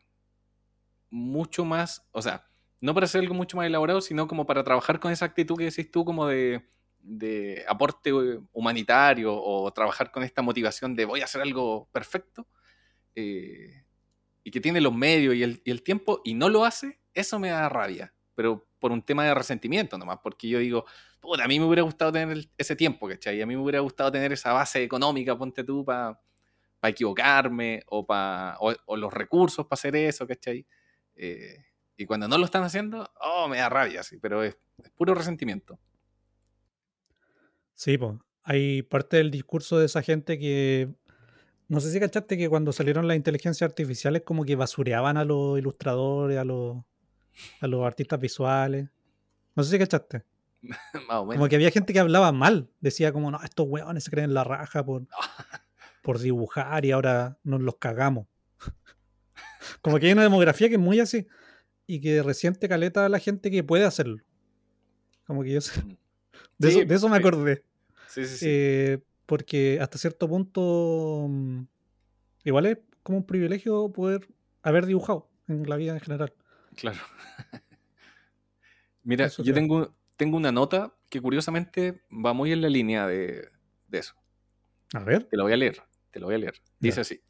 mucho 1.09 1.66
más, 1.66 2.07
o 2.11 2.22
sea, 2.22 2.47
no 2.82 2.93
para 2.93 3.05
hacer 3.05 3.22
algo 3.22 3.34
mucho 3.34 3.57
más 3.57 3.66
elaborado, 3.66 4.01
sino 4.01 4.28
como 4.28 4.45
para 4.45 4.63
trabajar 4.63 4.99
con 4.99 5.11
esa 5.11 5.26
actitud 5.26 5.57
que 5.57 5.66
decís 5.66 5.89
tú, 5.91 6.05
como 6.05 6.28
de, 6.28 6.63
aporte 7.68 8.11
humanitario 8.51 9.32
o 9.36 9.72
trabajar 9.72 10.11
con 10.11 10.24
esta 10.24 10.41
motivación 10.41 10.95
de 10.95 11.05
voy 11.05 11.22
a 11.22 11.26
hacer 11.26 11.41
algo 11.41 11.88
perfecto. 11.91 12.47
Eh, 13.16 13.86
y 14.43 14.51
que 14.51 14.61
tiene 14.61 14.80
los 14.80 14.93
medios 14.93 15.34
y 15.34 15.41
el, 15.43 15.84
tiempo 15.84 16.22
y 16.24 16.36
no 16.36 16.49
lo 16.49 16.66
hace, 16.66 16.99
eso 17.13 17.39
me 17.39 17.49
da 17.49 17.68
rabia. 17.68 18.13
Pero 18.36 18.68
por 18.80 18.92
un 18.92 19.02
tema 19.02 19.26
de 19.26 19.34
resentimiento 19.34 19.98
nomás, 19.98 20.20
porque 20.22 20.48
yo 20.48 20.60
digo, 20.60 20.86
a 21.42 21.48
mí 21.48 21.60
me 21.60 21.66
hubiera 21.66 21.82
gustado 21.82 22.12
tener 22.12 22.48
ese 22.58 22.76
tiempo, 22.76 23.08
¿cachai? 23.08 23.42
A 23.42 23.46
mí 23.46 23.56
me 23.56 23.62
hubiera 23.62 23.80
gustado 23.80 24.12
tener 24.12 24.34
esa 24.34 24.54
base 24.54 24.84
económica, 24.84 25.38
ponte 25.38 25.64
tú, 25.64 25.84
para 25.84 26.20
equivocarme 26.84 27.84
o, 27.88 28.06
para 28.06 28.58
o, 28.60 28.98
los 28.98 29.12
recursos 29.12 29.66
para 29.66 29.80
hacer 29.80 29.96
eso, 29.96 30.28
¿cachai? 30.28 30.66
Eh, 31.16 31.66
y 31.98 32.06
cuando 32.06 32.28
no 32.28 32.38
lo 32.38 32.46
están 32.46 32.64
haciendo, 32.64 33.10
oh, 33.22 33.48
me 33.48 33.58
da 33.58 33.70
rabia, 33.70 34.04
sí, 34.04 34.18
pero 34.18 34.44
es, 34.44 34.58
puro 34.96 35.16
resentimiento. 35.16 35.80
Sí, 37.74 37.98
pues. 37.98 38.14
Hay 38.44 38.84
parte 38.84 39.18
del 39.18 39.32
discurso 39.32 39.80
de 39.80 39.88
esa 39.88 40.04
gente 40.04 40.38
que. 40.38 40.90
No 41.68 41.80
sé 41.80 41.92
si 41.92 42.00
cachaste 42.00 42.38
que 42.38 42.48
cuando 42.48 42.72
salieron 42.72 43.08
las 43.08 43.18
inteligencias 43.18 43.68
artificiales, 43.68 44.22
como 44.22 44.46
que 44.46 44.56
basureaban 44.56 45.18
a 45.18 45.26
los 45.26 45.58
ilustradores, 45.58 46.38
a 46.38 46.46
los, 46.46 46.78
a 47.60 47.68
los 47.68 47.86
artistas 47.86 48.20
visuales. 48.20 48.90
No 49.56 49.64
sé 49.64 49.72
si 49.72 49.80
cachaste. 49.80 50.24
Como 51.08 51.48
que 51.48 51.56
había 51.56 51.72
gente 51.72 51.94
que 51.94 52.00
hablaba 52.00 52.32
mal. 52.32 52.70
Decía 52.80 53.12
como, 53.12 53.32
no, 53.32 53.40
estos 53.44 53.68
weones 53.68 54.04
se 54.04 54.12
creen 54.12 54.34
la 54.34 54.44
raja 54.44 54.84
por, 54.84 55.04
por 56.02 56.20
dibujar 56.20 56.86
y 56.86 56.92
ahora 56.92 57.38
nos 57.44 57.62
los 57.62 57.76
cagamos. 57.78 58.28
como 59.82 60.00
que 60.00 60.08
hay 60.08 60.14
una 60.14 60.24
demografía 60.24 60.70
que 60.70 60.76
es 60.76 60.82
muy 60.82 61.00
así. 61.00 61.28
Y 61.88 62.02
que 62.02 62.24
reciente 62.24 62.68
caleta 62.68 63.06
a 63.06 63.10
la 63.10 63.20
gente 63.20 63.52
que 63.52 63.64
puede 63.64 63.86
hacerlo. 63.86 64.24
Como 65.28 65.44
que 65.44 65.52
yo 65.52 65.62
sé. 65.62 65.82
Mm. 65.84 65.98
De, 66.58 66.96
eso, 66.96 67.10
me 67.10 67.18
acordé. 67.18 67.64
Sí, 68.08 68.26
sí, 68.26 68.38
sí. 68.38 68.46
Eh, 68.50 69.00
porque 69.26 69.80
hasta 69.82 69.98
cierto 69.98 70.28
punto. 70.28 71.28
Mm, 71.30 71.64
igual 72.44 72.66
es 72.66 72.78
como 73.04 73.20
un 73.20 73.26
privilegio 73.26 73.92
poder 73.92 74.28
haber 74.64 74.86
dibujado 74.86 75.30
en 75.48 75.70
la 75.70 75.76
vida 75.76 75.94
en 75.94 76.00
general. 76.00 76.34
Claro. 76.76 77.00
Mira, 79.04 79.28
yo 79.28 79.54
tengo, 79.54 79.96
tengo 80.18 80.38
una 80.38 80.52
nota 80.52 80.96
que 81.10 81.22
curiosamente 81.22 82.02
va 82.12 82.34
muy 82.34 82.52
en 82.52 82.62
la 82.62 82.70
línea 82.70 83.08
de, 83.08 83.50
eso. 83.92 84.16
A 84.94 85.00
ver. 85.00 85.24
Te 85.26 85.38
lo 85.38 85.44
voy 85.44 85.54
a 85.54 85.58
leer, 85.58 85.82
te 86.12 86.20
lo 86.20 86.28
voy 86.28 86.36
a 86.36 86.40
leer. 86.40 86.62
Dice 86.80 87.02
así. 87.02 87.22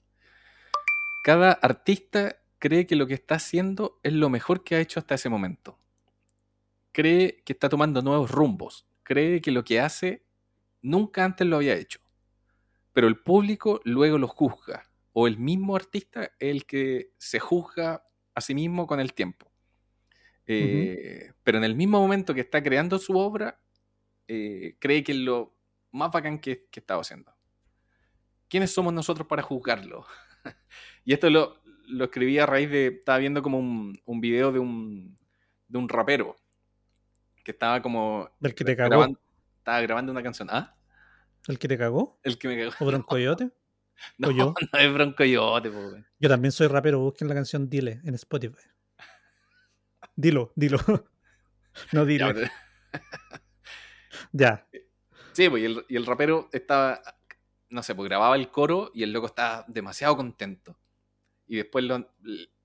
Cada 1.23 1.51
artista 1.51 2.37
cree 2.59 2.87
que 2.87 2.95
lo 2.95 3.07
que 3.07 3.13
está 3.13 3.35
haciendo 3.35 3.99
es 4.03 4.13
lo 4.13 4.29
mejor 4.29 4.63
que 4.63 4.75
ha 4.75 4.79
hecho 4.79 4.99
hasta 4.99 5.15
ese 5.15 5.29
momento. 5.29 5.77
Cree 6.91 7.43
que 7.43 7.53
está 7.53 7.67
tomando 7.67 8.01
nuevos 8.01 8.31
rumbos. 8.31 8.87
Cree 9.03 9.41
que 9.41 9.51
lo 9.51 9.63
que 9.63 9.79
hace 9.79 10.25
nunca 10.81 11.25
antes 11.25 11.45
lo 11.45 11.57
había 11.57 11.75
hecho. 11.75 11.99
Pero 12.93 13.07
el 13.07 13.19
público 13.19 13.81
luego 13.83 14.17
lo 14.17 14.27
juzga. 14.27 14.89
O 15.13 15.27
el 15.27 15.37
mismo 15.37 15.75
artista 15.75 16.23
es 16.23 16.31
el 16.39 16.65
que 16.65 17.11
se 17.17 17.39
juzga 17.39 18.07
a 18.35 18.41
sí 18.41 18.53
mismo 18.53 18.85
con 18.85 18.99
el 18.99 19.13
tiempo. 19.13 19.49
Eh, 20.45 21.31
pero 21.43 21.57
en 21.57 21.63
el 21.63 21.75
mismo 21.75 21.99
momento 21.99 22.33
que 22.33 22.41
está 22.41 22.61
creando 22.61 22.99
su 22.99 23.17
obra, 23.17 23.59
eh, 24.27 24.75
cree 24.79 25.03
que 25.03 25.13
es 25.13 25.17
lo 25.17 25.55
más 25.91 26.11
bacán 26.11 26.39
que, 26.39 26.67
que 26.69 26.79
estaba 26.79 27.01
haciendo. 27.01 27.33
¿Quiénes 28.47 28.71
somos 28.71 28.93
nosotros 28.93 29.27
para 29.27 29.41
juzgarlo? 29.41 30.05
y 31.05 31.13
esto 31.13 31.29
lo, 31.29 31.61
lo, 31.87 32.05
escribí 32.05 32.37
a 32.37 32.45
raíz 32.45 32.69
de. 32.69 32.87
Estaba 32.87 33.17
viendo 33.17 33.41
como 33.41 33.57
un, 33.57 33.99
un 34.05 34.21
video 34.21 34.51
de 34.51 34.59
un, 34.59 35.17
de 35.67 35.77
un 35.77 35.89
rapero 35.89 36.35
que 37.43 37.51
estaba 37.51 37.81
como. 37.81 38.29
¿Del 38.39 38.53
que 38.53 38.63
te 38.63 38.75
cagó? 38.75 38.89
Grabando, 38.89 39.19
estaba 39.57 39.81
grabando 39.81 40.11
una 40.11 40.21
canción. 40.21 40.49
¿Ah? 40.51 40.75
¿El 41.47 41.57
que 41.57 41.67
te 41.67 41.77
cagó? 41.77 42.19
El 42.23 42.37
que 42.37 42.47
me 42.47 42.57
cagó. 42.57 42.71
¿O 42.79 42.85
Broncoyote? 42.85 43.51
No, 44.17 44.31
yo? 44.31 44.53
no 44.73 44.79
es 44.79 44.93
Broncoyote. 44.93 45.71
Yo 46.19 46.29
también 46.29 46.51
soy 46.51 46.67
rapero. 46.67 46.99
Busquen 46.99 47.27
la 47.27 47.35
canción 47.35 47.69
Dile 47.69 48.01
en 48.03 48.15
Spotify. 48.15 48.63
Dilo, 50.15 50.51
dilo. 50.55 50.79
No 51.91 52.05
dilo. 52.05 52.33
Ya. 54.31 54.65
Sí, 55.33 55.49
pues, 55.49 55.63
y 55.89 55.95
el, 55.95 56.05
rapero 56.05 56.47
estaba, 56.53 57.01
no 57.69 57.83
sé, 57.83 57.93
pues 57.93 58.07
grababa 58.07 58.37
el 58.37 58.49
coro 58.49 58.91
y 58.93 59.03
el 59.03 59.11
loco 59.11 59.27
estaba 59.27 59.65
demasiado 59.67 60.15
contento. 60.15 60.79
Y 61.47 61.57
después 61.57 61.85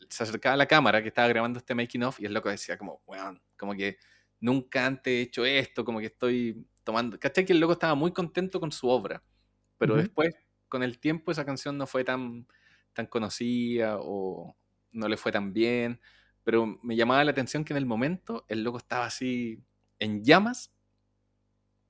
se 0.09 0.23
acercaba 0.23 0.55
a 0.55 0.57
la 0.57 0.67
cámara 0.67 1.03
que 1.03 1.09
estaba 1.09 1.27
grabando 1.27 1.59
este 1.59 1.75
making 1.75 2.05
of 2.05 2.21
y 2.21 2.27
el 2.27 2.35
loco 2.35 2.49
decía 2.49 2.79
como, 2.79 3.03
weón, 3.05 3.43
como 3.57 3.75
que 3.75 3.99
nunca 4.39 4.87
antes 4.87 5.13
he 5.13 5.21
hecho 5.23 5.45
esto, 5.45 5.85
como 5.85 5.99
que 5.99 6.07
estoy 6.07 6.65
tomando... 6.85 7.19
¿Cachai? 7.19 7.45
Que 7.45 7.53
el 7.53 7.61
loco 7.61 7.73
estaba 7.73 7.97
muy 7.97 8.13
contento 8.13 8.61
con 8.61 8.71
su 8.71 8.89
obra. 8.89 9.21
Pero 9.77 9.97
después, 9.97 10.35
con 10.71 10.83
el 10.83 10.99
tiempo, 10.99 11.31
esa 11.31 11.45
canción 11.45 11.77
no 11.77 11.87
fue 11.87 12.05
tan, 12.05 12.47
tan 12.95 13.05
conocida 13.07 13.99
o 14.01 14.57
no 14.93 15.09
le 15.09 15.19
fue 15.19 15.33
tan 15.33 15.53
bien 15.53 16.01
pero 16.45 16.79
me 16.83 16.97
llamaba 16.97 17.25
la 17.25 17.31
atención 17.31 17.65
que 17.65 17.73
en 17.73 17.77
el 17.77 17.87
momento 17.87 18.45
el 18.49 18.65
loco 18.65 18.79
estaba 18.79 19.07
así 19.07 19.63
en 19.99 20.25
llamas 20.25 20.73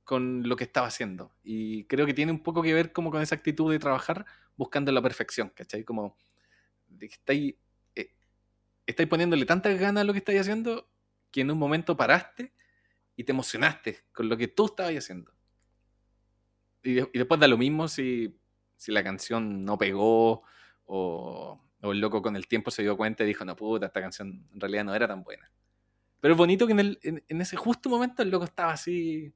con 0.04 0.48
lo 0.48 0.56
que 0.56 0.64
estaba 0.64 0.88
haciendo. 0.88 1.32
Y 1.42 1.84
creo 1.84 2.04
que 2.04 2.14
tiene 2.14 2.32
un 2.32 2.42
poco 2.42 2.62
que 2.62 2.74
ver 2.74 2.92
como 2.92 3.10
con 3.10 3.22
esa 3.22 3.36
actitud 3.36 3.70
de 3.70 3.78
trabajar 3.78 4.26
buscando 4.56 4.90
la 4.90 5.00
perfección, 5.00 5.50
¿cachai? 5.50 5.84
Como 5.84 6.16
de 6.88 7.08
que 7.08 7.14
estáis, 7.14 7.54
eh, 7.94 9.06
poniéndole 9.06 9.46
tantas 9.46 9.78
ganas 9.78 10.02
a 10.02 10.04
lo 10.04 10.12
que 10.12 10.18
estáis 10.18 10.40
haciendo 10.40 10.90
que 11.30 11.42
en 11.42 11.50
un 11.50 11.58
momento 11.58 11.96
paraste 11.96 12.52
y 13.14 13.22
te 13.22 13.32
emocionaste 13.32 14.00
con 14.12 14.28
lo 14.28 14.36
que 14.36 14.48
tú 14.48 14.66
estabas 14.66 14.94
haciendo. 14.94 15.32
Y, 16.82 16.98
y 16.98 17.18
después 17.18 17.38
da 17.38 17.46
lo 17.46 17.56
mismo 17.56 17.86
si, 17.86 18.39
si 18.80 18.92
la 18.92 19.04
canción 19.04 19.62
no 19.62 19.76
pegó 19.76 20.42
o, 20.86 21.60
o 21.82 21.92
el 21.92 22.00
loco 22.00 22.22
con 22.22 22.34
el 22.34 22.48
tiempo 22.48 22.70
se 22.70 22.80
dio 22.80 22.96
cuenta 22.96 23.24
y 23.24 23.26
dijo, 23.26 23.44
no 23.44 23.54
puta, 23.54 23.84
esta 23.84 24.00
canción 24.00 24.48
en 24.54 24.58
realidad 24.58 24.84
no 24.84 24.94
era 24.94 25.06
tan 25.06 25.22
buena. 25.22 25.52
Pero 26.18 26.32
es 26.32 26.38
bonito 26.38 26.66
que 26.66 26.72
en, 26.72 26.80
el, 26.80 26.98
en, 27.02 27.40
ese 27.42 27.58
justo 27.58 27.90
momento 27.90 28.22
el 28.22 28.30
loco 28.30 28.46
estaba 28.46 28.72
así, 28.72 29.34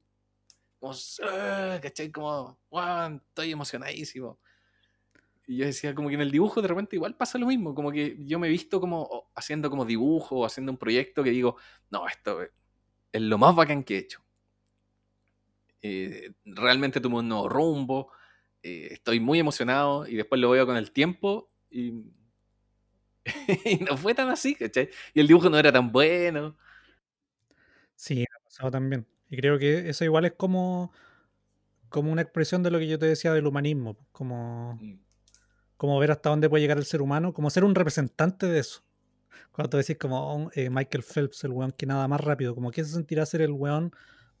como, 0.79 0.93
ah", 1.29 1.77
¿cachai? 1.79 2.11
Como, 2.11 2.57
wow, 2.71 3.21
estoy 3.27 3.51
emocionadísimo. 3.51 4.39
Y 5.45 5.57
yo 5.57 5.67
decía, 5.67 5.93
como 5.93 6.09
que 6.09 6.15
en 6.15 6.21
el 6.21 6.31
dibujo 6.31 6.59
de 6.59 6.67
repente 6.67 6.95
igual 6.95 7.15
pasa 7.15 7.37
lo 7.37 7.45
mismo, 7.45 7.75
como 7.75 7.91
que 7.91 8.17
yo 8.25 8.39
me 8.39 8.47
he 8.47 8.49
visto 8.49 8.81
como 8.81 9.29
haciendo 9.35 9.69
como 9.69 9.85
dibujo 9.85 10.37
o 10.37 10.45
haciendo 10.45 10.71
un 10.71 10.79
proyecto 10.79 11.23
que 11.23 11.29
digo, 11.29 11.57
no, 11.91 12.07
esto 12.07 12.41
es 13.11 13.21
lo 13.21 13.37
más 13.37 13.55
bacán 13.55 13.83
que 13.83 13.95
he 13.95 13.99
hecho. 13.99 14.25
Eh, 15.83 16.33
realmente 16.45 16.99
tuve 16.99 17.17
un 17.17 17.29
nuevo 17.29 17.47
rumbo, 17.47 18.11
eh, 18.65 18.87
estoy 18.93 19.19
muy 19.19 19.39
emocionado 19.39 20.07
y 20.07 20.15
después 20.15 20.41
lo 20.41 20.49
veo 20.49 20.65
con 20.65 20.75
el 20.77 20.91
tiempo 20.91 21.51
y 21.69 21.93
y 23.65 23.77
no 23.83 23.97
fue 23.97 24.13
tan 24.13 24.29
así, 24.29 24.55
¿cachai? 24.55 24.89
Y 25.13 25.19
el 25.19 25.27
dibujo 25.27 25.49
no 25.49 25.57
era 25.57 25.71
tan 25.71 25.91
bueno. 25.91 26.55
Sí, 27.95 28.23
ha 28.23 28.43
pasado 28.43 28.71
también. 28.71 29.07
Y 29.29 29.37
creo 29.37 29.57
que 29.57 29.89
eso 29.89 30.03
igual 30.03 30.25
es 30.25 30.33
como, 30.33 30.91
como 31.89 32.11
una 32.11 32.21
expresión 32.21 32.63
de 32.63 32.71
lo 32.71 32.79
que 32.79 32.87
yo 32.87 32.99
te 32.99 33.07
decía 33.07 33.33
del 33.33 33.47
humanismo, 33.47 33.97
como, 34.11 34.77
mm. 34.81 34.99
como 35.77 35.99
ver 35.99 36.11
hasta 36.11 36.29
dónde 36.29 36.49
puede 36.49 36.61
llegar 36.61 36.77
el 36.77 36.85
ser 36.85 37.01
humano, 37.01 37.33
como 37.33 37.49
ser 37.49 37.63
un 37.63 37.75
representante 37.75 38.47
de 38.47 38.59
eso. 38.59 38.83
Cuando 39.51 39.71
tú 39.71 39.77
decís 39.77 39.97
como 39.97 40.45
oh, 40.47 40.51
eh, 40.53 40.69
Michael 40.69 41.03
Phelps, 41.03 41.43
el 41.45 41.51
weón 41.51 41.71
que 41.71 41.85
nada 41.85 42.07
más 42.07 42.21
rápido, 42.21 42.55
como 42.55 42.71
que 42.71 42.83
se 42.83 42.91
sentirá 42.91 43.25
ser 43.25 43.41
el 43.41 43.51
weón 43.51 43.91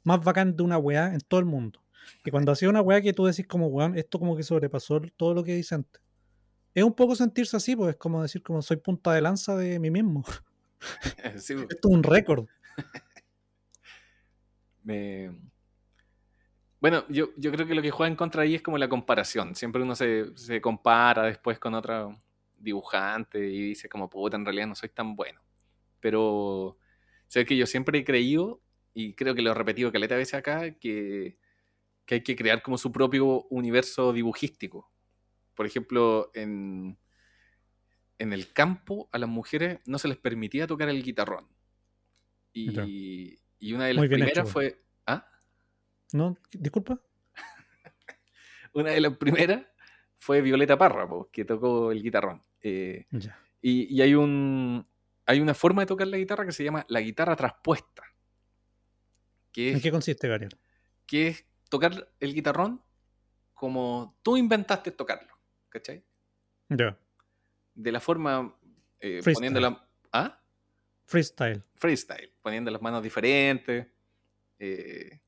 más 0.03 0.23
bacán 0.23 0.55
de 0.55 0.63
una 0.63 0.77
weá 0.77 1.13
en 1.13 1.21
todo 1.21 1.39
el 1.39 1.45
mundo. 1.45 1.84
Y 2.23 2.31
cuando 2.31 2.51
hacía 2.51 2.69
una 2.69 2.81
weá 2.81 3.01
que 3.01 3.13
tú 3.13 3.25
decís 3.25 3.47
como 3.47 3.67
weón, 3.67 3.97
esto 3.97 4.19
como 4.19 4.35
que 4.35 4.43
sobrepasó 4.43 5.01
todo 5.17 5.33
lo 5.33 5.43
que 5.43 5.55
dice 5.55 5.75
antes 5.75 6.01
es 6.75 6.83
un 6.83 6.93
poco 6.93 7.15
sentirse 7.15 7.55
así, 7.55 7.75
pues 7.75 7.91
es 7.91 7.95
como 7.95 8.21
decir, 8.21 8.43
como 8.43 8.61
soy 8.61 8.77
punta 8.77 9.13
de 9.13 9.21
lanza 9.21 9.55
de 9.55 9.79
mí 9.79 9.89
mismo. 9.89 10.23
Pues. 11.23 11.49
Esto 11.49 11.89
es 11.89 11.95
un 11.95 12.03
récord. 12.03 12.45
Bueno, 16.79 17.03
yo, 17.09 17.31
creo 17.33 17.65
que 17.65 17.73
lo 17.73 17.81
que 17.81 17.89
juega 17.89 18.11
en 18.11 18.15
contra 18.15 18.43
ahí 18.43 18.53
es 18.53 18.61
como 18.61 18.77
la 18.77 18.87
comparación. 18.87 19.55
Siempre 19.55 19.81
uno 19.81 19.95
se, 19.95 20.61
compara 20.61 21.23
después 21.23 21.57
con 21.57 21.73
otro 21.73 22.21
dibujante 22.59 23.39
y 23.39 23.69
dice 23.69 23.89
como, 23.89 24.07
puta, 24.07 24.37
en 24.37 24.45
realidad 24.45 24.67
no 24.67 24.75
soy 24.75 24.89
tan 24.89 25.15
bueno. 25.15 25.41
Pero 25.99 26.77
sé 27.27 27.43
que 27.45 27.57
yo 27.57 27.65
siempre 27.65 27.97
he 27.97 28.05
creído, 28.05 28.61
y 28.93 29.15
creo 29.15 29.33
que 29.33 29.41
lo 29.41 29.49
he 29.49 29.55
repetido 29.55 29.91
caleta 29.91 30.15
veces 30.15 30.35
acá, 30.35 30.69
que, 30.75 31.39
que 32.05 32.15
hay 32.15 32.21
que 32.21 32.35
crear 32.35 32.61
como 32.61 32.77
su 32.77 32.91
propio 32.91 33.43
universo 33.49 34.13
dibujístico 34.13 34.91
por 35.55 35.65
ejemplo, 35.65 36.29
en, 36.33 36.97
en 38.19 38.33
el 38.33 38.51
campo 38.53 39.09
a 39.11 39.17
las 39.17 39.29
mujeres 39.29 39.79
no 39.85 39.97
se 39.97 40.07
les 40.07 40.17
permitía 40.17 40.67
tocar 40.67 40.89
el 40.89 41.01
guitarrón. 41.01 41.47
Y, 42.53 43.39
y 43.59 43.73
una 43.73 43.85
de 43.85 43.93
las 43.95 44.07
primeras 44.07 44.51
fue... 44.51 44.81
¿Ah? 45.05 45.29
No, 46.13 46.37
disculpa. 46.51 47.01
una 48.73 48.91
de 48.91 49.01
las 49.01 49.17
primeras 49.17 49.65
fue 50.17 50.41
Violeta 50.41 50.77
Parra, 50.77 51.07
que 51.31 51.43
tocó 51.43 51.91
el 51.91 52.01
guitarrón. 52.01 52.41
Eh, 52.61 53.05
y, 53.61 53.95
y, 53.95 54.01
hay 54.01 54.15
un, 54.15 54.85
hay 55.25 55.39
una 55.39 55.53
forma 55.53 55.81
de 55.81 55.87
tocar 55.87 56.07
la 56.07 56.17
guitarra 56.17 56.45
que 56.45 56.51
se 56.51 56.63
llama 56.63 56.85
la 56.87 57.01
guitarra 57.01 57.35
traspuesta. 57.35 58.03
¿En 59.57 59.79
qué 59.79 59.89
consiste, 59.89 60.27
Gabriel? 60.27 60.57
Que 61.05 61.27
es 61.27 61.45
tocar 61.75 62.09
el 62.19 62.33
guitarrón 62.33 62.81
como 63.53 64.17
tú 64.21 64.37
inventaste 64.37 64.91
tocarlo, 64.91 65.33
¿cachai? 65.69 66.03
Ya. 66.69 66.97
De 67.73 67.91
la 67.91 67.99
forma 67.99 68.55
eh, 68.99 69.21
poniendo 69.23 69.59
la... 69.59 69.87
¿Ah? 70.11 70.41
Freestyle. 71.05 71.63
Freestyle, 71.75 72.33
poniendo 72.41 72.71
las 72.71 72.81
manos 72.81 73.03
diferentes. 73.03 73.87
Eh, 74.59 75.19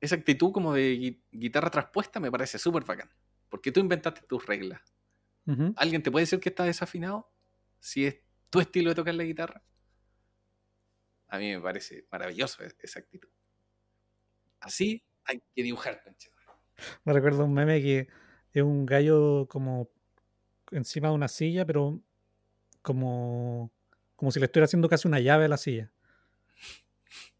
esa 0.00 0.16
actitud 0.16 0.52
como 0.52 0.74
de 0.74 1.20
guitarra 1.30 1.70
traspuesta 1.70 2.20
me 2.20 2.30
parece 2.30 2.58
súper 2.58 2.84
bacán. 2.84 3.10
Porque 3.48 3.72
tú 3.72 3.80
inventaste 3.80 4.22
tus 4.22 4.44
reglas. 4.46 4.80
¿Alguien 5.76 6.02
te 6.02 6.10
puede 6.10 6.24
decir 6.24 6.40
que 6.40 6.50
está 6.50 6.64
desafinado? 6.64 7.32
Si 7.80 8.04
es 8.04 8.18
tu 8.50 8.60
estilo 8.60 8.90
de 8.90 8.96
tocar 8.96 9.14
la 9.14 9.24
guitarra. 9.24 9.62
A 11.28 11.38
mí 11.38 11.54
me 11.54 11.60
parece 11.60 12.06
maravilloso 12.10 12.62
e-, 12.62 12.76
esa 12.80 12.98
actitud. 12.98 13.30
Así 14.60 15.07
hay 15.28 15.42
que 15.54 15.62
dibujar, 15.62 16.02
Me 17.04 17.12
recuerdo 17.12 17.44
un 17.44 17.54
meme 17.54 17.80
que 17.80 18.08
es 18.52 18.62
un 18.62 18.86
gallo 18.86 19.46
como 19.48 19.90
encima 20.72 21.08
de 21.08 21.14
una 21.14 21.28
silla, 21.28 21.64
pero 21.64 22.00
como, 22.82 23.70
como 24.16 24.32
si 24.32 24.40
le 24.40 24.46
estuviera 24.46 24.64
haciendo 24.64 24.88
casi 24.88 25.06
una 25.06 25.20
llave 25.20 25.44
a 25.44 25.48
la 25.48 25.56
silla. 25.56 25.92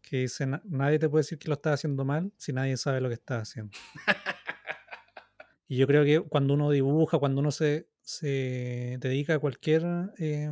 Que 0.01 0.17
dice, 0.21 0.47
nadie 0.63 0.99
te 0.99 1.09
puede 1.09 1.21
decir 1.21 1.37
que 1.37 1.49
lo 1.49 1.55
estás 1.55 1.75
haciendo 1.75 2.05
mal 2.05 2.31
si 2.37 2.53
nadie 2.53 2.77
sabe 2.77 3.01
lo 3.01 3.09
que 3.09 3.15
estás 3.15 3.49
haciendo. 3.49 3.71
y 5.67 5.77
yo 5.77 5.87
creo 5.87 6.03
que 6.03 6.19
cuando 6.21 6.53
uno 6.53 6.71
dibuja, 6.71 7.19
cuando 7.19 7.41
uno 7.41 7.51
se, 7.51 7.89
se 8.01 8.97
dedica 8.99 9.35
a 9.35 9.39
cualquier 9.39 9.83
eh, 10.17 10.49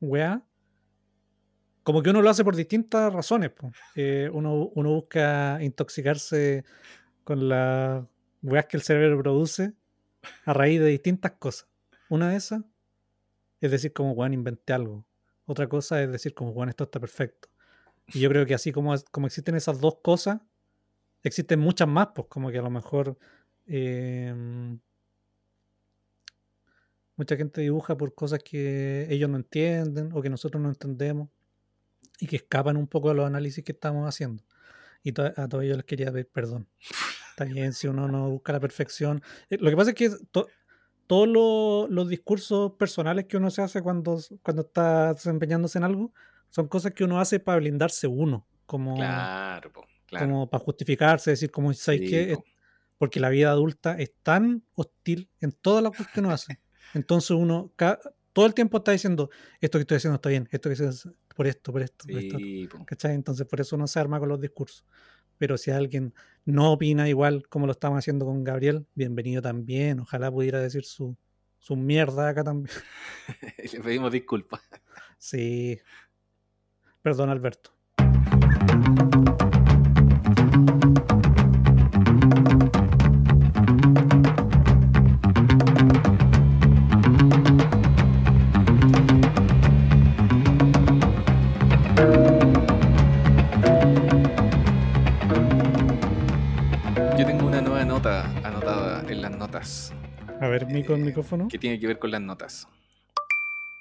weá, 0.00 0.47
como 1.88 2.02
que 2.02 2.10
uno 2.10 2.20
lo 2.20 2.28
hace 2.28 2.44
por 2.44 2.54
distintas 2.54 3.10
razones. 3.10 3.52
Eh, 3.94 4.28
uno, 4.30 4.70
busca 4.74 5.56
intoxicarse 5.62 6.62
con 7.24 7.48
las 7.48 8.04
weas 8.42 8.66
que 8.66 8.76
el 8.76 8.82
cerebro 8.82 9.18
produce 9.22 9.72
a 10.44 10.52
raíz 10.52 10.80
de 10.80 10.88
distintas 10.88 11.32
cosas. 11.38 11.66
Una 12.10 12.28
de 12.28 12.36
esas 12.36 12.60
es 13.62 13.70
decir, 13.70 13.94
como 13.94 14.14
Juan 14.14 14.34
inventé 14.34 14.74
algo. 14.74 15.06
Otra 15.46 15.66
cosa 15.66 16.02
es 16.02 16.12
decir, 16.12 16.34
como 16.34 16.52
Juan, 16.52 16.68
esto 16.68 16.84
está 16.84 17.00
perfecto. 17.00 17.48
Y 18.08 18.20
yo 18.20 18.28
creo 18.28 18.44
que 18.44 18.52
así 18.52 18.70
como, 18.70 18.94
como 19.10 19.26
existen 19.26 19.54
esas 19.54 19.80
dos 19.80 19.96
cosas, 20.02 20.42
existen 21.22 21.58
muchas 21.58 21.88
más, 21.88 22.08
pues 22.14 22.28
como 22.28 22.50
que 22.50 22.58
a 22.58 22.62
lo 22.62 22.68
mejor 22.68 23.16
em, 23.64 24.78
mucha 27.16 27.34
gente 27.34 27.62
dibuja 27.62 27.96
por 27.96 28.14
cosas 28.14 28.40
que 28.42 29.06
ellos 29.08 29.30
no 29.30 29.38
entienden 29.38 30.10
o 30.12 30.20
que 30.20 30.28
nosotros 30.28 30.62
no 30.62 30.68
entendemos 30.68 31.30
y 32.18 32.26
que 32.26 32.36
escapan 32.36 32.76
un 32.76 32.86
poco 32.86 33.08
de 33.08 33.14
los 33.14 33.26
análisis 33.26 33.64
que 33.64 33.72
estamos 33.72 34.08
haciendo. 34.08 34.44
Y 35.02 35.10
a 35.20 35.48
todos 35.48 35.64
ellos 35.64 35.76
les 35.76 35.86
quería 35.86 36.10
pedir 36.10 36.28
perdón. 36.28 36.68
Está 37.30 37.44
bien 37.44 37.72
si 37.72 37.86
uno 37.86 38.08
no 38.08 38.30
busca 38.30 38.52
la 38.52 38.60
perfección. 38.60 39.22
Eh, 39.48 39.58
lo 39.60 39.70
que 39.70 39.76
pasa 39.76 39.90
es 39.90 39.96
que 39.96 40.10
todos 41.06 41.88
los 41.88 42.08
discursos 42.08 42.72
personales 42.72 43.26
que 43.26 43.36
uno 43.36 43.50
se 43.50 43.62
hace 43.62 43.80
cuando, 43.80 44.20
cuando 44.42 44.62
está 44.62 45.14
desempeñándose 45.14 45.78
en 45.78 45.84
algo 45.84 46.12
son 46.50 46.66
cosas 46.66 46.92
que 46.92 47.04
uno 47.04 47.20
hace 47.20 47.40
para 47.40 47.58
blindarse 47.58 48.06
uno, 48.06 48.46
como, 48.66 48.96
claro, 48.96 49.70
como 50.10 50.48
para 50.48 50.64
justificarse, 50.64 51.30
decir, 51.30 51.50
como, 51.50 51.72
¿sabes 51.74 52.00
qué? 52.00 52.36
Porque 52.96 53.20
la 53.20 53.28
vida 53.28 53.50
adulta 53.50 53.96
es 53.98 54.12
tan 54.22 54.64
hostil 54.74 55.30
en 55.40 55.52
todas 55.52 55.82
las 55.82 55.92
cosas 55.92 56.12
que 56.12 56.20
uno 56.20 56.30
hace. 56.30 56.58
Entonces 56.94 57.30
uno 57.30 57.72
todo 58.32 58.46
el 58.46 58.54
tiempo 58.54 58.78
está 58.78 58.92
diciendo, 58.92 59.30
esto 59.60 59.78
que 59.78 59.82
estoy 59.82 59.96
haciendo 59.96 60.16
está 60.16 60.28
bien, 60.28 60.48
esto 60.50 60.68
que 60.68 60.74
estoy 60.74 61.12
por 61.38 61.46
esto, 61.46 61.70
por 61.70 61.82
esto, 61.82 62.04
por 62.08 62.18
esto. 62.18 62.84
¿Cachai? 62.84 63.14
Entonces 63.14 63.46
por 63.46 63.60
eso 63.60 63.76
uno 63.76 63.86
se 63.86 64.00
arma 64.00 64.18
con 64.18 64.28
los 64.28 64.40
discursos 64.40 64.84
pero 65.36 65.56
si 65.56 65.70
alguien 65.70 66.12
no 66.44 66.72
opina 66.72 67.08
igual 67.08 67.46
como 67.48 67.66
lo 67.66 67.70
estamos 67.70 68.00
haciendo 68.00 68.26
con 68.26 68.42
Gabriel, 68.42 68.88
bienvenido 68.96 69.40
también. 69.40 70.00
Ojalá 70.00 70.32
pudiera 70.32 70.58
decir 70.58 70.84
su, 70.84 71.16
su 71.60 71.76
mierda 71.76 72.28
acá 72.28 72.42
también. 72.42 72.74
Le 73.72 73.80
pedimos 73.80 74.10
disculpas. 74.10 74.60
Sí. 75.16 75.78
Perdón, 77.02 77.30
Alberto. 77.30 77.70
Mico 100.68 100.94
el 100.94 101.02
eh, 101.02 101.04
micrófono. 101.04 101.48
Que 101.48 101.58
tiene 101.58 101.78
que 101.78 101.86
ver 101.86 101.98
con 101.98 102.10
las 102.10 102.20
notas. 102.20 102.68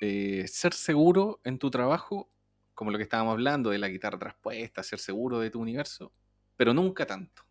Eh, 0.01 0.45
ser 0.47 0.73
seguro 0.73 1.39
en 1.43 1.57
tu 1.57 1.69
trabajo, 1.69 2.29
como 2.73 2.91
lo 2.91 2.97
que 2.97 3.03
estábamos 3.03 3.33
hablando 3.33 3.69
de 3.71 3.79
la 3.79 3.87
guitarra 3.87 4.19
traspuesta, 4.19 4.83
ser 4.83 4.99
seguro 4.99 5.39
de 5.39 5.49
tu 5.49 5.59
universo, 5.59 6.11
pero 6.55 6.73
nunca 6.73 7.05
tanto. 7.05 7.43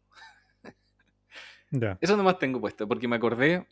Eso 2.01 2.16
nomás 2.16 2.39
tengo 2.39 2.61
puesto, 2.61 2.87
porque 2.87 3.09
me 3.09 3.16
acordé 3.16 3.66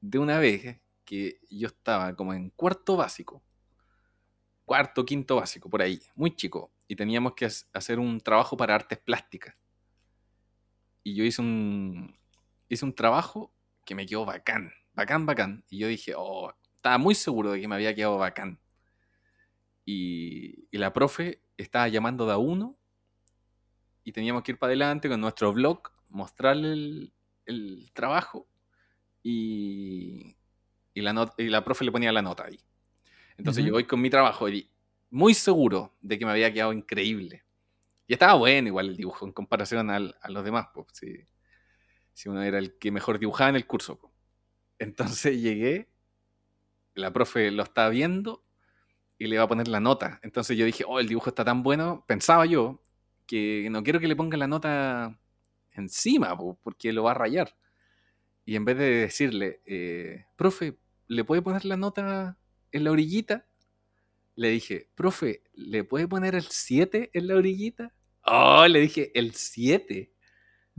de 0.00 0.18
una 0.18 0.38
vez 0.38 0.78
que 1.04 1.40
yo 1.50 1.68
estaba 1.68 2.14
como 2.14 2.34
en 2.34 2.50
cuarto 2.50 2.96
básico, 2.96 3.42
cuarto, 4.64 5.04
quinto 5.04 5.36
básico, 5.36 5.68
por 5.68 5.82
ahí, 5.82 6.00
muy 6.14 6.36
chico, 6.36 6.70
y 6.86 6.94
teníamos 6.94 7.34
que 7.34 7.48
hacer 7.72 7.98
un 7.98 8.20
trabajo 8.20 8.56
para 8.56 8.74
artes 8.74 8.98
plásticas. 8.98 9.56
Y 11.02 11.14
yo 11.14 11.24
hice 11.24 11.40
un, 11.40 12.16
hice 12.68 12.84
un 12.84 12.94
trabajo 12.94 13.52
que 13.90 13.96
me 13.96 14.06
quedó 14.06 14.24
bacán, 14.24 14.72
bacán, 14.94 15.26
bacán. 15.26 15.64
Y 15.68 15.78
yo 15.78 15.88
dije, 15.88 16.14
oh, 16.16 16.54
estaba 16.76 16.96
muy 16.96 17.16
seguro 17.16 17.50
de 17.50 17.60
que 17.60 17.66
me 17.66 17.74
había 17.74 17.92
quedado 17.92 18.18
bacán. 18.18 18.60
Y, 19.84 20.68
la 20.70 20.92
profe 20.92 21.42
estaba 21.56 21.88
llamando 21.88 22.24
de 22.24 22.32
a 22.34 22.36
uno 22.38 22.78
y 24.04 24.12
teníamos 24.12 24.44
que 24.44 24.52
ir 24.52 24.60
para 24.60 24.68
adelante 24.70 25.08
con 25.08 25.20
nuestro 25.20 25.52
blog, 25.52 25.90
mostrarle 26.08 27.10
el, 27.46 27.90
trabajo 27.92 28.46
y, 29.24 30.36
y, 30.94 31.00
la 31.00 31.34
y 31.36 31.48
la 31.48 31.64
profe 31.64 31.84
le 31.84 31.90
ponía 31.90 32.12
la 32.12 32.22
nota 32.22 32.44
ahí. 32.44 32.60
Entonces 33.36 33.64
yo 33.64 33.72
voy 33.72 33.86
con 33.86 34.00
mi 34.00 34.08
trabajo 34.08 34.48
y 34.48 34.70
muy 35.10 35.34
seguro 35.34 35.96
de 36.00 36.16
que 36.16 36.24
me 36.24 36.30
había 36.30 36.52
quedado 36.52 36.72
increíble. 36.72 37.42
Y 38.06 38.12
estaba 38.12 38.34
bueno 38.34 38.68
igual 38.68 38.90
el 38.90 38.96
dibujo 38.96 39.26
en 39.26 39.32
comparación 39.32 39.90
al, 39.90 40.14
a 40.22 40.30
los 40.30 40.44
demás. 40.44 40.68
Pues, 40.72 40.86
sí 40.92 41.26
si 42.12 42.28
uno 42.28 42.42
era 42.42 42.58
el 42.58 42.78
que 42.78 42.90
mejor 42.90 43.18
dibujaba 43.18 43.50
en 43.50 43.56
el 43.56 43.66
curso. 43.66 44.00
Entonces 44.78 45.38
llegué, 45.42 45.88
la 46.94 47.12
profe 47.12 47.50
lo 47.50 47.62
estaba 47.62 47.88
viendo 47.88 48.44
y 49.18 49.26
le 49.26 49.36
iba 49.36 49.44
a 49.44 49.48
poner 49.48 49.68
la 49.68 49.80
nota. 49.80 50.20
Entonces 50.22 50.56
yo 50.56 50.64
dije, 50.64 50.84
oh, 50.86 50.98
el 50.98 51.08
dibujo 51.08 51.30
está 51.30 51.44
tan 51.44 51.62
bueno, 51.62 52.04
pensaba 52.06 52.46
yo, 52.46 52.82
que 53.26 53.68
no 53.70 53.82
quiero 53.82 54.00
que 54.00 54.08
le 54.08 54.16
ponga 54.16 54.36
la 54.36 54.48
nota 54.48 55.18
encima, 55.72 56.36
porque 56.62 56.92
lo 56.92 57.04
va 57.04 57.12
a 57.12 57.14
rayar. 57.14 57.56
Y 58.44 58.56
en 58.56 58.64
vez 58.64 58.78
de 58.78 58.90
decirle, 58.90 59.60
eh, 59.66 60.24
profe, 60.36 60.78
¿le 61.06 61.24
puede 61.24 61.42
poner 61.42 61.64
la 61.64 61.76
nota 61.76 62.38
en 62.72 62.84
la 62.84 62.90
orillita? 62.90 63.46
Le 64.34 64.48
dije, 64.48 64.88
profe, 64.94 65.42
¿le 65.52 65.84
puede 65.84 66.08
poner 66.08 66.34
el 66.34 66.44
7 66.44 67.10
en 67.12 67.26
la 67.28 67.36
orillita? 67.36 67.92
Oh, 68.24 68.66
le 68.66 68.80
dije, 68.80 69.12
el 69.14 69.34
7. 69.34 70.12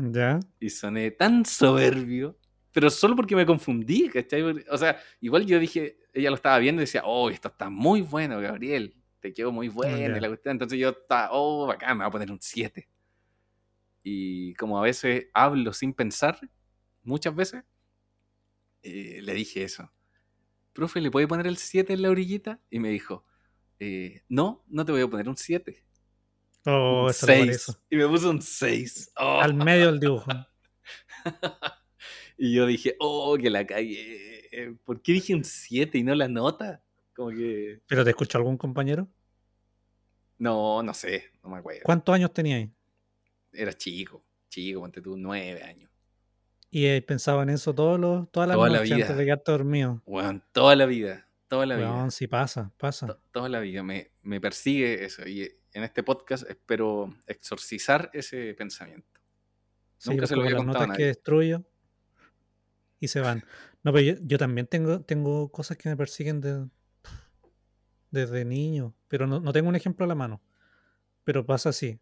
Ya. 0.10 0.40
Y 0.60 0.70
soné 0.70 1.12
tan 1.12 1.46
soberbio, 1.46 2.38
pero 2.72 2.90
solo 2.90 3.16
porque 3.16 3.36
me 3.36 3.46
confundí, 3.46 4.10
¿cachai? 4.10 4.42
O 4.70 4.78
sea, 4.78 5.00
igual 5.20 5.46
yo 5.46 5.60
dije, 5.60 5.98
ella 6.14 6.30
lo 6.30 6.36
estaba 6.36 6.58
viendo 6.60 6.82
y 6.82 6.86
decía, 6.86 7.04
oh, 7.06 7.30
esto 7.30 7.50
está 7.50 7.70
muy 7.70 8.02
bueno, 8.02 8.40
Gabriel, 8.40 8.96
te 9.20 9.34
quedó 9.34 9.52
muy 9.52 9.68
bueno. 9.68 10.20
La 10.20 10.40
Entonces 10.46 10.80
yo 10.80 10.90
estaba, 10.90 11.30
oh, 11.32 11.68
bacán, 11.68 11.98
me 11.98 12.04
voy 12.04 12.10
a 12.10 12.12
poner 12.12 12.32
un 12.32 12.40
7. 12.42 12.90
Y 14.04 14.54
como 14.56 14.80
a 14.80 14.82
veces 14.82 15.28
hablo 15.34 15.74
sin 15.74 15.94
pensar, 15.94 16.40
muchas 17.04 17.36
veces, 17.36 17.64
eh, 18.84 19.20
le 19.22 19.34
dije 19.34 19.64
eso. 19.64 19.92
Profe, 20.74 21.02
¿le 21.02 21.12
puede 21.12 21.28
poner 21.28 21.48
el 21.48 21.58
7 21.58 21.94
en 21.94 22.02
la 22.02 22.10
orillita? 22.10 22.60
Y 22.70 22.80
me 22.80 22.90
dijo, 22.90 23.26
eh, 23.80 24.24
no, 24.28 24.64
no 24.68 24.86
te 24.86 24.92
voy 24.92 25.02
a 25.02 25.08
poner 25.08 25.30
un 25.30 25.38
7. 25.38 25.84
Oh, 26.66 27.10
eso 27.10 27.28
Y 27.90 27.96
me 27.96 28.08
puso 28.08 28.30
un 28.30 28.42
6. 28.42 29.14
Al 29.16 29.54
medio 29.54 29.88
del 29.88 30.00
dibujo. 30.00 30.30
y 32.38 32.54
yo 32.54 32.66
dije, 32.66 32.96
oh, 33.00 33.38
que 33.38 33.50
la 33.50 33.66
cagué. 33.66 34.78
¿Por 34.84 35.02
qué 35.02 35.14
dije 35.14 35.34
un 35.34 35.44
7 35.44 35.98
y 35.98 36.04
no 36.04 36.14
la 36.14 36.28
nota? 36.28 36.84
Como 37.16 37.30
que... 37.30 37.82
¿Pero 37.88 38.04
te 38.04 38.12
escuchó 38.12 38.38
algún 38.38 38.58
compañero? 38.58 39.08
No, 40.42 40.82
no 40.82 40.94
sé, 40.96 41.26
no 41.44 41.52
me 41.52 41.58
acuerdo. 41.60 41.82
¿Cuántos 41.84 42.16
años 42.16 42.34
tenías? 42.34 42.68
Era 43.54 43.74
chico, 43.74 44.24
chico, 44.50 44.80
ponte 44.82 45.00
tú, 45.00 45.16
nueve 45.16 45.62
años. 45.62 45.92
¿Y 46.72 47.00
pensaba 47.02 47.44
en 47.44 47.50
eso 47.50 47.76
todos 47.76 48.00
los, 48.00 48.32
toda 48.32 48.48
la 48.48 48.56
toda 48.56 48.70
noche 48.70 48.80
la 48.80 48.84
vida. 48.84 48.96
antes 48.96 49.18
de 49.18 49.26
quedarte 49.26 49.52
dormido? 49.52 50.02
Bueno, 50.04 50.42
toda 50.52 50.76
la 50.76 50.88
vida. 50.88 51.28
toda 51.48 51.68
la 51.68 51.76
vida. 51.76 52.10
sí 52.10 52.26
pasa, 52.26 52.72
pasa. 52.78 53.20
toda 53.32 53.50
la 53.50 53.60
vida 53.60 53.84
me, 53.84 54.10
persigue 54.42 55.06
eso. 55.06 55.28
Y 55.28 55.48
en 55.74 55.84
este 55.84 56.04
podcast 56.04 56.50
espero 56.50 57.14
exorcizar 57.28 58.10
ese 58.14 58.54
pensamiento. 58.54 59.08
Nunca 60.06 60.28
se 60.28 60.36
lo 60.36 60.44
había 60.44 60.58
contado 60.58 60.86
notas 60.86 60.98
que 60.98 61.06
destruyo 61.06 61.64
y 63.00 63.08
se 63.08 63.22
van. 63.22 63.44
No, 63.84 63.94
pero 63.94 64.20
yo, 64.22 64.38
también 64.38 64.68
tengo, 64.68 65.02
tengo 65.02 65.52
cosas 65.52 65.78
que 65.78 65.90
me 65.90 65.98
persiguen 65.98 66.72
desde 68.12 68.46
niño, 68.46 68.96
pero 69.08 69.26
no, 69.28 69.40
no 69.40 69.54
tengo 69.54 69.70
un 69.70 69.76
ejemplo 69.76 70.06
a 70.06 70.08
la 70.08 70.16
mano. 70.16 70.42
Pero 71.24 71.46
pasa 71.46 71.70
así. 71.70 72.00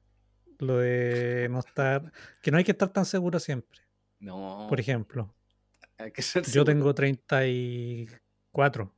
Lo 0.59 0.77
de 0.77 1.47
no 1.49 1.59
estar. 1.59 2.13
Que 2.41 2.51
no 2.51 2.57
hay 2.57 2.63
que 2.63 2.71
estar 2.71 2.87
tan 2.89 3.05
seguro 3.05 3.39
siempre. 3.39 3.81
No. 4.19 4.67
Por 4.69 4.79
ejemplo. 4.79 5.33
Hay 5.97 6.11
que 6.11 6.21
ser 6.21 6.45
Yo 6.45 6.63
tengo 6.63 6.93
34. 6.93 8.93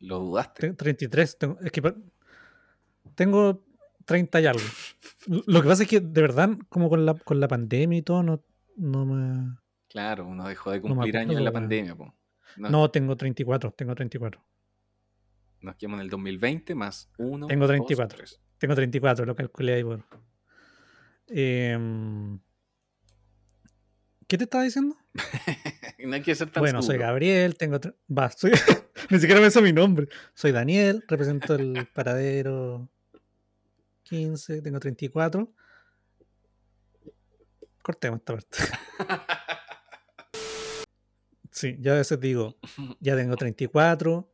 ¿Lo 0.00 0.18
dudaste? 0.20 0.72
33. 0.72 1.38
Tengo, 1.38 1.58
es 1.60 1.72
que 1.72 1.94
tengo 3.14 3.64
30 4.04 4.40
y 4.40 4.46
algo. 4.46 4.64
Lo 5.26 5.62
que 5.62 5.68
pasa 5.68 5.82
es 5.82 5.88
que, 5.88 6.00
de 6.00 6.20
verdad, 6.20 6.50
como 6.68 6.88
con 6.88 7.04
la, 7.04 7.14
con 7.14 7.40
la 7.40 7.48
pandemia 7.48 7.98
y 7.98 8.02
todo, 8.02 8.22
no, 8.22 8.42
no 8.76 9.06
me. 9.06 9.56
Claro, 9.88 10.26
uno 10.26 10.46
dejó 10.48 10.70
de 10.70 10.80
cumplir 10.80 11.16
años 11.16 11.36
en 11.36 11.44
la 11.44 11.52
pandemia. 11.52 11.96
No, 12.56 12.70
no, 12.70 12.90
tengo 12.90 13.16
34. 13.16 13.72
Tengo 13.72 13.94
34. 13.94 14.42
Nos 15.60 15.76
quedamos 15.76 15.98
en 15.98 16.02
el 16.02 16.10
2020 16.10 16.74
más 16.74 17.10
uno. 17.18 17.46
Tengo 17.46 17.66
34. 17.66 18.24
tengo 18.58 18.74
34, 18.74 19.24
lo 19.24 19.34
calculé 19.34 19.74
ahí 19.74 19.84
por. 19.84 20.04
Em, 21.28 22.38
¿Qué 24.28 24.38
te 24.38 24.44
estaba 24.44 24.64
diciendo? 24.64 24.96
no 26.04 26.14
hay 26.14 26.22
que 26.22 26.34
ser 26.34 26.50
tan 26.50 26.60
Bueno, 26.60 26.82
soy 26.82 26.98
Gabriel, 26.98 27.56
tengo. 27.56 27.80
Va, 28.08 28.30
soy... 28.30 28.52
Ni 29.10 29.18
siquiera 29.18 29.40
me 29.40 29.48
hizo 29.48 29.62
mi 29.62 29.72
nombre. 29.72 30.08
Soy 30.34 30.52
Daniel, 30.52 31.04
represento 31.06 31.54
el 31.54 31.86
paradero 31.94 32.88
15, 34.04 34.62
tengo 34.62 34.80
34. 34.80 35.52
Cortemos 37.82 38.18
esta 38.18 38.32
parte. 38.34 38.58
Sí, 41.56 41.74
ya 41.80 41.92
a 41.92 41.96
veces 41.96 42.20
digo, 42.20 42.58
ya 43.00 43.16
tengo 43.16 43.34
34, 43.34 44.30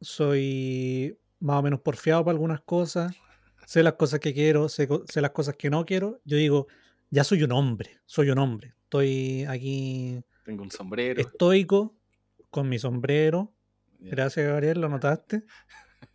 soy 0.00 1.18
más 1.40 1.58
o 1.58 1.62
menos 1.62 1.80
porfiado 1.80 2.24
para 2.24 2.32
algunas 2.32 2.62
cosas, 2.62 3.14
sé 3.66 3.82
las 3.82 3.92
cosas 3.92 4.18
que 4.18 4.32
quiero, 4.32 4.70
sé, 4.70 4.88
las 5.16 5.30
cosas 5.32 5.56
que 5.56 5.68
no 5.68 5.84
quiero. 5.84 6.22
Yo 6.24 6.38
digo, 6.38 6.68
ya 7.10 7.22
soy 7.22 7.42
un 7.42 7.52
hombre, 7.52 8.00
soy 8.06 8.30
un 8.30 8.38
hombre. 8.38 8.76
Estoy 8.84 9.44
aquí. 9.44 10.24
Tengo 10.46 10.62
un 10.62 10.70
sombrero. 10.70 11.20
Estoico, 11.20 11.97
con 12.50 12.68
mi 12.68 12.78
sombrero. 12.78 13.54
Gracias, 13.98 14.46
Gabriel, 14.46 14.80
lo 14.80 14.88
notaste. 14.88 15.44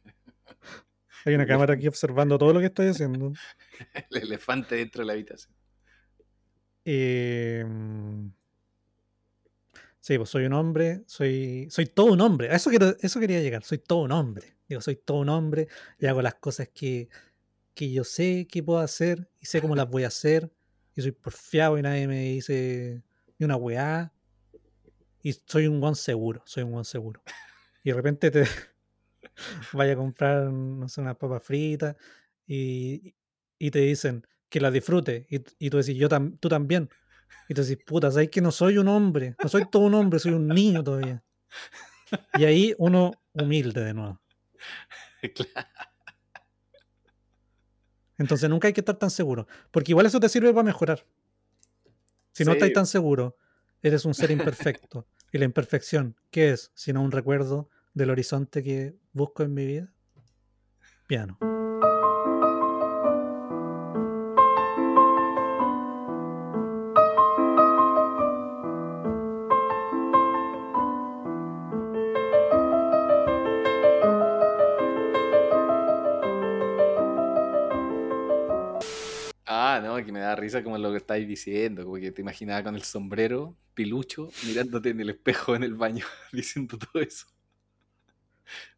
Hay 1.26 1.36
una 1.36 1.46
cámara 1.46 1.74
aquí 1.76 1.88
observando 1.88 2.38
todo 2.38 2.54
lo 2.54 2.60
que 2.60 2.68
estoy 2.68 2.88
haciendo. 2.88 3.34
El 4.12 4.24
elefante 4.24 4.76
dentro 4.76 5.02
de 5.02 5.06
la 5.08 5.14
habitación. 5.14 5.56
Eh, 6.86 7.66
Sí, 10.04 10.18
pues 10.18 10.32
soy 10.32 10.44
un 10.44 10.52
hombre, 10.52 11.02
soy, 11.08 11.68
soy 11.70 11.86
todo 11.86 12.08
un 12.12 12.20
hombre. 12.20 12.50
A 12.50 12.56
eso, 12.56 12.70
eso 13.00 13.20
quería 13.22 13.40
llegar, 13.40 13.64
soy 13.64 13.78
todo 13.78 14.00
un 14.00 14.12
hombre. 14.12 14.58
Digo, 14.68 14.82
soy 14.82 14.98
todo 14.98 15.20
un 15.20 15.30
hombre 15.30 15.70
y 15.98 16.08
hago 16.08 16.22
las 16.22 16.36
cosas 16.36 16.68
que, 16.68 17.08
que 17.74 17.90
yo 17.90 18.04
sé 18.04 18.46
que 18.52 18.62
puedo 18.62 18.80
hacer 18.80 19.30
y 19.40 19.46
sé 19.46 19.62
cómo 19.62 19.78
las 19.78 19.90
voy 19.90 20.04
a 20.04 20.08
hacer. 20.08 20.52
Y 20.94 21.02
soy 21.04 21.14
porfiado 21.14 21.78
y 21.78 21.84
nadie 21.84 22.06
me 22.10 22.20
dice 22.20 23.02
ni 23.40 23.46
una 23.46 23.56
weá. 23.56 24.12
Y 25.24 25.34
soy 25.34 25.68
un 25.68 25.80
buen 25.80 25.96
seguro, 25.96 26.44
soy 26.46 26.64
un 26.64 26.74
buen 26.74 26.86
seguro. 26.86 27.24
Y 27.84 27.90
de 27.90 27.96
repente 27.96 28.30
te 28.30 28.44
vaya 29.74 29.94
a 29.94 29.96
comprar, 29.96 30.52
no 30.52 30.88
sé, 30.90 31.02
unas 31.02 31.16
papas 31.16 31.42
fritas 31.42 31.96
y, 32.46 33.16
y 33.58 33.72
te 33.72 33.80
dicen 33.80 34.28
que 34.50 34.60
las 34.60 34.74
disfrutes. 34.74 35.26
Y, 35.30 35.42
y 35.58 35.70
tú 35.70 35.78
decís, 35.78 35.96
yo 35.96 36.10
tú 36.40 36.50
también. 36.50 36.90
Y 37.48 37.54
te 37.54 37.64
decís, 37.64 37.84
puta, 37.86 38.12
¿sabes 38.12 38.30
que 38.30 38.42
no 38.42 38.52
soy 38.52 38.78
un 38.78 38.90
hombre? 38.90 39.36
No 39.42 39.50
soy 39.50 39.66
todo 39.70 39.84
un 39.84 39.94
hombre, 39.96 40.20
soy 40.20 40.34
un 40.34 40.48
niño 40.48 40.84
todavía. 40.84 41.24
Y 42.36 42.44
ahí 42.44 42.76
uno 42.78 43.14
humilde 43.32 43.84
de 43.84 43.94
nuevo. 43.94 44.22
Entonces 48.18 48.50
nunca 48.50 48.68
hay 48.68 48.74
que 48.74 48.82
estar 48.82 48.98
tan 48.98 49.10
seguro. 49.10 49.48
Porque 49.72 49.94
igual 49.94 50.06
eso 50.06 50.20
te 50.20 50.28
sirve 50.30 50.54
para 50.54 50.64
mejorar. 50.64 51.06
Si 52.32 52.44
no 52.44 52.52
estás 52.52 52.74
tan 52.74 52.88
seguro, 52.88 53.38
eres 53.84 54.06
un 54.06 54.16
ser 54.16 54.32
imperfecto. 54.32 55.06
¿Y 55.32 55.38
la 55.38 55.46
imperfección 55.46 56.16
qué 56.32 56.52
es? 56.52 56.72
Sino 56.74 57.02
un 57.02 57.12
recuerdo 57.12 57.70
del 57.94 58.10
horizonte 58.10 58.64
que 58.64 58.96
busco 59.12 59.44
en 59.44 59.54
mi 59.54 59.66
vida. 59.66 59.94
Piano. 61.08 61.38
Risa 80.54 80.64
como 80.64 80.78
lo 80.78 80.92
que 80.92 80.98
estáis 80.98 81.28
diciendo, 81.28 81.84
como 81.84 81.96
que 81.96 82.12
te 82.12 82.22
imaginaba 82.22 82.64
con 82.64 82.76
el 82.76 82.84
sombrero, 82.84 83.56
pilucho, 83.74 84.30
mirándote 84.46 84.90
en 84.90 85.00
el 85.00 85.10
espejo 85.10 85.56
en 85.56 85.64
el 85.64 85.74
baño, 85.74 86.06
diciendo 86.32 86.78
todo 86.78 87.02
eso. 87.02 87.28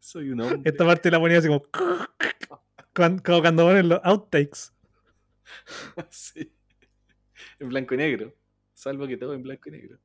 Soy 0.00 0.30
un 0.30 0.40
hombre. 0.40 0.70
Esta 0.70 0.84
parte 0.86 1.10
la 1.10 1.18
ponía 1.18 1.38
así 1.38 1.48
como, 1.48 1.62
como 3.24 3.40
cuando 3.42 3.64
ponen 3.64 3.88
los 3.88 4.00
outtakes. 4.04 4.72
Sí. 6.10 6.52
En 7.60 7.68
blanco 7.68 7.94
y 7.94 7.98
negro. 7.98 8.34
Salvo 8.74 9.06
que 9.06 9.16
todo 9.16 9.32
en 9.34 9.42
blanco 9.42 9.68
y 9.68 9.72
negro. 9.72 9.98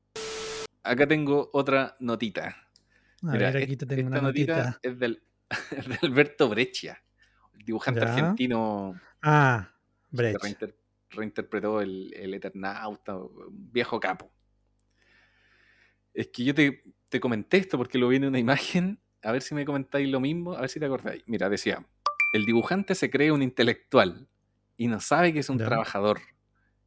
Acá 0.84 1.08
tengo 1.08 1.50
otra 1.54 1.96
notita. 2.00 2.56
Mira, 3.22 3.50
aquí 3.50 3.76
te 3.76 3.86
tengo 3.86 4.10
esta 4.10 4.22
notita. 4.22 4.80
Es, 4.82 5.00
del, 5.00 5.24
de 5.72 6.00
Alberto 6.02 6.50
Breccia, 6.50 7.02
el 7.54 7.66
dibujante 7.66 8.02
argentino. 8.02 9.00
Ah, 9.22 9.74
Breccia 10.12 10.74
reinterpretó 11.12 11.82
el, 11.82 12.14
el 12.16 12.34
Eternauta, 12.34 13.16
un 13.16 13.72
viejo 13.72 14.00
capo. 14.00 14.32
Es 16.14 16.28
que 16.28 16.44
yo 16.44 16.56
te, 16.56 16.84
te, 17.10 17.20
comenté 17.20 17.58
esto 17.58 17.78
porque 17.78 17.98
lo 17.98 18.08
vi 18.08 18.18
en 18.18 18.26
una 18.26 18.40
imagen, 18.40 19.00
a 19.22 19.32
ver 19.32 19.42
si 19.42 19.56
me 19.56 19.66
comentáis 19.66 20.10
lo 20.10 20.20
mismo, 20.20 20.54
a 20.54 20.62
ver 20.62 20.70
si 20.70 20.80
te 20.80 20.86
acordáis. 20.86 21.24
Mira, 21.28 21.50
decía, 21.50 21.86
el 22.34 22.46
dibujante 22.46 22.96
se 22.96 23.10
cree 23.10 23.32
un 23.32 23.42
intelectual 23.42 24.28
y 24.78 24.88
no 24.88 25.00
sabe 25.00 25.34
que 25.34 25.40
es 25.40 25.50
un 25.50 25.58
trabajador. 25.58 26.20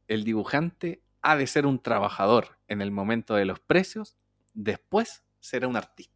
El 0.07 0.23
dibujante 0.23 1.01
ha 1.21 1.35
de 1.35 1.47
ser 1.47 1.65
un 1.65 1.81
trabajador 1.81 2.59
en 2.67 2.81
el 2.81 2.91
momento 2.91 3.35
de 3.35 3.45
los 3.45 3.59
precios, 3.59 4.17
después 4.53 5.23
será 5.39 5.67
un 5.67 5.75
artista. 5.75 6.13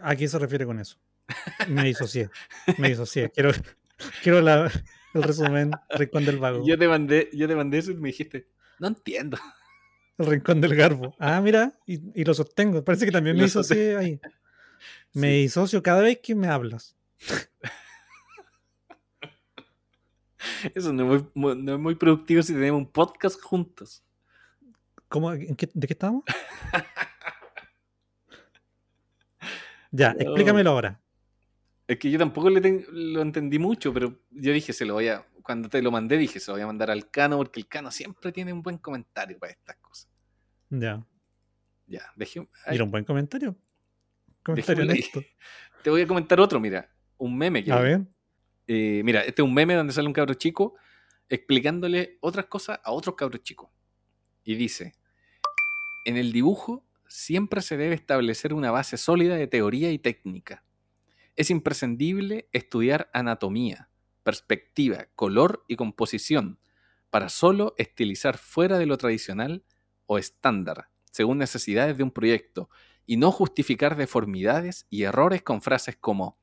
¿A 0.00 0.16
qué 0.16 0.26
se 0.28 0.38
refiere 0.38 0.64
con 0.64 0.78
eso? 0.78 0.98
Me 1.68 1.84
disocié, 1.84 2.30
me 2.78 2.88
disocié. 2.88 3.30
Quiero, 3.30 3.52
quiero 4.22 4.40
la, 4.40 4.70
el 5.14 5.22
resumen, 5.22 5.70
Rincón 5.90 6.24
del 6.24 6.38
Vago. 6.38 6.66
Yo 6.66 6.78
te 6.78 6.88
mandé, 6.88 7.30
yo 7.32 7.48
te 7.48 7.56
mandé 7.56 7.78
eso 7.78 7.90
y 7.90 7.96
me 7.96 8.08
dijiste, 8.08 8.48
no 8.78 8.88
entiendo. 8.88 9.38
El 10.18 10.26
Rincón 10.26 10.60
del 10.60 10.74
Garbo. 10.74 11.14
Ah, 11.18 11.40
mira, 11.40 11.78
y, 11.86 12.24
lo 12.24 12.34
sostengo. 12.34 12.84
Parece 12.84 13.06
que 13.06 13.12
también 13.12 13.36
me 13.36 13.44
disocio 13.44 13.98
ahí. 13.98 14.20
Me 15.14 15.34
disocio 15.34 15.82
cada 15.82 16.00
vez 16.00 16.20
que 16.20 16.34
me 16.34 16.48
hablas. 16.48 16.96
Eso 20.74 20.92
no 20.92 21.14
es, 21.14 21.22
muy, 21.34 21.54
no 21.54 21.74
es 21.74 21.78
muy 21.78 21.94
productivo 21.94 22.42
si 22.42 22.54
tenemos 22.54 22.80
un 22.80 22.90
podcast 22.90 23.40
juntos. 23.40 24.02
¿Cómo? 25.08 25.30
¿De 25.30 25.54
qué 25.54 25.92
estamos? 25.92 26.24
ya, 29.90 30.12
explícamelo 30.18 30.70
ahora. 30.70 31.01
Es 31.86 31.98
que 31.98 32.10
yo 32.10 32.18
tampoco 32.18 32.48
le 32.48 32.86
lo 32.90 33.22
entendí 33.22 33.58
mucho, 33.58 33.92
pero 33.92 34.20
yo 34.30 34.52
dije, 34.52 34.72
se 34.72 34.84
lo 34.84 34.94
voy 34.94 35.08
a. 35.08 35.26
Cuando 35.42 35.68
te 35.68 35.82
lo 35.82 35.90
mandé, 35.90 36.16
dije, 36.16 36.38
se 36.38 36.50
lo 36.50 36.54
voy 36.54 36.62
a 36.62 36.66
mandar 36.66 36.90
al 36.90 37.10
Cano, 37.10 37.36
porque 37.38 37.58
el 37.58 37.66
Cano 37.66 37.90
siempre 37.90 38.30
tiene 38.30 38.52
un 38.52 38.62
buen 38.62 38.78
comentario 38.78 39.38
para 39.38 39.52
estas 39.52 39.76
cosas. 39.76 40.08
Ya. 40.70 41.04
Ya, 41.86 42.02
dejé. 42.14 42.46
Era 42.66 42.84
un 42.84 42.90
buen 42.90 43.04
comentario. 43.04 43.56
Comentario 44.44 44.84
honesto. 44.84 45.22
Te 45.82 45.90
voy 45.90 46.02
a 46.02 46.06
comentar 46.06 46.40
otro, 46.40 46.60
mira. 46.60 46.88
Un 47.18 47.36
meme 47.36 47.64
que. 47.64 47.72
A 47.72 47.80
ver. 47.80 48.02
Eh, 48.68 49.02
mira, 49.04 49.20
este 49.22 49.42
es 49.42 49.46
un 49.46 49.52
meme 49.52 49.74
donde 49.74 49.92
sale 49.92 50.06
un 50.06 50.14
cabro 50.14 50.34
chico 50.34 50.76
explicándole 51.28 52.18
otras 52.20 52.46
cosas 52.46 52.80
a 52.84 52.92
otros 52.92 53.16
cabros 53.16 53.42
chicos. 53.42 53.70
Y 54.44 54.54
dice: 54.54 54.94
En 56.04 56.16
el 56.16 56.30
dibujo 56.30 56.86
siempre 57.08 57.60
se 57.60 57.76
debe 57.76 57.96
establecer 57.96 58.54
una 58.54 58.70
base 58.70 58.96
sólida 58.96 59.34
de 59.34 59.48
teoría 59.48 59.90
y 59.90 59.98
técnica 59.98 60.64
es 61.36 61.50
imprescindible 61.50 62.48
estudiar 62.52 63.10
anatomía, 63.12 63.88
perspectiva, 64.22 65.08
color 65.14 65.64
y 65.68 65.76
composición 65.76 66.58
para 67.10 67.28
solo 67.28 67.74
estilizar 67.78 68.38
fuera 68.38 68.78
de 68.78 68.86
lo 68.86 68.96
tradicional 68.96 69.64
o 70.06 70.18
estándar 70.18 70.92
según 71.12 71.38
necesidades 71.38 71.96
de 71.96 72.02
un 72.02 72.10
proyecto 72.10 72.68
y 73.06 73.16
no 73.18 73.30
justificar 73.30 73.96
deformidades 73.96 74.86
y 74.90 75.04
errores 75.04 75.42
con 75.42 75.60
frases 75.60 75.96
como, 75.96 76.38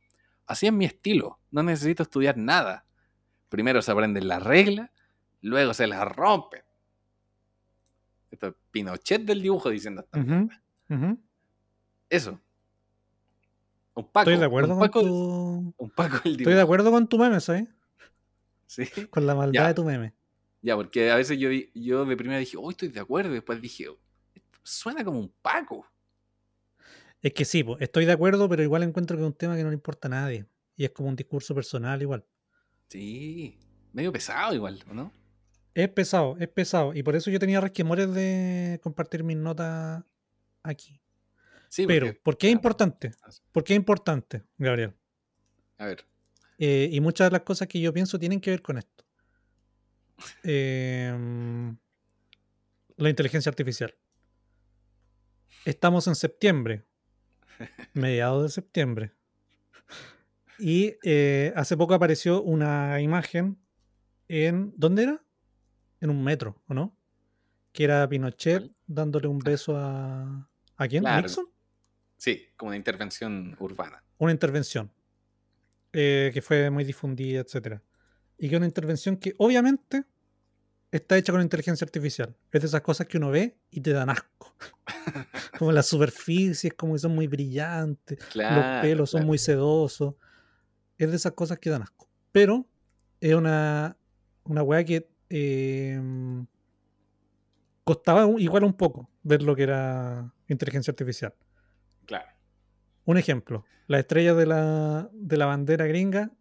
así 0.45 0.67
es 0.67 0.73
mi 0.73 0.85
estilo, 0.85 1.39
no 1.51 1.63
necesito 1.63 2.03
estudiar 2.03 2.37
nada. 2.37 2.85
Primero 3.49 3.81
se 3.81 3.91
aprenden 3.91 4.27
la 4.27 4.39
regla, 4.39 4.91
luego 5.41 5.73
se 5.73 5.87
las 5.87 6.07
rompen. 6.07 6.61
Esto 8.29 8.47
es 8.47 8.53
Pinochet 8.69 9.23
del 9.23 9.41
dibujo 9.41 9.69
diciendo 9.69 10.05
Eso. 12.09 12.39
Un 13.99 14.05
Paco. 14.05 14.29
Estoy 14.29 14.39
de 14.39 14.45
acuerdo 14.45 14.79
con 14.79 14.91
tu... 14.91 15.73
Un 15.77 15.89
Paco 15.89 16.17
Estoy 16.23 16.53
de 16.53 16.61
acuerdo 16.61 16.91
con 16.91 17.07
tu 17.07 17.17
meme, 17.17 17.39
¿sabes? 17.39 17.67
Sí. 18.65 18.85
Con 19.09 19.25
la 19.25 19.35
maldad 19.35 19.67
de 19.67 19.73
tu 19.73 19.83
meme. 19.83 20.13
Ya, 20.61 20.75
porque 20.75 21.11
a 21.11 21.15
veces 21.15 21.37
yo, 21.37 21.49
yo 21.73 22.05
de 22.05 22.17
primera 22.17 22.39
dije, 22.39 22.57
oh, 22.57 22.69
estoy 22.69 22.89
de 22.89 22.99
acuerdo. 22.99 23.31
Y 23.31 23.35
después 23.35 23.61
dije, 23.61 23.87
suena 24.63 25.03
como 25.03 25.19
un 25.19 25.33
Paco. 25.41 25.85
Es 27.21 27.33
que 27.33 27.43
sí, 27.43 27.65
estoy 27.79 28.05
de 28.05 28.13
acuerdo, 28.13 28.47
pero 28.47 28.63
igual 28.63 28.83
encuentro 28.83 29.17
que 29.17 29.23
es 29.23 29.27
un 29.27 29.33
tema 29.33 29.57
que 29.57 29.63
no 29.63 29.69
le 29.69 29.75
importa 29.75 30.07
a 30.07 30.11
nadie. 30.11 30.45
Y 30.77 30.85
es 30.85 30.91
como 30.91 31.09
un 31.09 31.15
discurso 31.15 31.53
personal 31.53 32.01
igual. 32.01 32.25
Sí, 32.87 33.57
medio 33.91 34.13
pesado 34.13 34.53
igual, 34.53 34.81
no? 34.93 35.11
Es 35.73 35.89
pesado, 35.89 36.37
es 36.39 36.47
pesado. 36.47 36.93
Y 36.93 37.03
por 37.03 37.15
eso 37.15 37.29
yo 37.29 37.39
tenía 37.39 37.59
resquemores 37.59 38.13
de 38.13 38.79
compartir 38.81 39.23
mis 39.23 39.37
notas 39.37 40.03
aquí. 40.63 41.01
Sí, 41.69 41.85
pero, 41.85 42.13
¿por 42.23 42.37
qué 42.37 42.47
es 42.47 42.53
importante? 42.53 43.11
¿Por 43.51 43.63
qué 43.63 43.73
es 43.73 43.77
importante, 43.77 44.43
Gabriel? 44.57 44.95
A 45.77 45.85
ver. 45.85 46.05
Eh, 46.57 46.89
y 46.91 46.99
muchas 46.99 47.27
de 47.27 47.31
las 47.33 47.43
cosas 47.43 47.67
que 47.67 47.79
yo 47.79 47.93
pienso 47.93 48.19
tienen 48.19 48.41
que 48.41 48.49
ver 48.49 48.61
con 48.61 48.77
esto. 48.79 49.05
Em, 50.43 51.77
la 52.97 53.09
inteligencia 53.09 53.49
artificial. 53.49 53.95
Estamos 55.63 56.07
en 56.07 56.15
septiembre, 56.15 56.85
mediados 57.93 58.43
de 58.43 58.49
septiembre. 58.49 59.13
Y 60.57 60.95
eh, 61.03 61.53
hace 61.55 61.77
poco 61.77 61.93
apareció 61.93 62.41
una 62.41 62.99
imagen 62.99 63.57
en. 64.27 64.73
¿Dónde 64.75 65.03
era? 65.03 65.23
En 66.01 66.09
un 66.09 66.23
metro, 66.23 66.61
¿o 66.67 66.73
no? 66.73 66.97
Que 67.71 67.85
era 67.85 68.09
Pinochet 68.09 68.69
dándole 68.87 69.27
un 69.27 69.39
beso 69.39 69.77
a. 69.77 70.49
¿A 70.75 70.87
quién? 70.87 71.07
¿A 71.07 71.21
Nixon? 71.21 71.45
Sí, 72.19 72.49
como 72.57 72.69
una 72.69 72.75
intervención 72.75 73.55
urbana. 73.59 74.03
Una 74.17 74.33
intervención. 74.33 74.91
Eh, 75.93 76.31
que 76.33 76.41
fue 76.41 76.69
muy 76.69 76.83
difundida, 76.83 77.39
etcétera. 77.39 77.81
Y 78.37 78.49
que 78.49 78.55
es 78.55 78.59
una 78.59 78.65
intervención 78.65 79.15
que 79.15 79.33
obviamente 79.37 80.03
está 80.91 81.17
hecha 81.17 81.31
con 81.31 81.41
inteligencia 81.41 81.85
artificial. 81.85 82.35
Es 82.51 82.61
de 82.61 82.67
esas 82.67 82.81
cosas 82.81 83.07
que 83.07 83.17
uno 83.17 83.31
ve 83.31 83.57
y 83.71 83.79
te 83.79 83.93
dan 83.93 84.09
asco. 84.09 84.53
como 85.57 85.71
las 85.71 85.87
superficies, 85.87 86.73
como 86.73 86.93
que 86.93 86.99
son 86.99 87.15
muy 87.15 87.27
brillantes, 87.27 88.19
los 88.35 88.81
pelos 88.81 89.11
son 89.11 89.25
muy 89.25 89.37
sedosos. 89.37 90.15
Es 90.97 91.09
de 91.09 91.15
esas 91.15 91.31
cosas 91.31 91.57
que 91.57 91.69
dan 91.69 91.83
asco. 91.83 92.09
Pero 92.33 92.67
es 93.21 93.33
una, 93.33 93.97
una 94.43 94.61
weá 94.61 94.83
que 94.83 95.09
em, 95.29 96.45
costaba 97.85 98.27
igual 98.39 98.65
un 98.65 98.73
poco 98.73 99.09
ver 99.23 99.41
lo 99.41 99.55
que 99.55 99.63
era 99.63 100.33
inteligencia 100.49 100.91
artificial. 100.91 101.33
Claro. 102.09 102.27
Un 103.05 103.19
ejemplo, 103.19 103.65
las 103.85 103.99
estrellas 103.99 104.35
de 104.35 104.47
la, 104.47 105.09
de 105.13 105.37
la 105.37 105.45
bandera 105.45 105.85
gringa 105.85 106.31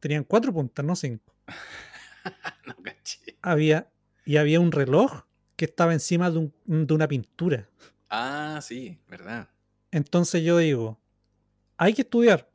tenían 0.00 0.22
cuatro 0.22 0.52
puntas, 0.52 0.84
no 0.84 0.94
cinco. 0.94 1.34
no 2.66 2.76
caché. 2.82 3.38
Había 3.40 3.90
y 4.26 4.36
había 4.36 4.60
un 4.60 4.70
reloj 4.70 5.22
que 5.56 5.64
estaba 5.64 5.94
encima 5.94 6.30
de, 6.30 6.50
una 6.66 7.08
pintura. 7.08 7.70
Ah, 8.10 8.60
sí, 8.62 8.98
verdad. 9.08 9.48
Entonces 9.90 10.42
yo 10.42 10.58
digo, 10.58 11.00
hay 11.78 11.94
que 11.94 12.02
estudiar, 12.02 12.46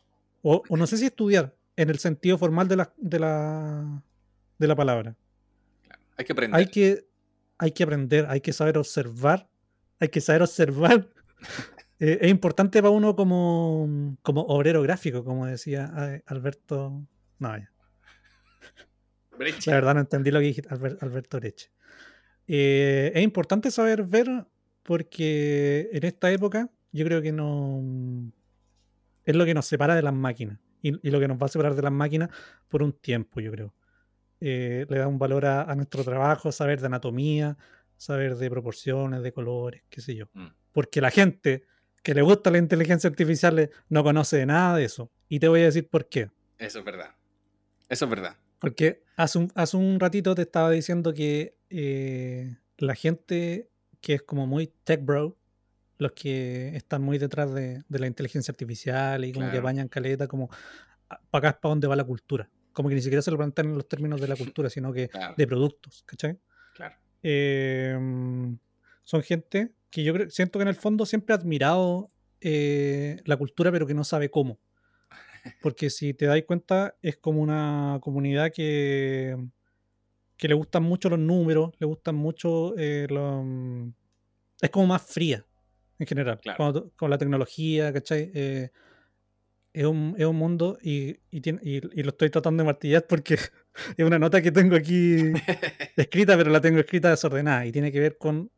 o, 0.44 0.62
no 0.70 0.86
sé 0.86 0.98
si 0.98 1.08
estudiar 1.08 1.56
en 1.76 1.90
el 1.90 1.98
sentido 1.98 2.38
formal 2.38 2.68
de 2.68 2.76
la, 2.76 2.94
de 2.98 3.18
la, 3.18 4.04
de 4.60 4.68
la 4.68 4.76
palabra. 4.76 5.16
Hay 6.18 6.26
que 6.26 6.34
aprender. 6.34 6.60
Hay 6.60 6.68
que, 6.68 7.08
hay 7.58 7.72
que 7.72 7.82
aprender, 7.82 8.28
hay 8.30 8.42
que 8.42 8.54
saber 8.54 8.78
observar, 8.78 9.50
hay 10.00 10.10
que 10.10 10.22
saber 10.22 10.44
observar. 10.44 11.10
Eh, 12.00 12.20
es 12.22 12.30
importante 12.30 12.82
para 12.82 12.92
uno 12.92 13.16
como, 13.16 14.18
como 14.22 14.42
obrero 14.42 14.82
gráfico, 14.82 15.24
como 15.24 15.46
decía 15.46 16.22
Alberto. 16.26 17.06
No, 17.40 17.58
ya. 17.58 17.72
La 19.66 19.74
verdad 19.74 19.94
no 19.94 20.02
entendí 20.02 20.32
lo 20.32 20.40
que 20.40 20.48
dijiste, 20.48 20.70
Alberto 20.70 21.40
Breche. 21.40 21.72
Eh, 22.48 23.12
es 23.14 23.24
importante 23.24 23.72
saber 23.72 24.04
ver 24.04 24.46
porque 24.84 25.90
en 25.94 26.04
esta 26.04 26.32
época 26.32 26.70
yo 26.92 27.06
creo 27.06 27.22
que 27.22 27.32
no 27.32 28.32
es 29.24 29.36
lo 29.36 29.46
que 29.46 29.54
nos 29.54 29.66
separa 29.66 29.96
de 29.96 30.02
las 30.02 30.14
máquinas 30.14 30.60
y, 30.82 31.10
lo 31.10 31.20
que 31.20 31.28
nos 31.28 31.38
va 31.38 31.46
a 31.46 31.50
separar 31.50 31.76
de 31.76 31.82
las 31.82 31.92
máquinas 31.92 32.30
por 32.68 32.82
un 32.82 32.94
tiempo, 32.94 33.40
yo 33.40 33.52
creo. 33.52 33.74
Eh, 34.42 34.86
le 34.90 34.98
da 34.98 35.08
un 35.08 35.20
valor 35.20 35.46
a, 35.46 35.76
nuestro 35.76 36.04
trabajo, 36.04 36.52
saber 36.52 36.80
de 36.80 36.88
anatomía, 36.88 37.58
saber 37.98 38.36
de 38.38 38.50
proporciones, 38.50 39.22
de 39.22 39.32
colores, 39.32 39.84
qué 39.90 40.02
sé 40.02 40.16
yo. 40.16 40.30
Mm. 40.34 40.48
Porque 40.72 41.02
la 41.02 41.12
gente 41.12 41.66
que 42.04 42.14
le 42.14 42.22
gusta 42.22 42.52
la 42.52 42.58
inteligencia 42.58 43.10
artificial 43.10 43.70
no 43.90 44.04
conoce 44.04 44.38
de 44.38 44.46
nada 44.46 44.78
de 44.78 44.86
eso. 44.86 45.12
Y 45.28 45.40
te 45.40 45.48
voy 45.48 45.62
a 45.62 45.66
decir 45.66 45.88
por 45.88 46.08
qué. 46.08 46.30
Eso 46.58 46.80
es 46.80 46.86
verdad. 46.86 47.16
Eso 47.88 48.06
es 48.06 48.12
verdad. 48.12 48.38
Porque 48.60 49.04
hace 49.16 49.38
un, 49.38 49.52
hace 49.56 49.78
un 49.78 50.00
ratito 50.00 50.36
te 50.36 50.44
estaba 50.44 50.70
diciendo 50.72 51.14
que 51.14 51.56
eh, 51.70 52.58
la 52.78 52.96
gente 52.96 53.70
que 54.02 54.16
es 54.16 54.22
como 54.22 54.48
muy 54.48 54.68
tech 54.84 55.04
bro, 55.04 55.38
los 55.98 56.14
que 56.14 56.76
están 56.76 57.02
muy 57.02 57.18
detrás 57.18 57.54
de, 57.54 57.84
la 57.90 58.08
inteligencia 58.08 58.52
artificial 58.52 59.26
y 59.26 59.34
como 59.34 59.52
que 59.52 59.60
bañan 59.60 59.88
caleta, 59.90 60.28
como 60.28 60.50
ah, 61.10 61.20
para 61.30 61.50
acá 61.50 61.58
es 61.58 61.62
para 61.62 61.72
donde 61.72 61.88
va 61.88 61.96
la 61.96 62.06
cultura. 62.06 62.50
Como 62.72 62.88
que 62.88 62.96
ni 62.96 63.02
siquiera 63.02 63.22
se 63.22 63.32
lo 63.32 63.38
plantean 63.38 63.70
en 63.70 63.76
los 63.76 63.88
términos 63.88 64.22
de 64.22 64.28
la 64.28 64.36
cultura, 64.36 64.70
sino 64.70 64.94
que 64.94 65.10
de 65.38 65.48
productos, 65.48 66.04
¿cachai? 66.06 66.40
Claro. 66.74 66.96
Em, 67.22 68.58
son 69.04 69.22
gente 69.22 69.74
que 69.90 70.04
yo 70.04 70.14
creo, 70.14 70.30
siento 70.30 70.60
que 70.60 70.64
en 70.64 70.70
el 70.70 70.76
fondo 70.76 71.06
siempre 71.06 71.34
ha 71.34 71.38
admirado 71.38 72.12
eh, 72.42 73.22
la 73.26 73.38
cultura, 73.38 73.72
pero 73.72 73.88
que 73.88 73.94
no 73.94 74.04
sabe 74.04 74.30
cómo. 74.30 74.60
Porque 75.62 75.90
si 75.90 76.14
te 76.14 76.26
das 76.26 76.42
cuenta, 76.44 76.96
es 77.02 77.18
como 77.18 77.42
una 77.42 78.00
comunidad 78.02 78.52
que, 78.54 79.36
que 80.38 80.48
le 80.48 80.54
gustan 80.54 80.84
mucho 80.84 81.10
los 81.10 81.20
números, 81.20 81.72
le 81.80 81.88
gustan 81.88 82.16
mucho 82.16 82.74
eh, 82.78 83.08
mm, 83.10 83.90
Es 84.62 84.70
como 84.70 84.88
más 84.88 85.02
fría, 85.02 85.46
en 85.98 86.08
general, 86.08 86.40
con, 86.96 87.10
la 87.10 87.18
tecnología, 87.18 87.92
¿cachai? 87.92 88.32
Eh, 88.34 88.70
es, 89.74 89.86
un, 89.86 90.16
es, 90.18 90.26
un, 90.26 90.36
mundo 90.36 90.78
y, 90.82 91.18
y, 91.32 92.02
lo 92.04 92.10
estoy 92.10 92.30
tratando 92.30 92.64
de 92.64 92.68
martillar 92.68 93.06
porque 93.08 93.36
es 93.98 94.06
una 94.06 94.20
nota 94.20 94.42
que 94.42 94.52
tengo 94.52 94.76
aquí 94.76 95.18
escrita, 95.96 96.38
pero 96.38 96.52
la 96.52 96.62
tengo 96.62 96.80
escrita 96.80 97.10
desordenada 97.10 97.66
y 97.66 97.72
tiene 97.72 97.92
que 97.92 98.00
ver 98.00 98.18
con, 98.18 98.52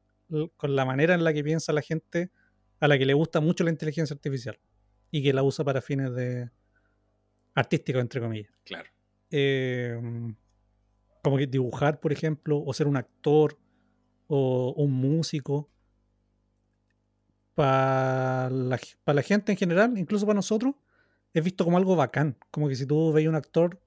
con 0.58 0.76
la 0.76 0.86
manera 0.86 1.14
en 1.14 1.24
la 1.24 1.34
que 1.34 1.44
piensa 1.44 1.74
la 1.74 1.82
gente 1.82 2.32
a 2.80 2.88
la 2.88 2.98
que 2.98 3.06
le 3.06 3.14
gusta 3.14 3.42
mucho 3.42 3.64
la 3.64 3.70
inteligencia 3.70 4.14
artificial 4.14 4.60
y 5.12 5.22
que 5.22 5.34
la 5.34 5.44
usa 5.44 5.64
para 5.64 5.82
fines 5.82 6.14
de, 6.16 6.50
artístico, 7.56 8.00
entre 8.00 8.22
comillas. 8.22 8.52
Claro. 8.64 8.90
Em, 9.30 10.36
como 11.24 11.38
que 11.38 11.48
dibujar, 11.48 12.00
por 12.00 12.12
ejemplo, 12.12 12.62
o 12.64 12.74
ser 12.74 12.88
un 12.88 12.98
actor 12.98 13.58
o 14.28 14.74
un 14.78 14.92
músico. 14.92 15.70
Para 17.54 18.50
la, 18.50 18.80
la, 19.06 19.22
gente 19.22 19.52
en 19.52 19.58
general, 19.58 19.98
incluso 19.98 20.26
para 20.26 20.36
nosotros, 20.36 20.76
es 21.34 21.44
visto 21.44 21.66
como 21.66 21.78
algo 21.78 21.96
bacán. 21.96 22.38
Como 22.50 22.70
que 22.70 22.76
si 22.76 22.86
tú 22.86 23.12
veis 23.12 23.28
un 23.28 23.36
actor 23.36 23.80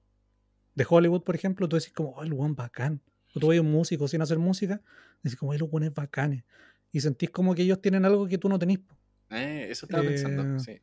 de 0.75 0.85
Hollywood, 0.87 1.23
por 1.23 1.35
ejemplo, 1.35 1.67
tú 1.67 1.75
decís 1.75 1.93
como, 1.93 2.11
oh, 2.11 2.23
el 2.23 2.33
buen 2.33 2.55
bacán. 2.55 3.01
O 3.35 3.39
tú 3.39 3.49
veis 3.49 3.61
un 3.61 3.71
músico 3.71 4.07
sin 4.07 4.21
hacer 4.21 4.39
música, 4.39 4.81
decís 5.21 5.37
como, 5.37 5.53
el 5.53 5.63
buen 5.63 5.83
es 5.83 5.93
bacán. 5.93 6.43
Y 6.91 7.01
sentís 7.01 7.29
como 7.29 7.53
que 7.53 7.63
ellos 7.63 7.81
tienen 7.81 8.05
algo 8.05 8.27
que 8.27 8.37
tú 8.37 8.47
no 8.47 8.57
tenés. 8.57 8.79
Eh, 9.29 9.67
eso 9.69 9.85
estaba 9.85 10.03
pensando, 10.03 10.55
eh, 10.55 10.59
sí. 10.59 10.81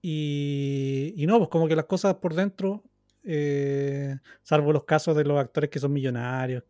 Y, 0.00 1.24
no, 1.26 1.38
pues 1.38 1.50
como 1.50 1.66
que 1.66 1.74
las 1.74 1.86
cosas 1.86 2.14
por 2.16 2.34
dentro, 2.34 2.84
eh, 3.24 4.16
salvo 4.42 4.72
los 4.72 4.84
casos 4.84 5.16
de 5.16 5.24
los 5.24 5.38
actores 5.38 5.70
que 5.70 5.78
son 5.78 5.92
millonarios, 5.92 6.62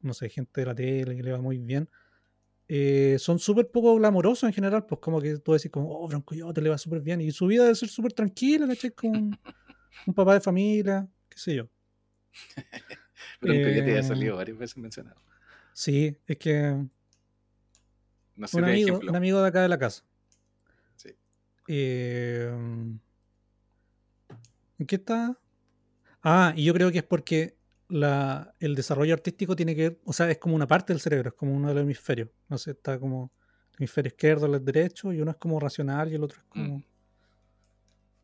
no 0.00 0.12
sé, 0.12 0.28
gente 0.28 0.60
de 0.60 0.66
la 0.66 0.74
tele 0.74 1.16
que 1.16 1.22
le 1.22 1.32
va 1.32 1.40
muy 1.40 1.58
bien, 1.58 1.88
eh, 2.68 3.16
son 3.18 3.38
súper 3.38 3.70
poco 3.70 3.94
glamorosos 3.96 4.44
en 4.44 4.52
general, 4.52 4.86
pues 4.86 5.00
como 5.00 5.20
que 5.20 5.38
tú 5.38 5.52
decís 5.52 5.70
como, 5.70 5.90
oh, 5.90 6.08
Branco 6.08 6.34
yo 6.34 6.52
te 6.52 6.60
le 6.60 6.70
va 6.70 6.78
súper 6.78 7.00
bien, 7.00 7.20
y 7.20 7.30
su 7.30 7.46
vida 7.46 7.62
debe 7.64 7.74
ser 7.74 7.88
súper 7.88 8.12
tranquila, 8.12 8.66
¿cachai? 8.66 8.90
Con 8.90 9.10
un, 10.06 10.14
papá 10.14 10.34
de 10.34 10.40
familia, 10.40 11.08
qué 11.28 11.38
sé 11.38 11.54
yo. 11.54 11.68
Branco 13.42 13.68
ya 13.68 13.74
te 13.74 13.90
había 13.90 14.00
eh, 14.00 14.04
salido 14.04 14.36
varias 14.36 14.56
veces 14.56 14.76
mencionado. 14.78 15.20
Sí, 15.74 16.16
es 16.26 16.38
que... 16.38 16.86
No 18.36 18.48
sé 18.48 18.56
un, 18.56 18.64
amigo, 18.64 19.00
un 19.00 19.16
amigo 19.16 19.42
de 19.42 19.48
acá 19.48 19.60
de 19.62 19.68
la 19.68 19.78
casa. 19.78 20.04
Em, 21.68 22.98
¿En 24.78 24.86
qué 24.86 24.96
está? 24.96 25.38
Ah, 26.22 26.52
y 26.56 26.64
yo 26.64 26.74
creo 26.74 26.90
que 26.90 26.98
es 26.98 27.04
porque 27.04 27.56
la, 27.88 28.54
el 28.58 28.74
desarrollo 28.74 29.14
artístico 29.14 29.54
tiene 29.54 29.76
que 29.76 29.82
ver, 29.82 30.00
o 30.04 30.12
sea, 30.12 30.30
es 30.30 30.38
como 30.38 30.54
una 30.56 30.66
parte 30.66 30.92
del 30.92 31.00
cerebro, 31.00 31.28
es 31.30 31.34
como 31.34 31.54
uno 31.54 31.68
de 31.68 31.74
los 31.74 31.82
hemisferios. 31.82 32.30
No 32.48 32.58
sé, 32.58 32.72
está 32.72 32.98
como 32.98 33.32
el 33.72 33.76
hemisferio 33.78 34.08
izquierdo, 34.08 34.46
el 34.46 34.64
derecho, 34.64 35.12
y 35.12 35.20
uno 35.20 35.30
es 35.30 35.36
como 35.36 35.60
racional 35.60 36.10
y 36.10 36.14
el 36.14 36.24
otro 36.24 36.40
es 36.40 36.46
como. 36.48 36.78
Mm. 36.78 36.84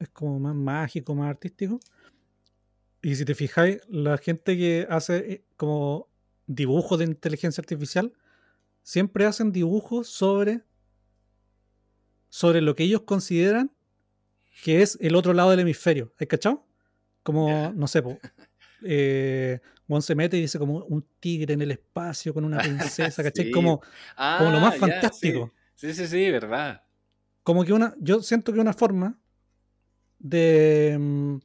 Es 0.01 0.09
como 0.11 0.39
más 0.39 0.55
mágico, 0.55 1.15
más 1.15 1.29
artístico. 1.29 1.81
Y 3.03 3.15
si 3.15 3.25
te 3.25 3.35
fijáis, 3.35 3.81
la 3.89 4.19
gente 4.19 4.57
que 4.57 4.87
hace 4.91 5.17
eh, 5.17 5.45
como 5.57 6.09
dibujos 6.47 6.99
de 6.99 7.05
inteligencia 7.05 7.61
artificial, 7.61 8.13
siempre 8.83 9.27
hacen 9.27 9.53
dibujos 9.53 10.09
sobre, 10.09 10.63
sobre 12.29 12.61
lo 12.61 12.75
que 12.75 12.85
ellos 12.85 13.03
consideran 13.03 13.71
que 14.63 14.83
es 14.83 14.99
el 15.01 15.15
otro 15.15 15.33
lado 15.33 15.51
del 15.51 15.61
hemisferio. 15.61 16.13
¿Has 16.19 16.27
cachado? 16.27 16.67
Como, 17.23 17.73
no 17.75 17.87
sé, 17.87 18.03
eh, 18.85 19.61
Juan 19.87 20.03
se 20.03 20.15
mete 20.15 20.37
y 20.37 20.43
dice 20.43 20.59
como 20.59 20.85
un 20.85 21.05
tigre 21.21 21.55
en 21.55 21.63
el 21.63 21.71
espacio 21.71 22.35
con 22.35 22.45
una 22.45 22.59
princesa, 22.59 23.23
¿cachai? 23.23 23.51
Como, 23.51 23.81
como, 24.39 24.51
lo 24.51 24.61
más 24.61 24.75
ah, 24.75 24.79
fantástico. 24.79 25.53
Sí. 25.75 25.95
sí, 25.95 26.07
sí, 26.07 26.31
verdad. 26.31 26.83
Como 27.43 27.65
que 27.65 27.73
una, 27.73 27.95
yo 27.99 28.23
siento 28.23 28.53
que 28.53 28.61
una 28.61 28.73
forma 28.73 29.19
de, 30.19 30.97
mm, 30.99 31.37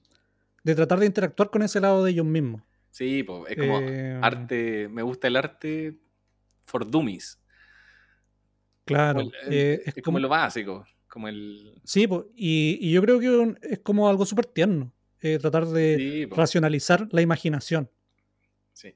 de 0.63 0.75
tratar 0.75 0.99
de 0.99 1.05
interactuar 1.05 1.49
con 1.49 1.61
ese 1.61 1.79
lado 1.79 2.03
de 2.03 2.11
ellos 2.11 2.25
mismos. 2.25 2.61
Sí, 2.89 3.23
pues, 3.23 3.43
es 3.49 3.57
como 3.57 3.79
eh, 3.81 4.19
arte, 4.21 4.87
me 4.87 5.01
gusta 5.01 5.27
el 5.27 5.35
arte 5.35 5.97
for 6.65 6.89
dummies. 6.89 7.39
Claro. 8.85 9.23
Eh, 9.49 9.81
es, 9.85 10.03
como, 10.03 10.19
lo 10.19 10.29
básico, 10.29 10.85
como 11.07 11.27
el... 11.27 11.81
Sí, 11.83 12.07
pues, 12.07 12.25
y, 12.35 12.91
yo 12.91 13.01
creo 13.01 13.19
que 13.19 13.55
es 13.63 13.79
como 13.79 14.07
algo 14.07 14.25
súper 14.25 14.45
tierno, 14.45 14.93
eh, 15.21 15.39
tratar 15.39 15.65
de 15.67 16.29
racionalizar 16.31 17.07
la 17.11 17.21
imaginación. 17.21 17.89
Sí. 18.73 18.93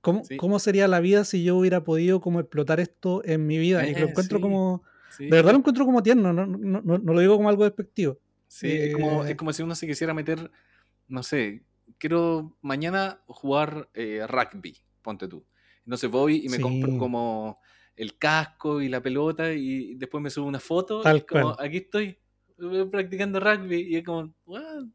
¿cómo, 0.00 0.58
sería 0.58 0.86
la 0.88 1.00
vida 1.00 1.24
si 1.24 1.42
yo 1.42 1.56
hubiera 1.56 1.82
podido 1.82 2.20
como 2.20 2.40
explotar 2.40 2.80
esto 2.80 3.22
en 3.24 3.46
mi 3.46 3.58
vida? 3.58 3.86
Y 3.86 3.94
lo 3.94 4.06
encuentro 4.08 4.40
como... 4.40 4.82
De 5.18 5.30
verdad 5.30 5.52
lo 5.52 5.58
encuentro 5.58 5.86
como 5.86 6.02
tierno, 6.02 6.32
no, 6.32 6.46
no, 6.46 6.82
no, 6.82 6.98
lo 6.98 7.20
digo 7.20 7.36
como 7.36 7.48
algo 7.48 7.64
despectivo. 7.64 8.18
Sí, 8.48 8.70
es, 8.70 8.94
como, 8.94 9.24
es 9.24 9.36
como 9.36 9.52
si 9.52 9.62
uno 9.62 9.74
se 9.74 9.86
quisiera 9.86 10.14
meter, 10.14 10.50
no 11.08 11.22
sé, 11.22 11.64
quiero 11.98 12.56
mañana 12.62 13.22
jugar 13.26 13.88
eh, 13.94 14.26
rugby, 14.26 14.76
ponte 15.02 15.28
tú. 15.28 15.44
Entonces 15.84 16.10
voy 16.10 16.44
y 16.44 16.48
me 16.48 16.60
compro 16.60 16.98
como 16.98 17.60
el 17.94 18.18
casco 18.18 18.82
y 18.82 18.88
la 18.88 19.00
pelota 19.00 19.52
y 19.52 19.94
después 19.94 20.22
me 20.22 20.30
subo 20.30 20.46
una 20.46 20.60
foto 20.60 21.02
y 21.14 21.20
como, 21.22 21.56
aquí 21.58 21.78
estoy 21.78 22.18
eh, 22.58 22.86
practicando 22.90 23.40
rugby 23.40 23.82
y 23.82 23.96
es 23.96 24.04
como, 24.04 24.34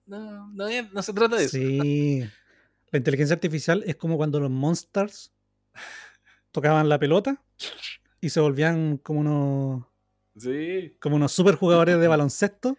no, 0.06 0.52
no, 0.54 1.02
se 1.02 1.14
trata 1.14 1.38
de 1.38 1.45
eso. 1.45 1.58
Sí, 1.58 2.24
la 2.91 2.97
inteligencia 2.97 3.34
artificial 3.34 3.84
es 3.86 3.95
como 3.95 4.18
cuando 4.18 4.39
los 4.39 4.52
monsters 4.52 5.34
tocaban 6.52 6.89
la 6.89 6.99
pelota 6.99 7.43
y 8.20 8.30
se 8.30 8.39
volvían 8.39 8.97
como 8.97 9.22
unos, 9.22 9.86
sí. 10.36 10.95
como 10.99 11.16
unos 11.16 11.32
super 11.32 11.56
jugadores 11.56 11.99
de 11.99 12.08
baloncesto 12.08 12.78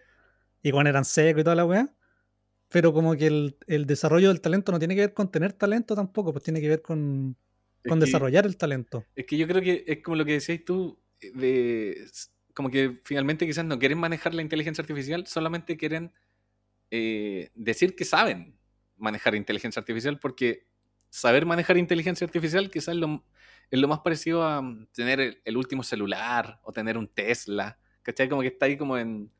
y 0.62 0.70
cuando 0.70 0.90
eran 0.90 1.04
secos 1.04 1.40
y 1.40 1.44
toda 1.44 1.56
la 1.56 1.64
weá 1.64 1.94
pero 2.72 2.92
como 2.92 3.14
que 3.14 3.26
el, 3.26 3.86
desarrollo 3.86 4.28
del 4.28 4.40
talento 4.40 4.72
no 4.72 4.78
tiene 4.78 4.94
que 4.94 5.02
ver 5.02 5.14
con 5.14 5.30
tener 5.30 5.52
talento 5.52 5.94
tampoco, 5.94 6.32
pues 6.32 6.42
tiene 6.42 6.60
que 6.60 6.68
ver 6.68 6.82
con, 6.82 7.36
desarrollar 7.84 8.46
el 8.46 8.56
talento. 8.56 9.04
Es 9.14 9.26
que 9.26 9.36
yo 9.36 9.46
creo 9.46 9.60
que 9.60 9.84
es 9.86 10.02
como 10.02 10.16
lo 10.16 10.24
que 10.24 10.32
decías 10.32 10.60
tú, 10.64 10.98
de 11.34 12.08
como 12.54 12.70
que 12.70 12.98
finalmente 13.04 13.46
quizás 13.46 13.64
no 13.64 13.78
quieren 13.78 13.98
manejar 13.98 14.34
la 14.34 14.42
inteligencia 14.42 14.82
artificial, 14.82 15.26
solamente 15.26 15.76
quieren 15.76 16.12
eh, 16.90 17.50
decir 17.54 17.94
que 17.94 18.04
saben 18.04 18.56
manejar 18.96 19.34
inteligencia 19.34 19.80
artificial, 19.80 20.18
porque 20.18 20.66
saber 21.10 21.44
manejar 21.44 21.76
inteligencia 21.76 22.24
artificial 22.24 22.70
quizás 22.70 22.94
es 22.94 23.00
lo, 23.00 23.22
es 23.70 23.78
lo 23.78 23.88
más 23.88 24.00
parecido 24.00 24.44
a 24.44 24.62
mm, 24.62 24.88
tener 24.92 25.42
el, 25.44 25.56
último 25.56 25.82
celular 25.82 26.58
o 26.62 26.72
tener 26.72 26.96
un 26.96 27.08
Tesla, 27.08 27.78
¿cachai? 28.02 28.30
Como 28.30 28.40
que 28.40 28.48
está 28.48 28.66
ahí 28.66 28.78
como 28.78 28.96
en, 28.96 29.30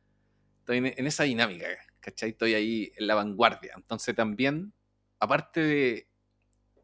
en, 0.69 0.87
en 0.87 1.07
esa 1.07 1.25
dinámica. 1.25 1.67
¿cachai? 2.03 2.31
Estoy 2.31 2.55
ahí 2.55 2.93
en 2.97 3.07
la 3.07 3.15
vanguardia. 3.15 3.73
Entonces 3.77 4.15
también, 4.15 4.75
aparte 5.19 5.61
de 5.61 6.09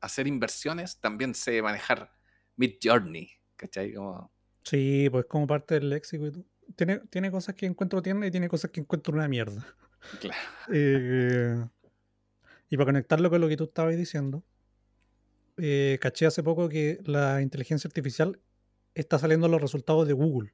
hacer 0.00 0.26
inversiones, 0.26 0.98
también 1.00 1.34
sé 1.34 1.60
manejar 1.60 2.10
Mid 2.56 2.76
Journey, 2.82 3.30
¿cachai? 3.56 3.92
Como... 3.92 4.32
Sí, 4.62 5.08
pues 5.10 5.26
como 5.26 5.46
parte 5.46 5.74
del 5.74 5.90
léxico. 5.90 6.30
Tiene, 6.76 7.00
tiene 7.10 7.30
cosas 7.30 7.54
que 7.54 7.66
encuentro 7.66 8.00
tierna 8.00 8.26
y 8.26 8.30
tiene 8.30 8.48
cosas 8.48 8.70
que 8.70 8.80
encuentro 8.80 9.14
una 9.14 9.28
mierda. 9.28 9.66
Claro. 10.20 10.38
Eh, 10.72 11.64
y 12.70 12.76
para 12.76 12.86
conectarlo 12.86 13.30
con 13.30 13.40
lo 13.40 13.48
que 13.48 13.56
tú 13.56 13.64
estabas 13.64 13.96
diciendo, 13.96 14.44
eh, 15.56 15.98
caché 16.00 16.26
hace 16.26 16.42
poco 16.42 16.68
que 16.68 16.98
la 17.04 17.40
inteligencia 17.40 17.88
artificial 17.88 18.38
está 18.94 19.18
saliendo 19.18 19.48
los 19.48 19.62
resultados 19.62 20.06
de 20.06 20.12
Google. 20.12 20.52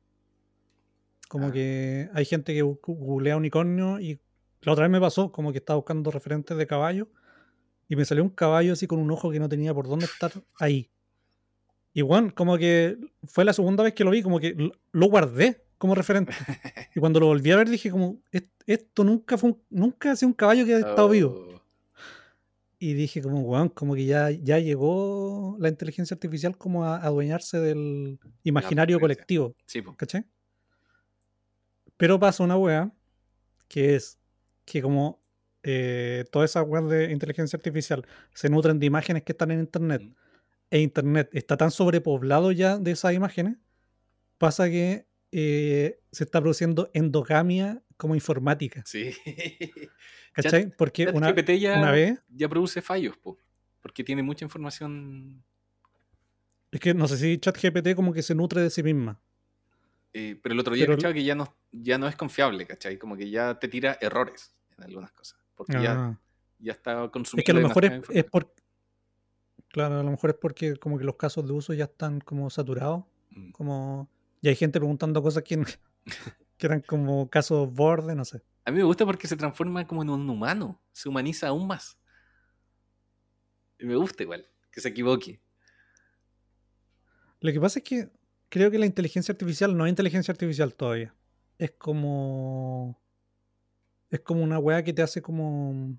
Como 1.29 1.49
ah. 1.49 1.53
que 1.53 2.09
hay 2.15 2.25
gente 2.25 2.55
que 2.55 2.63
googlea 2.63 3.37
unicornio 3.37 4.01
y 4.01 4.21
la 4.63 4.73
otra 4.73 4.85
vez 4.85 4.91
me 4.91 5.01
pasó 5.01 5.33
como 5.33 5.53
que 5.53 5.59
estaba 5.59 5.77
buscando 5.77 6.11
referentes 6.11 6.57
de 6.57 6.67
caballo 6.67 7.09
y 7.89 7.97
me 7.97 8.05
salió 8.05 8.23
un 8.23 8.31
caballo 8.31 8.73
así 8.73 8.87
con 8.87 8.99
un 8.99 9.11
ojo 9.11 9.31
que 9.31 9.39
no 9.39 9.49
tenía 9.49 9.75
por 9.75 9.89
dónde 9.89 10.07
estar 10.07 10.33
ahí. 10.59 10.91
Y 11.93 12.03
bueno, 12.03 12.35
como 12.35 12.59
que 12.59 12.99
fue 13.25 13.45
la 13.45 13.53
segunda 13.53 13.85
vez 13.85 13.95
que 13.95 14.05
lo 14.05 14.11
vi, 14.11 14.23
como 14.23 14.41
que 14.41 14.73
lo 14.93 15.07
guardé 15.07 15.65
como 15.79 15.95
referente. 15.95 16.33
Y 16.95 17.01
cuando 17.01 17.21
lo 17.21 17.27
volví 17.27 17.51
a 17.51 17.57
ver 17.57 17.69
dije 17.69 17.91
como, 17.91 18.21
esto 18.67 19.05
nunca 19.05 19.37
fue 19.37 19.55
nunca 19.69 20.13
ha 20.13 20.17
sido 20.17 20.29
un 20.29 20.35
caballo 20.35 20.65
que 20.65 20.75
ha 20.75 20.79
estado 20.79 21.09
vivo. 21.09 21.49
Oh. 21.51 21.55
Y 22.79 22.95
dije 22.95 23.23
como, 23.23 23.43
bueno, 23.43 23.73
como 23.73 23.95
que 23.95 24.05
ya, 24.05 24.31
ya 24.31 24.59
llegó 24.59 25.57
la 25.59 25.69
inteligencia 25.69 26.15
artificial 26.15 26.57
como 26.57 26.85
a 26.85 26.97
adueñarse 26.97 27.59
del 27.59 28.19
imaginario 28.43 29.01
colectivo. 29.01 29.55
Sí, 29.67 29.83
¿Caché? 29.97 30.25
Pero 31.97 32.19
pasa 32.19 32.43
una 32.43 32.57
wea 32.57 32.93
que 33.69 33.95
es 33.95 34.19
que 34.65 34.83
como 34.83 35.25
eh, 35.63 36.25
todas 36.31 36.51
esas 36.51 36.65
webs 36.67 36.91
de 36.91 37.13
inteligencia 37.13 37.57
artificial 37.57 38.07
se 38.35 38.49
nutren 38.49 38.79
de 38.79 38.87
imágenes 38.87 39.23
que 39.23 39.33
están 39.33 39.51
en 39.51 39.61
Internet, 39.61 40.03
e 40.71 40.81
Internet 40.81 41.31
está 41.33 41.57
tan 41.57 41.71
sobrepoblado 41.71 42.53
ya 42.53 42.79
de 42.79 42.91
esas 42.91 43.15
imágenes, 43.15 43.57
pasa 44.39 44.69
que 44.69 45.07
eh, 45.33 46.01
se 46.13 46.25
está 46.25 46.41
produciendo 46.41 46.91
endogamia 46.95 47.83
como 47.97 48.15
informática. 48.15 48.83
Sí. 48.85 49.13
¿Cachai? 50.33 50.73
porque 50.77 51.09
una, 51.09 51.33
ya, 51.35 51.91
vez... 51.93 52.21
Ya 52.29 52.49
produce 52.49 52.83
fallos, 52.83 53.17
porque 53.81 54.03
tiene 54.03 54.23
mucha 54.23 54.45
información... 54.45 55.45
Es 56.73 56.81
que 56.81 56.93
no 56.93 57.07
sé 57.07 57.17
si 57.17 57.39
ChatGPT 57.39 57.95
como 57.95 58.13
que 58.13 58.23
se 58.23 58.35
nutre 58.35 58.61
de 58.61 58.71
sí 58.71 58.83
misma. 58.83 59.21
Eh, 60.17 60.39
pero 60.41 60.53
el 60.53 60.61
otro 60.61 60.75
día, 60.75 60.85
he 60.85 60.97
Que 60.97 61.25
ya 61.25 61.35
no, 61.35 61.57
ya 61.73 61.99
no 61.99 62.07
es 62.07 62.15
confiable, 62.15 62.65
¿cachai? 62.67 62.99
Como 62.99 63.17
que 63.17 63.29
ya 63.29 63.59
te 63.59 63.67
tira 63.67 63.99
errores 64.01 64.55
en 64.79 64.85
algunas 64.85 65.11
cosas. 65.11 65.41
Porque 65.57 65.73
ya, 65.73 65.93
ah. 65.93 66.21
ya 66.61 66.73
está 66.73 67.09
consumiendo. 67.11 67.41
Es 67.41 67.45
que 67.45 67.51
a 67.51 67.55
lo 67.55 67.69
mejor 67.69 67.85
es, 67.85 68.25
por. 68.25 68.55
Claro, 69.69 69.99
a 69.99 70.03
lo 70.05 70.11
mejor 70.13 70.31
es 70.31 70.37
porque 70.37 70.77
como 70.77 70.99
que 70.99 71.05
los 71.05 71.17
casos 71.17 71.45
de 71.45 71.53
uso 71.53 71.75
ya 71.75 71.85
están 71.85 72.21
como 72.21 72.49
saturados. 72.49 73.05
Mm. 73.31 73.51
Como. 73.51 74.09
Y 74.41 74.49
hay 74.49 74.55
gente 74.55 74.79
preguntando 74.79 75.21
cosas 75.21 75.43
que, 75.43 75.57
que 76.59 76.67
eran 76.67 76.81
como 76.83 77.29
casos 77.29 77.73
borde, 77.73 78.15
no 78.15 78.25
sé. 78.25 78.41
A 78.65 78.71
mí 78.71 78.79
me 78.79 78.85
gusta 78.85 79.05
porque 79.05 79.27
se 79.27 79.37
transforma 79.37 79.85
como 79.85 80.03
en 80.03 80.11
un 80.11 80.31
humano. 80.31 80.81
Se 80.93 81.09
humaniza 81.09 81.49
aún 81.49 81.67
más. 81.67 81.99
Y 83.81 83.87
me 83.87 83.97
gusta 83.97 84.23
igual, 84.23 84.47
que 84.71 84.81
se 84.81 84.91
equivoque. 84.91 85.43
Lo 87.41 87.53
que 87.53 87.61
pasa 87.61 87.81
es 87.81 87.85
que 87.85 88.11
creo 88.55 88.71
que 88.71 88.79
la 88.79 88.87
inteligencia 88.87 89.33
artificial 89.33 89.77
no 89.77 89.85
es 89.85 89.91
inteligencia 89.91 90.31
artificial 90.31 90.75
todavía. 90.75 91.13
Es 91.59 91.73
como. 91.73 92.97
Es 94.11 94.21
como 94.21 94.45
una 94.45 94.61
weá 94.61 94.85
que 94.85 94.93
te 94.93 95.03
hace 95.03 95.21
como. 95.21 95.99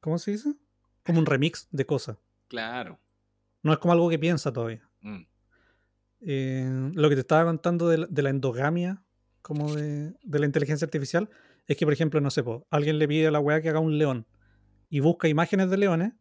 ¿Cómo 0.00 0.16
se 0.18 0.30
dice? 0.30 0.54
Como 1.04 1.18
un 1.18 1.26
remix 1.26 1.66
de 1.72 1.84
cosas. 1.84 2.18
Claro. 2.46 3.00
No 3.64 3.72
es 3.72 3.80
como 3.80 3.92
algo 3.92 4.08
que 4.10 4.18
piensa 4.20 4.52
todavía. 4.52 4.88
Mm. 5.00 5.26
Eh, 6.20 6.90
lo 6.94 7.08
que 7.08 7.16
te 7.16 7.22
estaba 7.22 7.46
contando 7.46 7.88
de 7.88 8.22
la, 8.22 8.30
endogamia, 8.30 9.02
como 9.42 9.74
de, 9.74 10.14
la 10.22 10.46
inteligencia 10.46 10.84
artificial, 10.84 11.28
es 11.66 11.76
que, 11.76 11.84
por 11.84 11.94
ejemplo, 11.94 12.20
no 12.20 12.30
sé, 12.30 12.44
alguien 12.70 13.00
le 13.00 13.08
pide 13.08 13.26
a 13.26 13.32
la 13.32 13.40
weá 13.40 13.60
que 13.60 13.70
haga 13.70 13.80
un 13.80 13.98
león 13.98 14.24
y 14.88 15.00
busca 15.00 15.26
imágenes 15.26 15.68
de 15.68 15.78
leones 15.78 16.12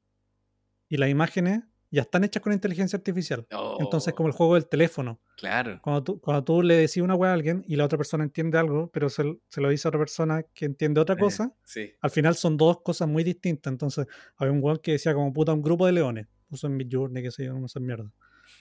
y 0.90 0.98
las 0.98 1.10
imágenes 1.10 1.66
ya 1.92 2.04
están 2.04 2.24
hechas 2.24 2.42
con 2.42 2.54
inteligencia 2.54 2.98
artificial. 2.98 3.46
Entonces, 3.80 4.14
como 4.14 4.28
el 4.28 4.34
juego 4.34 4.56
del 4.56 4.68
teléfono. 4.68 5.20
Claro. 5.38 5.80
Cuando 5.82 6.04
tú, 6.04 6.22
cuando 6.22 6.44
tú 6.44 6.62
le 6.62 6.76
decís 6.76 6.98
una 6.98 7.16
weá 7.16 7.32
a 7.32 7.34
alguien 7.34 7.64
y 7.68 7.76
la 7.76 7.86
otra 7.86 7.98
persona 7.98 8.24
entiende 8.24 8.58
algo, 8.58 8.90
pero 8.92 9.10
se, 9.10 9.24
lo 9.24 9.70
dice 9.70 9.88
a 9.88 9.90
otra 9.90 10.00
persona 10.00 10.44
que 10.54 10.66
entiende 10.66 11.02
otra 11.02 11.18
cosa, 11.18 11.54
al 12.02 12.10
final 12.10 12.36
son 12.36 12.58
dos 12.58 12.82
cosas 12.82 13.08
muy 13.10 13.24
distintas. 13.24 13.72
Entonces, 13.72 14.08
había 14.38 14.54
un 14.54 14.64
weón 14.64 14.78
que 14.78 14.94
decía 14.94 15.14
como 15.14 15.34
puta 15.34 15.54
un 15.54 15.62
grupo 15.62 15.86
de 15.86 15.92
leones. 15.92 16.28
Puso 16.48 16.68
en 16.68 16.78
Midjourney, 16.78 17.24
que 17.24 17.32
se 17.32 17.46
yo, 17.46 17.54
no 17.54 17.68
sé 17.68 17.80
mierda. 17.80 18.12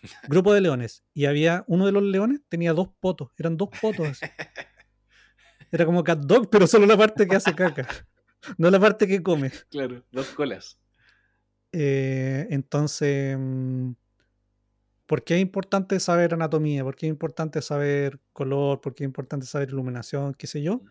grupo 0.29 0.53
de 0.53 0.61
leones. 0.61 1.05
Y 1.15 1.27
había 1.27 1.65
uno 1.69 1.87
de 1.87 1.93
los 1.93 2.03
leones, 2.03 2.41
tenía 2.49 2.73
dos 2.73 2.89
potos. 3.01 3.31
Eran 3.39 3.57
dos 3.57 3.69
potos. 3.81 4.21
Era 5.73 5.87
como 5.87 6.03
cat 6.03 6.19
dog, 6.19 6.51
pero 6.51 6.67
solo 6.67 6.87
la 6.87 6.97
parte 6.97 7.29
que 7.29 7.37
hace 7.37 7.55
caca. 7.55 7.87
no 8.59 8.71
la 8.71 8.81
parte 8.81 9.07
que 9.07 9.23
come. 9.23 9.53
Claro, 9.71 10.03
dos 10.11 10.31
colas. 10.31 10.80
Eh, 11.73 12.47
entonces, 12.51 13.37
mm, 13.39 13.93
¿por 15.07 15.25
qué 15.25 15.37
es 15.37 15.41
importante 15.41 16.01
saber 16.01 16.35
anatomía? 16.35 16.85
¿Por 16.85 16.97
qué 16.97 17.07
es 17.07 17.11
importante 17.11 17.63
saber 17.63 18.21
color? 18.33 18.81
¿Por 18.81 18.95
qué 18.95 19.05
es 19.05 19.09
importante 19.09 19.47
saber 19.47 19.71
iluminación? 19.71 20.35
¿Qué 20.35 20.47
sé 20.47 20.63
yo? 20.63 20.83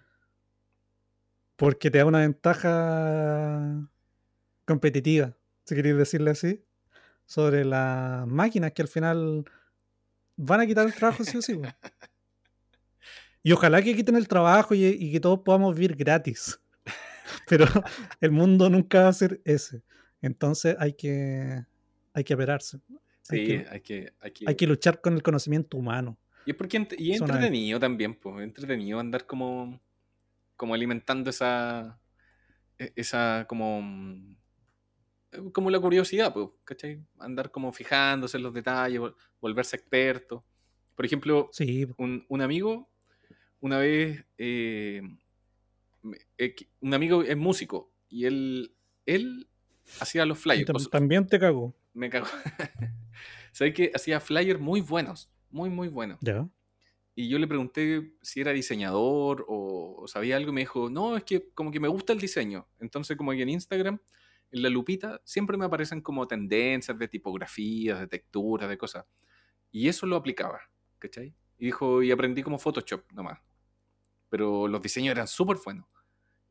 Porque 1.56 1.92
te 1.92 1.98
da 1.98 2.06
una 2.06 2.20
ventaja 2.20 3.90
competitiva, 4.66 5.36
si 5.66 5.76
queréis 5.76 5.98
decirle 5.98 6.32
así, 6.32 6.64
sobre 7.26 7.66
las 7.66 8.26
máquinas 8.28 8.72
que 8.72 8.82
al 8.82 8.88
final 8.88 9.46
van 10.38 10.62
a 10.62 10.68
quitar 10.68 10.88
el 10.88 10.94
trabajo 10.94 11.24
sí 11.24 11.38
o 11.38 11.42
sí. 11.42 11.60
Y 13.44 13.52
ojalá 13.52 13.82
que 13.82 13.96
quiten 13.96 14.16
el 14.16 14.28
trabajo 14.28 14.76
y, 14.76 15.12
que 15.12 15.20
todos 15.20 15.40
podamos 15.40 15.76
vivir 15.76 15.96
gratis. 15.96 16.60
Pero 17.48 17.66
el 18.22 18.32
mundo 18.32 18.70
nunca 18.70 19.04
va 19.04 19.10
a 19.10 19.14
ser 19.14 19.42
ese. 19.46 19.84
Entonces 20.22 20.76
hay 20.80 20.94
que, 20.94 21.64
hay 22.14 22.24
que 22.24 22.34
operarse. 22.34 22.80
Sí, 23.22 23.64
hay 23.70 23.82
que, 23.82 24.12
hay 24.22 24.56
que, 24.56 24.68
luchar 24.68 25.02
con 25.02 25.14
el 25.14 25.22
conocimiento 25.22 25.78
humano. 25.78 26.18
Y 26.46 26.52
es 26.52 26.58
porque 26.58 26.88
y 26.98 27.12
es 27.12 27.22
entretenido 27.22 27.80
también, 27.80 28.16
pues, 28.16 28.44
entretenido 28.44 29.00
andar 29.00 29.28
como, 29.28 29.80
como 30.56 30.74
alimentando 30.74 31.30
esa, 31.30 32.00
e, 32.80 32.92
esa 32.96 33.46
como, 33.48 33.84
como 35.54 35.70
la 35.70 35.80
curiosidad, 35.80 36.34
pues, 36.34 36.50
¿cachai? 36.64 37.06
Andar 37.20 37.52
como 37.52 37.72
fijándose 37.72 38.38
en 38.38 38.44
los 38.44 38.54
detalles, 38.54 39.00
volverse 39.40 39.76
experto. 39.76 40.44
Por 40.96 41.06
ejemplo, 41.06 41.50
sí. 41.52 41.88
un, 41.98 42.26
un 42.28 42.42
amigo 42.42 42.90
una 43.62 43.78
vez, 43.78 44.26
eh, 44.38 45.02
eh, 46.38 46.56
un 46.80 46.94
amigo 46.94 47.24
es 47.24 47.38
músico 47.38 47.92
y 48.08 48.26
él, 48.26 48.74
él 49.06 49.49
hacía 50.00 50.26
los 50.26 50.40
flyers. 50.40 50.90
también 50.90 51.28
te 51.28 51.40
cagó. 51.40 51.76
Me 51.94 52.10
cagó. 52.10 52.28
Sabes 53.52 53.74
que 53.74 53.92
hacía 53.94 54.20
flyers 54.20 54.60
muy 54.60 54.82
buenos, 54.82 55.32
muy, 55.50 55.70
muy 55.70 55.88
buenos. 55.88 56.20
Ya. 56.22 56.48
Y 57.16 57.28
yo 57.28 57.38
le 57.38 57.48
pregunté 57.48 58.14
si 58.22 58.40
era 58.40 58.52
diseñador 58.52 59.46
o, 59.48 60.06
sabía 60.08 60.38
algo 60.38 60.52
y 60.52 60.54
me 60.54 60.62
dijo, 60.62 60.90
no, 60.90 61.18
es 61.18 61.24
que 61.24 61.50
como 61.54 61.72
que 61.72 61.80
me 61.80 61.88
gusta 61.88 62.14
el 62.14 62.20
diseño. 62.20 62.68
Entonces 62.80 63.18
como 63.18 63.32
que 63.32 63.42
en 63.42 63.50
Instagram, 63.50 64.00
en 64.52 64.62
la 64.64 64.70
lupita, 64.70 65.22
siempre 65.26 65.58
me 65.58 65.66
aparecen 65.66 66.02
como 66.02 66.28
tendencias 66.28 66.98
de 66.98 67.08
tipografías, 67.08 68.00
de 68.00 68.08
texturas, 68.08 68.70
de 68.70 68.78
cosas. 68.78 69.06
Y 69.72 69.88
eso 69.90 70.06
lo 70.06 70.16
aplicaba, 70.16 70.62
¿cachai? 70.98 71.34
Y 71.58 71.66
dijo, 71.66 72.02
y 72.02 72.12
aprendí 72.12 72.42
como 72.42 72.58
Photoshop 72.58 73.12
nomás 73.12 73.40
pero 74.30 74.68
los 74.68 74.82
diseños 74.82 75.12
eran 75.12 75.28
súper 75.28 75.58
buenos. 75.64 75.86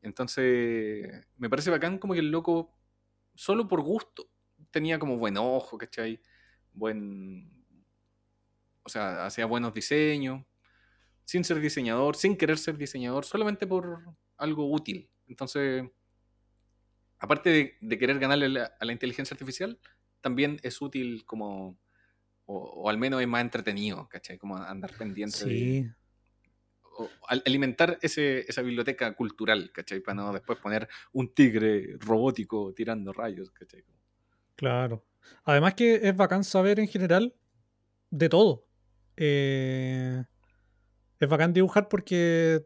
Entonces, 0.01 1.25
me 1.37 1.49
parece 1.49 1.71
bacán 1.71 1.97
como 1.97 2.13
que 2.13 2.19
el 2.19 2.31
loco, 2.31 2.77
solo 3.39 3.69
por 3.69 3.79
gusto, 3.81 4.29
tenía 4.69 4.99
como 4.99 5.17
buen 5.17 5.37
ojo, 5.37 5.77
¿cachai? 5.77 6.21
Buen... 6.73 7.49
O 8.83 8.89
sea, 8.89 9.25
hacía 9.25 9.45
buenos 9.45 9.73
diseños, 9.73 10.45
sin 11.23 11.45
ser 11.45 11.61
diseñador, 11.61 12.17
sin 12.17 12.35
querer 12.35 12.57
ser 12.57 12.77
diseñador, 12.77 13.23
solamente 13.23 13.65
por 13.65 14.03
algo 14.35 14.69
útil. 14.69 15.09
Entonces, 15.25 15.89
aparte 17.17 17.77
de, 17.79 17.97
querer 17.97 18.19
ganarle 18.19 18.59
a 18.59 18.85
la 18.85 18.91
inteligencia 18.91 19.35
artificial, 19.35 19.79
también 20.19 20.59
es 20.61 20.81
útil 20.81 21.23
como, 21.23 21.79
o, 22.45 22.89
al 22.89 22.97
menos 22.97 23.21
es 23.21 23.27
más 23.29 23.41
entretenido, 23.41 24.09
¿cachai? 24.09 24.37
Como 24.37 24.57
andar 24.57 24.91
pendiente 24.97 25.37
sí 25.37 25.89
alimentar 27.27 27.97
esa 28.01 28.61
biblioteca 28.61 29.13
cultural, 29.15 29.71
¿cachai? 29.71 29.99
Para 29.99 30.15
no 30.15 30.33
después 30.33 30.59
poner 30.59 30.87
un 31.13 31.33
tigre 31.33 31.97
robótico 31.99 32.73
tirando 32.73 33.13
rayos, 33.13 33.51
¿cachai? 33.51 33.83
Claro. 34.55 35.05
Además 35.45 35.75
que 35.75 35.95
es 35.95 36.15
bacán 36.15 36.43
saber 36.43 36.79
en 36.79 36.87
general 36.87 37.35
de 38.09 38.29
todo. 38.29 38.65
Eh, 39.17 40.23
es 41.19 41.29
bacán 41.29 41.53
dibujar 41.53 41.89
porque 41.89 42.65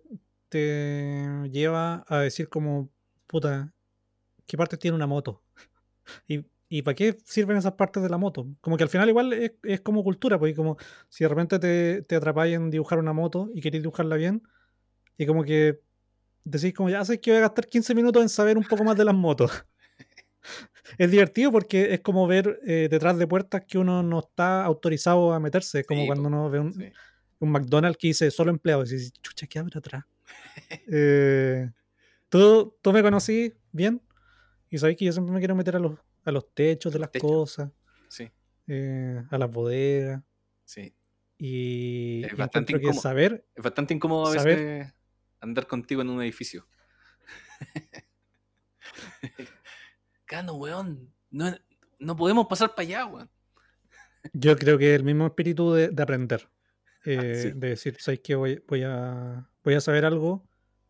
te 0.49 1.49
lleva 1.51 2.05
a 2.07 2.19
decir 2.19 2.49
como, 2.49 2.91
puta, 3.27 3.73
¿qué 4.45 4.57
parte 4.57 4.77
tiene 4.77 4.95
una 4.95 5.07
moto? 5.07 5.43
Y 6.27 6.45
¿Y 6.75 6.81
para 6.81 6.95
qué 6.95 7.15
sirven 7.23 7.55
esas 7.55 7.73
partes 7.73 8.01
de 8.01 8.09
la 8.09 8.17
moto? 8.17 8.47
Como 8.59 8.77
que 8.77 8.83
al 8.83 8.89
final 8.89 9.07
igual 9.07 9.31
es, 9.31 9.81
como 9.81 10.03
cultura, 10.03 10.39
porque 10.39 10.55
como 10.55 10.75
si 11.07 11.23
de 11.23 11.27
repente 11.27 11.59
te, 11.59 12.01
te 12.01 12.15
atrapáis 12.15 12.55
en 12.55 12.71
dibujar 12.71 12.97
una 12.97 13.13
moto 13.13 13.51
y 13.53 13.61
queréis 13.61 13.83
dibujarla 13.83 14.15
bien, 14.15 14.41
y 15.15 15.27
como 15.27 15.43
que 15.43 15.81
decís 16.43 16.73
como 16.73 16.89
ya 16.89 17.05
sé 17.05 17.21
que 17.21 17.29
voy 17.29 17.37
a 17.37 17.41
gastar 17.41 17.67
15 17.67 17.93
minutos 17.93 18.23
en 18.23 18.29
saber 18.29 18.57
un 18.57 18.63
poco 18.63 18.83
más 18.83 18.97
de 18.97 19.05
las 19.05 19.13
motos. 19.13 19.51
es 20.97 21.11
divertido 21.11 21.51
porque 21.51 21.93
es 21.93 21.99
como 21.99 22.25
ver 22.25 22.59
eh, 22.65 22.87
detrás 22.89 23.19
de 23.19 23.27
puertas 23.27 23.65
que 23.67 23.77
uno 23.77 24.01
no 24.01 24.21
está 24.21 24.65
autorizado 24.65 25.31
a 25.31 25.39
meterse. 25.39 25.81
Es 25.81 25.85
como 25.85 26.07
cuando 26.07 26.27
uno 26.27 26.49
ve 26.49 26.59
un, 26.59 26.91
McDonald's 27.39 27.99
que 27.99 28.07
dice 28.07 28.31
solo 28.31 28.49
empleados 28.49 28.91
y 28.91 28.95
dices, 28.95 29.13
chucha, 29.21 29.45
¿qué 29.45 29.59
abre 29.59 29.77
atrás? 29.77 30.05
Eh, 30.87 31.69
¿tú, 32.29 32.75
tú 32.81 32.91
me 32.91 33.03
conocí 33.03 33.53
bien 33.71 34.01
y 34.71 34.79
sabéis 34.79 34.97
que 34.97 35.05
yo 35.05 35.11
siempre 35.11 35.31
me 35.31 35.39
quiero 35.39 35.53
meter 35.53 35.75
a 35.75 35.79
los 35.79 35.99
a 36.23 36.31
los 36.31 36.53
techos 36.53 36.93
de 36.93 36.99
las 36.99 37.09
cosas, 37.09 37.71
sí. 38.07 38.31
Eh, 38.67 39.21
a 39.29 39.37
las 39.37 39.51
bodegas. 39.51 40.23
Sí. 40.65 40.95
Y 41.37 42.23
es 42.25 42.37
bastante 42.37 42.73
incómodo. 42.73 43.01
saber. 43.01 43.45
Es 43.55 43.63
bastante 43.63 43.93
incómodo 43.93 44.27
a 44.27 44.31
veces 44.31 44.93
andar 45.41 45.67
contigo 45.67 46.01
en 46.01 46.09
un 46.09 46.21
edificio. 46.21 46.67
Cano, 50.25 50.53
weón. 50.53 51.13
No, 51.29 51.53
no 51.99 52.15
podemos 52.15 52.47
pasar 52.47 52.69
para 52.69 52.81
allá, 52.83 53.05
weón. 53.05 53.29
Yo 54.31 54.55
creo 54.57 54.77
que 54.77 54.95
el 54.95 55.03
mismo 55.03 55.25
espíritu 55.25 55.73
de, 55.73 55.93
aprender. 56.01 56.49
Ah, 57.05 57.09
eh, 57.11 57.51
de 57.53 57.67
decir, 57.67 57.97
¿sabes 57.99 58.21
qué? 58.23 58.33
Voy, 58.33 58.63
voy, 58.65 58.83
a, 58.83 59.49
voy 59.61 59.73
a 59.73 59.81
saber 59.81 60.05
algo 60.05 60.47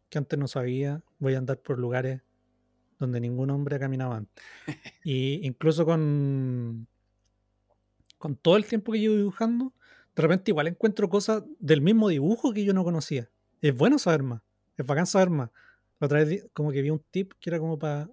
que 0.09 0.19
antes 0.19 0.37
no 0.37 0.47
sabía. 0.47 1.01
Voy 1.17 1.33
a 1.33 1.39
andar 1.39 1.59
por 1.59 1.79
lugares 1.79 2.21
donde 3.03 3.19
ningún 3.19 3.49
hombre 3.49 3.75
ha 3.75 3.79
caminado 3.79 4.13
antes. 4.13 4.43
y 5.03 5.45
incluso 5.45 5.85
con, 5.85 6.87
con 8.17 8.35
todo 8.35 8.57
el 8.57 8.65
tiempo 8.65 8.91
que 8.91 8.99
llevo 8.99 9.15
dibujando, 9.15 9.73
de 10.15 10.21
repente 10.21 10.51
igual 10.51 10.67
encuentro 10.67 11.09
cosas 11.09 11.43
del 11.59 11.81
mismo 11.81 12.09
dibujo 12.09 12.53
que 12.53 12.63
yo 12.65 12.73
no 12.73 12.83
conocía. 12.83 13.29
Es 13.61 13.75
bueno 13.75 13.99
saber 13.99 14.23
más, 14.23 14.41
es 14.77 14.85
bacán 14.85 15.07
saber 15.07 15.29
más. 15.29 15.49
La 15.99 16.05
otra 16.05 16.23
vez 16.23 16.47
como 16.53 16.71
que 16.71 16.81
vi 16.81 16.89
un 16.89 17.03
tip 17.11 17.33
que 17.39 17.49
era 17.49 17.59
como 17.59 17.79
para 17.79 18.09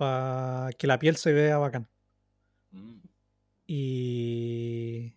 para 0.00 0.72
que 0.78 0.86
la 0.86 0.98
piel 0.98 1.16
se 1.16 1.30
vea 1.30 1.58
bacán. 1.58 1.86
Mm. 2.70 3.00
Y, 3.66 5.14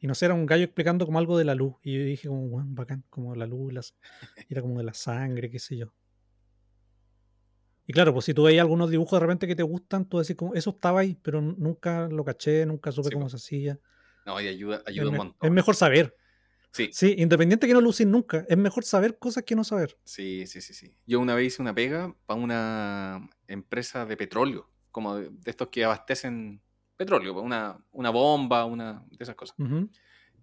y 0.00 0.06
no 0.06 0.14
sé, 0.14 0.26
era 0.26 0.34
un 0.34 0.46
gallo 0.46 0.62
explicando 0.62 1.06
como 1.06 1.18
algo 1.18 1.36
de 1.36 1.44
la 1.44 1.56
luz. 1.56 1.74
Y 1.82 1.98
yo 1.98 2.04
dije 2.04 2.28
como, 2.28 2.46
bueno, 2.46 2.68
bacán, 2.70 3.02
como 3.10 3.34
la 3.34 3.46
luz, 3.46 3.72
las, 3.72 3.96
era 4.48 4.62
como 4.62 4.78
de 4.78 4.84
la 4.84 4.94
sangre, 4.94 5.50
qué 5.50 5.58
sé 5.58 5.76
yo. 5.76 5.92
Y 7.86 7.92
claro, 7.92 8.12
pues 8.12 8.26
si 8.26 8.34
tú 8.34 8.44
veis 8.44 8.60
algunos 8.60 8.90
dibujos 8.90 9.18
de 9.18 9.26
repente 9.26 9.46
que 9.46 9.56
te 9.56 9.62
gustan, 9.62 10.08
tú 10.08 10.18
decís 10.18 10.36
como, 10.36 10.54
eso 10.54 10.70
estaba 10.70 11.00
ahí, 11.00 11.18
pero 11.20 11.40
nunca 11.40 12.08
lo 12.08 12.24
caché, 12.24 12.64
nunca 12.64 12.92
supe 12.92 13.10
cómo 13.10 13.28
se 13.28 13.36
hacía. 13.36 13.78
No, 14.24 14.40
y 14.40 14.46
ayuda, 14.46 14.82
ayuda 14.86 15.10
un 15.10 15.16
montón. 15.16 15.46
Es 15.46 15.50
mejor 15.50 15.74
saber. 15.74 16.16
Sí. 16.70 16.88
Sí, 16.92 17.16
independiente 17.18 17.66
que 17.66 17.74
no 17.74 17.80
lucís 17.80 18.06
nunca, 18.06 18.46
es 18.48 18.56
mejor 18.56 18.84
saber 18.84 19.18
cosas 19.18 19.42
que 19.42 19.54
no 19.54 19.64
saber. 19.64 19.98
Sí, 20.04 20.46
sí, 20.46 20.60
sí, 20.62 20.72
sí. 20.72 20.96
Yo 21.06 21.20
una 21.20 21.34
vez 21.34 21.48
hice 21.48 21.62
una 21.62 21.74
pega 21.74 22.14
para 22.24 22.40
una 22.40 23.28
empresa 23.46 24.06
de 24.06 24.16
petróleo, 24.16 24.70
como 24.90 25.16
de, 25.16 25.30
estos 25.44 25.68
que 25.68 25.84
abastecen 25.84 26.62
petróleo, 26.96 27.38
una, 27.42 27.84
una 27.90 28.10
bomba, 28.10 28.64
una 28.64 29.04
de 29.10 29.22
esas 29.22 29.34
cosas. 29.34 29.56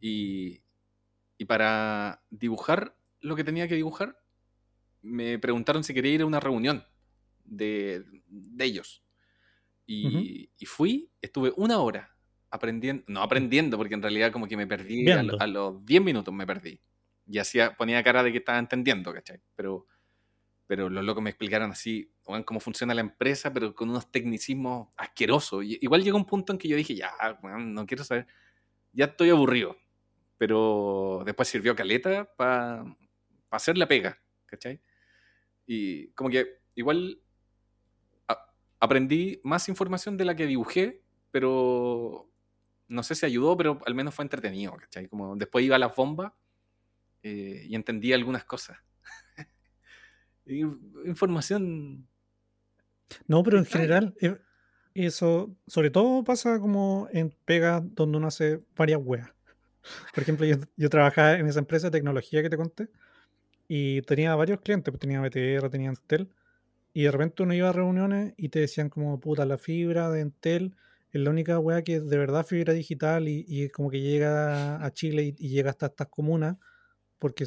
y, 0.01 0.61
y 1.37 1.45
para 1.45 2.21
dibujar 2.29 2.95
lo 3.21 3.35
que 3.35 3.43
tenía 3.43 3.67
que 3.67 3.75
dibujar, 3.75 4.21
me 5.01 5.39
preguntaron 5.39 5.83
si 5.83 5.93
quería 5.93 6.13
ir 6.13 6.21
a 6.21 6.25
una 6.25 6.39
reunión 6.39 6.83
de, 7.49 8.03
ellos. 8.59 9.03
Y, 9.85 10.49
fui, 10.65 11.09
estuve 11.21 11.51
una 11.55 11.79
hora 11.79 12.15
aprendiendo, 12.51 13.03
no 13.07 13.21
aprendiendo, 13.21 13.77
porque 13.77 13.95
en 13.95 14.01
realidad 14.01 14.31
como 14.31 14.47
que 14.47 14.57
me 14.57 14.67
perdí, 14.67 15.09
a, 15.11 15.47
los 15.47 15.83
10 15.85 16.03
minutos 16.03 16.33
me 16.33 16.45
perdí. 16.45 16.79
Y 17.27 17.37
hacía, 17.37 17.75
ponía 17.75 18.03
cara 18.03 18.23
de 18.23 18.31
que 18.31 18.39
estaba 18.39 18.57
entendiendo, 18.57 19.13
¿cachai? 19.13 19.39
Pero, 19.55 19.87
pero 20.67 20.89
los 20.89 21.03
locos 21.03 21.23
me 21.23 21.29
explicaron 21.29 21.71
así, 21.71 22.11
cómo 22.45 22.59
funciona 22.59 22.93
la 22.93 23.01
empresa, 23.01 23.53
pero 23.53 23.73
con 23.73 23.89
unos 23.89 24.11
tecnicismos 24.11 24.89
asquerosos. 24.97 25.63
Y, 25.63 25.77
igual 25.81 26.03
llegó 26.03 26.17
un 26.17 26.25
punto 26.25 26.53
en 26.53 26.59
que 26.59 26.67
yo 26.67 26.75
dije, 26.75 26.95
ya, 26.95 27.11
no 27.43 27.85
quiero 27.85 28.03
saber, 28.03 28.27
ya 28.93 29.05
estoy 29.05 29.29
aburrido. 29.29 29.77
Pero 30.37 31.23
después 31.25 31.47
sirvió 31.49 31.75
caleta 31.75 32.31
para 32.35 32.85
hacer 33.51 33.77
la 33.77 33.87
pega, 33.87 34.21
¿cachai? 34.45 34.79
Y 35.65 36.07
como 36.13 36.29
que 36.29 36.59
igual 36.75 37.21
aprendí 38.79 39.39
más 39.43 39.69
información 39.69 40.17
de 40.17 40.25
la 40.25 40.35
que 40.35 40.47
dibujé, 40.47 41.01
pero 41.31 42.29
no 42.87 43.03
sé 43.03 43.15
si 43.15 43.25
ayudó, 43.25 43.55
pero 43.55 43.79
al 43.85 43.95
menos 43.95 44.15
fue 44.15 44.23
entretenido, 44.23 44.75
¿cachai? 44.75 45.07
Como 45.07 45.35
después 45.35 45.63
iba 45.63 45.75
a 45.75 45.79
las 45.79 45.95
bombas 45.95 46.33
eh, 47.23 47.65
y 47.67 47.75
entendí 47.75 48.13
algunas 48.13 48.45
cosas. 48.45 48.77
Información. 51.05 52.07
No, 53.27 53.43
pero 53.43 53.57
en 53.59 53.65
general, 53.65 54.15
eh, 54.21 54.37
eso, 54.93 55.55
sobre 55.67 55.91
todo 55.91 56.23
pasa 56.23 56.59
como 56.59 57.07
en 57.11 57.33
pegas 57.45 57.83
donde 57.95 58.17
uno 58.17 58.27
hace 58.27 58.59
varias 58.75 58.99
weas. 59.03 59.29
Por 60.13 60.23
ejemplo, 60.23 60.45
yo, 60.45 60.89
trabajaba 60.89 61.33
en 61.33 61.47
esa 61.47 61.59
empresa 61.59 61.87
de 61.87 61.91
tecnología 61.91 62.41
que 62.41 62.49
te 62.49 62.57
conté 62.57 62.89
y 63.67 64.01
tenía 64.01 64.35
varios 64.35 64.61
clientes, 64.61 64.91
pues 64.91 64.99
tenía 64.99 65.21
BTR, 65.21 65.69
tenía 65.69 65.89
Entel, 65.89 66.29
y 66.99 67.03
de 67.03 67.11
repente 67.11 67.43
uno 67.43 67.53
iba 67.53 67.69
a 67.69 67.71
reuniones 67.71 68.33
y 68.35 68.49
te 68.49 68.59
decían 68.59 68.89
como, 68.89 69.21
puta, 69.21 69.45
la 69.45 69.57
fibra 69.57 70.09
de 70.09 70.19
Entel 70.19 70.75
es 71.13 71.21
la 71.21 71.29
única 71.29 71.57
wea 71.57 71.81
que 71.81 71.95
es 71.95 72.09
de 72.09 72.17
verdad 72.17 72.45
fibra 72.45 72.73
digital 72.73 73.29
y, 73.29 73.45
y 73.47 73.69
como 73.69 73.89
que 73.89 74.01
llega 74.01 74.83
a 74.83 74.91
Chile 74.91 75.33
y, 75.37 75.47
llega 75.47 75.69
hasta 75.69 75.85
estas 75.85 76.07
comunas, 76.07 76.57
porque, 77.17 77.45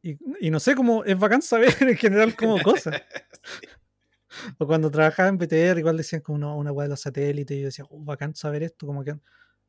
y, 0.00 0.16
y, 0.38 0.48
no 0.48 0.60
sé, 0.60 0.76
cómo 0.76 1.02
es 1.02 1.18
bacán 1.18 1.42
saber 1.42 1.74
en 1.80 1.96
general 1.96 2.36
como 2.36 2.62
cosas. 2.62 3.02
O 4.58 4.66
cuando 4.66 4.90
trabajaba 4.92 5.28
en 5.28 5.38
BTR, 5.38 5.78
igual 5.78 5.96
decían 5.96 6.20
como 6.20 6.36
una, 6.36 6.54
una 6.54 6.72
weá 6.72 6.86
de 6.86 6.90
los 6.90 7.00
satélites, 7.00 7.56
y 7.56 7.60
yo 7.60 7.66
decía, 7.66 7.84
oh, 7.88 7.98
bacán 7.98 8.34
saber 8.36 8.62
esto, 8.62 8.86
como 8.86 9.02
que. 9.02 9.16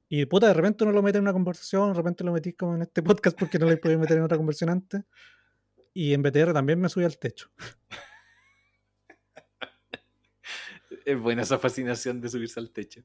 Y 0.08 0.26
puta, 0.26 0.48
de 0.48 0.54
repente 0.54 0.84
uno 0.84 0.94
lo 0.94 1.02
mete 1.02 1.18
en 1.18 1.24
una 1.24 1.34
conversación, 1.34 1.94
de 1.94 1.98
repente 1.98 2.24
lo 2.24 2.32
metís 2.32 2.56
como 2.56 2.76
en 2.76 2.84
este 2.84 3.02
podcast 3.02 3.38
porque 3.38 3.58
no 3.58 3.68
lo 3.68 3.80
podía 3.80 3.98
meter 3.98 4.18
en 4.18 4.24
otra 4.24 4.38
conversación 4.38 4.70
antes. 4.70 5.04
Y 5.94 6.14
en 6.14 6.22
BTR 6.22 6.54
también 6.54 6.80
me 6.80 6.90
subí 6.90 7.06
al 7.06 7.18
techo. 7.18 7.50
Es 11.06 11.20
buena 11.20 11.44
esa 11.44 11.60
fascinación 11.60 12.20
de 12.20 12.30
subirse 12.30 12.60
al 12.60 12.72
techo. 12.72 13.02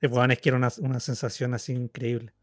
Es 0.00 0.10
bueno, 0.10 0.32
es 0.32 0.40
que 0.40 0.50
era 0.50 0.58
una, 0.58 0.68
una 0.78 1.00
sensación 1.00 1.54
así 1.54 1.72
increíble. 1.72 2.34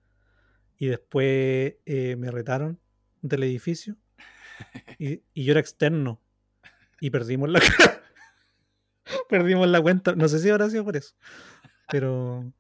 Y 0.78 0.88
después 0.88 1.76
eh, 1.86 2.16
me 2.18 2.32
retaron 2.32 2.82
del 3.22 3.44
edificio 3.44 3.96
y, 5.00 5.24
y, 5.34 5.46
yo 5.46 5.52
era 5.52 5.62
externo 5.62 6.22
y 7.00 7.10
perdimos 7.10 7.50
la 7.50 7.62
perdimos 9.30 9.68
la 9.68 9.82
cuenta. 9.82 10.16
No 10.16 10.28
sé 10.28 10.40
si 10.40 10.50
habrá 10.50 10.70
sido 10.70 10.84
por 10.84 10.98
eso. 10.98 11.16
Pero. 11.90 12.52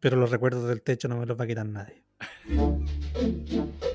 Pero 0.00 0.16
los 0.16 0.30
recuerdos 0.30 0.68
del 0.68 0.82
techo 0.82 1.08
no 1.08 1.16
me 1.16 1.26
los 1.26 1.38
va 1.38 1.44
a 1.44 1.46
quitar 1.46 1.66
nadie. 1.66 2.04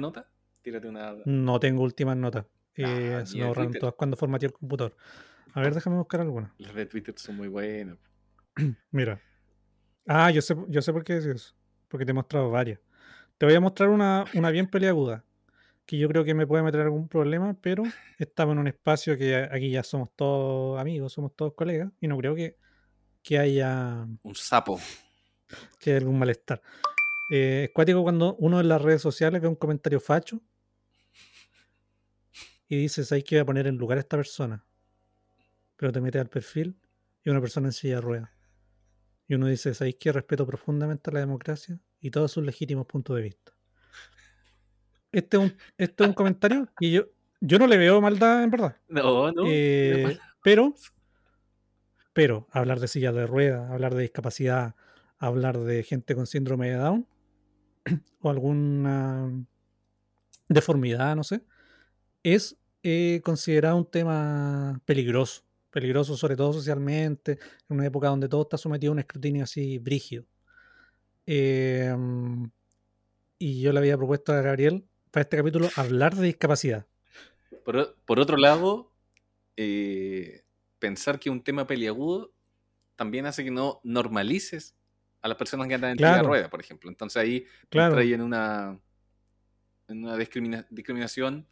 nota? 0.00 0.28
Tírate 0.62 0.88
una. 0.88 1.14
No 1.24 1.60
tengo 1.60 1.82
últimas 1.82 2.16
notas. 2.16 2.46
Eh, 2.74 3.22
se 3.24 3.38
me 3.38 3.44
ahorraron 3.44 3.72
todas 3.72 3.94
cuando 3.94 4.16
formateé 4.16 4.48
el 4.48 4.52
computador. 4.52 4.96
A 5.54 5.60
ver, 5.60 5.74
déjame 5.74 5.96
buscar 5.96 6.20
alguna. 6.20 6.52
Las 6.58 6.74
de 6.74 6.86
Twitter 6.86 7.14
son 7.16 7.36
muy 7.36 7.48
buenas. 7.48 7.96
Mira. 8.90 9.20
Ah, 10.06 10.30
yo 10.30 10.42
sé, 10.42 10.54
yo 10.68 10.82
sé 10.82 10.92
por 10.92 11.02
qué 11.02 11.16
es 11.16 11.26
eso. 11.26 11.54
Porque 11.88 12.04
te 12.04 12.10
he 12.10 12.14
mostrado 12.14 12.50
varias. 12.50 12.80
Te 13.38 13.46
voy 13.46 13.54
a 13.54 13.60
mostrar 13.60 13.88
una, 13.88 14.24
una 14.34 14.50
bien 14.50 14.68
peleaguda. 14.68 15.24
Que 15.86 15.98
yo 15.98 16.08
creo 16.08 16.24
que 16.24 16.34
me 16.34 16.46
puede 16.46 16.64
meter 16.64 16.80
algún 16.80 17.08
problema, 17.08 17.56
pero 17.60 17.84
estamos 18.18 18.54
en 18.54 18.58
un 18.58 18.66
espacio 18.66 19.16
que 19.16 19.36
aquí 19.36 19.70
ya 19.70 19.82
somos 19.82 20.10
todos 20.16 20.80
amigos, 20.80 21.12
somos 21.12 21.34
todos 21.34 21.54
colegas. 21.54 21.90
Y 22.00 22.08
no 22.08 22.18
creo 22.18 22.34
que, 22.34 22.56
que 23.22 23.38
haya. 23.38 24.06
Un 24.22 24.34
sapo. 24.34 24.80
Que 25.78 25.90
haya 25.90 25.98
algún 26.00 26.18
malestar. 26.18 26.60
Eh, 27.28 27.64
es 27.64 27.70
cuático 27.72 28.02
cuando 28.02 28.36
uno 28.36 28.60
en 28.60 28.68
las 28.68 28.80
redes 28.80 29.02
sociales 29.02 29.40
ve 29.40 29.48
un 29.48 29.56
comentario 29.56 30.00
facho 30.00 30.40
y 32.68 32.76
dices, 32.76 33.12
hay 33.12 33.22
que 33.22 33.44
poner 33.44 33.66
en 33.66 33.76
lugar 33.76 33.98
a 33.98 34.00
esta 34.00 34.16
persona. 34.16 34.64
Pero 35.76 35.92
te 35.92 36.00
metes 36.00 36.20
al 36.20 36.28
perfil 36.28 36.76
y 37.24 37.30
una 37.30 37.40
persona 37.40 37.68
en 37.68 37.72
silla 37.72 37.96
de 37.96 38.00
ruedas. 38.00 38.30
Y 39.28 39.34
uno 39.34 39.46
dice, 39.46 39.74
¿sabéis 39.74 39.96
que 39.96 40.12
respeto 40.12 40.46
profundamente 40.46 41.10
la 41.12 41.20
democracia 41.20 41.80
y 42.00 42.10
todos 42.10 42.30
sus 42.32 42.44
legítimos 42.44 42.86
puntos 42.86 43.16
de 43.16 43.22
vista? 43.22 43.52
Este 45.12 45.36
es 45.36 45.42
un, 45.42 45.56
este 45.78 46.02
es 46.02 46.08
un 46.08 46.14
comentario 46.14 46.68
y 46.80 46.92
yo, 46.92 47.06
yo 47.40 47.58
no 47.58 47.66
le 47.66 47.76
veo 47.76 48.00
maldad 48.00 48.42
en 48.42 48.50
verdad. 48.50 48.76
No, 48.88 49.32
no. 49.32 49.44
Eh, 49.46 50.18
pero, 50.42 50.74
pero 52.12 52.46
hablar 52.50 52.80
de 52.80 52.88
silla 52.88 53.12
de 53.12 53.26
ruedas, 53.26 53.70
hablar 53.70 53.94
de 53.94 54.02
discapacidad, 54.02 54.74
hablar 55.18 55.58
de 55.58 55.82
gente 55.82 56.14
con 56.14 56.26
síndrome 56.26 56.70
de 56.70 56.76
Down, 56.76 57.06
o 58.20 58.30
alguna 58.30 59.32
deformidad, 60.48 61.16
no 61.16 61.24
sé, 61.24 61.42
es 62.22 62.56
eh, 62.82 63.20
considerado 63.24 63.76
un 63.76 63.90
tema 63.90 64.80
peligroso, 64.84 65.42
peligroso 65.70 66.16
sobre 66.16 66.36
todo 66.36 66.52
socialmente, 66.52 67.32
en 67.68 67.76
una 67.76 67.86
época 67.86 68.08
donde 68.08 68.28
todo 68.28 68.42
está 68.42 68.58
sometido 68.58 68.92
a 68.92 68.94
un 68.94 68.98
escrutinio 69.00 69.44
así 69.44 69.78
brígido. 69.78 70.24
Em, 71.26 72.48
y 73.38 73.60
yo 73.60 73.72
le 73.72 73.78
había 73.80 73.96
propuesto 73.96 74.32
a 74.32 74.40
Gabriel 74.40 74.84
para 75.10 75.22
este 75.22 75.36
capítulo 75.36 75.68
hablar 75.76 76.14
de 76.14 76.26
discapacidad. 76.26 76.86
Por, 77.64 78.20
otro 78.20 78.36
lado, 78.36 78.92
eh, 79.56 80.44
pensar 80.78 81.18
que 81.18 81.30
un 81.30 81.42
tema 81.42 81.66
peliagudo 81.66 82.32
también 82.94 83.26
hace 83.26 83.42
que 83.42 83.50
no 83.50 83.80
normalices 83.82 84.75
a 85.26 85.28
las 85.28 85.36
personas 85.36 85.66
que 85.68 85.74
andan 85.74 85.90
en 85.92 86.00
la 86.00 86.22
rueda, 86.22 86.48
por 86.48 86.60
ejemplo. 86.60 86.88
Entonces 86.88 87.20
ahí 87.20 87.44
claro. 87.68 88.00
en 88.00 88.22
una, 88.22 88.78
en 89.88 90.04
una 90.04 90.16
discriminación 90.16 91.46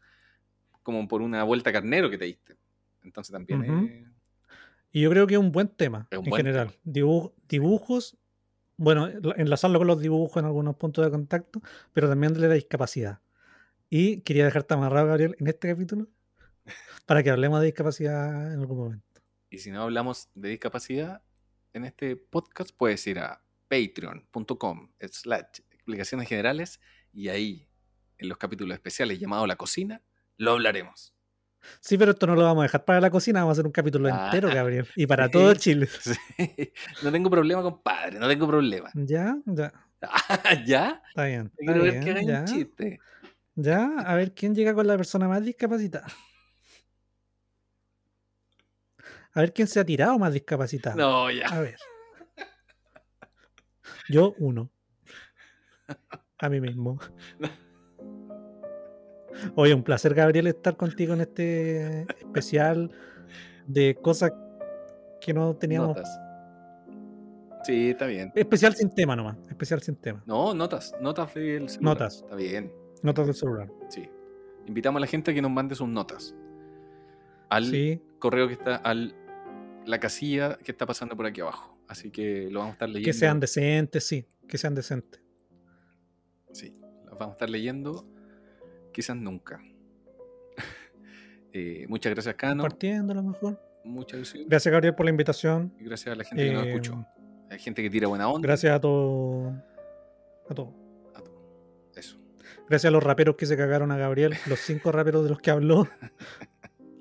como 0.83 1.07
por 1.09 1.23
una 1.23 1.43
vuelta 1.43 1.73
carnero 1.73 2.09
que 2.09 2.19
te 2.19 2.25
diste. 2.25 2.57
Entonces 3.03 3.33
también 3.33 4.15
Y 4.93 5.03
yo 5.03 5.11
creo 5.11 5.27
que 5.27 5.35
es 5.35 5.41
un 5.41 5.53
buen 5.53 5.69
tema 5.69 6.09
en 6.11 6.25
general. 6.25 6.71
dibujos, 6.85 8.17
bueno, 8.77 9.09
enlazarlo 9.37 9.79
con 9.79 9.89
los 9.89 10.01
dibujos 10.01 10.37
en 10.41 10.47
algunos 10.47 10.77
puntos 10.77 11.05
de 11.05 11.11
contacto, 11.11 11.61
pero 11.93 12.09
también 12.09 12.33
de 12.33 12.49
la 12.49 12.55
discapacidad. 12.55 13.21
Y 13.91 14.21
quería 14.23 14.45
dejarte 14.45 14.75
amarrado, 14.75 15.09
Gabriel, 15.09 15.37
en 15.39 15.47
este 15.49 15.69
capítulo 15.69 16.09
para 17.07 17.23
que 17.23 17.31
hablemos 17.31 17.61
de 17.61 17.67
discapacidad 17.67 18.53
en 18.53 18.61
algún 18.61 18.79
momento. 18.79 19.21
Y 19.51 19.59
si 19.59 19.71
no 19.71 19.83
hablamos 19.83 20.29
de 20.35 20.51
discapacidad 20.51 21.23
en 21.73 21.85
este 21.85 22.17
podcast, 22.17 22.71
puedes 22.77 23.07
ir 23.07 23.19
a 23.19 23.44
patreon.com 23.69 24.93
slash 25.11 25.61
explicaciones 25.71 26.29
generales 26.29 26.81
y 27.13 27.29
ahí 27.29 27.69
en 28.19 28.29
los 28.29 28.39
capítulos 28.39 28.75
especiales 28.75 29.19
llamados 29.19 29.49
La 29.49 29.57
Cocina 29.57 30.03
lo 30.37 30.53
hablaremos. 30.53 31.15
Sí, 31.81 31.97
pero 31.97 32.13
esto 32.13 32.27
no 32.27 32.35
lo 32.35 32.43
vamos 32.43 32.63
a 32.63 32.65
dejar 32.65 32.85
para 32.85 33.01
la 33.01 33.11
cocina, 33.11 33.41
vamos 33.41 33.53
a 33.53 33.55
hacer 33.55 33.67
un 33.67 33.73
capítulo 33.73 34.09
ah, 34.13 34.27
entero, 34.27 34.49
Gabriel. 34.49 34.87
Y 34.97 35.07
para 35.07 35.31
todo 35.31 35.55
Chile. 35.55 35.89
No 37.03 37.11
tengo 37.11 37.31
problema, 37.31 37.63
compadre, 37.63 38.19
no 38.19 38.29
tengo 38.29 38.47
problema. 38.47 38.91
Ya, 38.95 39.37
ya. 39.47 39.73
¿Ya? 40.67 41.03
Está 41.09 41.25
bien. 41.25 41.51
Quiero 41.57 41.83
ver 41.83 42.01
que 42.01 42.27
ya. 42.27 42.41
un 42.41 42.45
chiste. 42.47 43.01
Ya, 43.55 43.89
a 43.99 44.15
ver 44.17 44.35
quién 44.35 44.55
llega 44.55 44.75
con 44.75 44.87
la 44.87 44.97
persona 44.97 45.29
más 45.29 45.45
discapacitada. 45.45 46.07
A 49.33 49.41
ver 49.41 49.53
quién 49.53 49.67
se 49.67 49.81
ha 49.81 49.85
tirado 49.85 50.19
más 50.19 50.33
discapacitada. 50.33 50.97
No, 50.97 51.31
ya. 51.31 51.47
A 51.47 51.61
ver. 51.61 51.77
Yo, 54.09 54.35
uno. 54.39 54.71
A 56.39 56.49
mí 56.49 56.61
mismo. 56.61 56.99
Oye, 59.57 59.75
un 59.75 59.83
placer, 59.83 60.15
Gabriel, 60.15 60.47
estar 60.47 60.77
contigo 60.77 61.15
en 61.15 61.23
este 61.23 62.03
especial 62.19 62.91
de 63.67 63.97
cosas 64.01 64.33
que 65.21 65.33
no 65.33 65.57
teníamos. 65.57 65.97
Notas. 65.97 66.21
Sí, 67.65 67.91
está 67.91 68.07
bien. 68.07 68.31
Especial 68.35 68.75
sin 68.75 68.91
tema 68.91 69.17
nomás. 69.17 69.39
Especial 69.49 69.81
sin 69.81 69.97
tema. 69.97 70.23
No, 70.27 70.55
notas. 70.55 70.95
Notas 71.01 71.35
del 71.35 71.69
celular. 71.69 71.95
Notas. 71.95 72.17
Está 72.23 72.37
bien. 72.37 72.73
Notas 73.03 73.27
del 73.27 73.35
celular. 73.35 73.71
Sí. 73.89 74.09
Invitamos 74.67 75.01
a 75.01 75.01
la 75.01 75.07
gente 75.07 75.31
a 75.31 75.35
que 75.35 75.43
nos 75.43 75.51
mande 75.51 75.75
sus 75.75 75.89
notas. 75.89 76.35
Al 77.49 78.01
correo 78.19 78.49
que 78.49 78.55
está, 78.55 78.77
al 78.77 79.15
la 79.87 80.01
casilla 80.01 80.57
que 80.59 80.73
está 80.73 80.87
pasando 80.87 81.17
por 81.17 81.27
aquí 81.27 81.41
abajo. 81.41 81.74
Así 81.95 82.11
que 82.11 82.49
lo 82.51 82.59
vamos 82.59 82.73
a 82.73 82.75
estar 82.75 82.89
leyendo. 82.89 83.07
Que 83.07 83.13
sean 83.13 83.39
decentes, 83.39 84.05
sí, 84.05 84.27
que 84.49 84.59
sean 84.59 84.75
decentes. 84.75 85.23
Sí, 86.51 86.73
lo 87.05 87.13
vamos 87.13 87.29
a 87.29 87.33
estar 87.35 87.49
leyendo 87.49 88.05
quizás 88.93 89.17
nunca. 89.17 89.63
Eh, 91.57 91.87
muchas 91.89 92.13
gracias, 92.13 92.35
Cano. 92.35 92.65
Compartiendo 92.65 93.13
a 93.13 93.15
lo 93.15 93.23
mejor. 93.23 93.61
Muchas 93.85 94.19
gracias. 94.19 94.45
Gracias, 94.49 94.73
Gabriel, 94.73 94.97
por 94.97 95.07
la 95.07 95.11
invitación. 95.11 95.73
Y 95.79 95.85
gracias 95.85 96.13
a 96.13 96.17
la 96.17 96.25
gente 96.25 96.47
que 96.47 96.53
nos 96.53 96.67
escuchó. 96.67 96.95
Eh, 96.95 97.53
Hay 97.53 97.59
gente 97.61 97.81
que 97.81 97.91
tira 97.91 98.09
buena 98.09 98.29
onda. 98.29 98.49
Gracias 98.49 98.75
a 98.75 98.81
todos. 98.81 99.55
A 100.51 100.53
todos. 100.53 100.75
A 101.15 101.21
todos. 101.21 101.39
Eso. 101.95 102.19
Gracias 102.69 102.87
a 102.87 102.91
los 102.91 103.05
raperos 103.05 103.37
que 103.37 103.47
se 103.47 103.57
cagaron 103.57 103.93
a 103.93 103.97
Gabriel, 103.97 104.35
los 104.47 104.59
cinco 104.59 104.91
raperos 104.91 105.23
de 105.23 105.31
los 105.31 105.41
que 105.41 105.53
habló, 105.53 105.87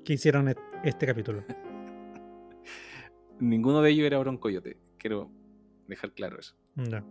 que 0.04 0.12
hicieron 0.12 0.54
este 0.84 1.04
capítulo. 1.04 1.42
Ninguno 3.40 3.82
de 3.82 3.90
ellos 3.90 4.06
era 4.06 4.22
Coyote. 4.38 4.83
Quiero 5.04 5.30
dejar 5.86 6.12
claro 6.12 6.38
eso. 6.40 6.56
No. 6.76 7.04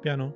Piano. 0.00 0.34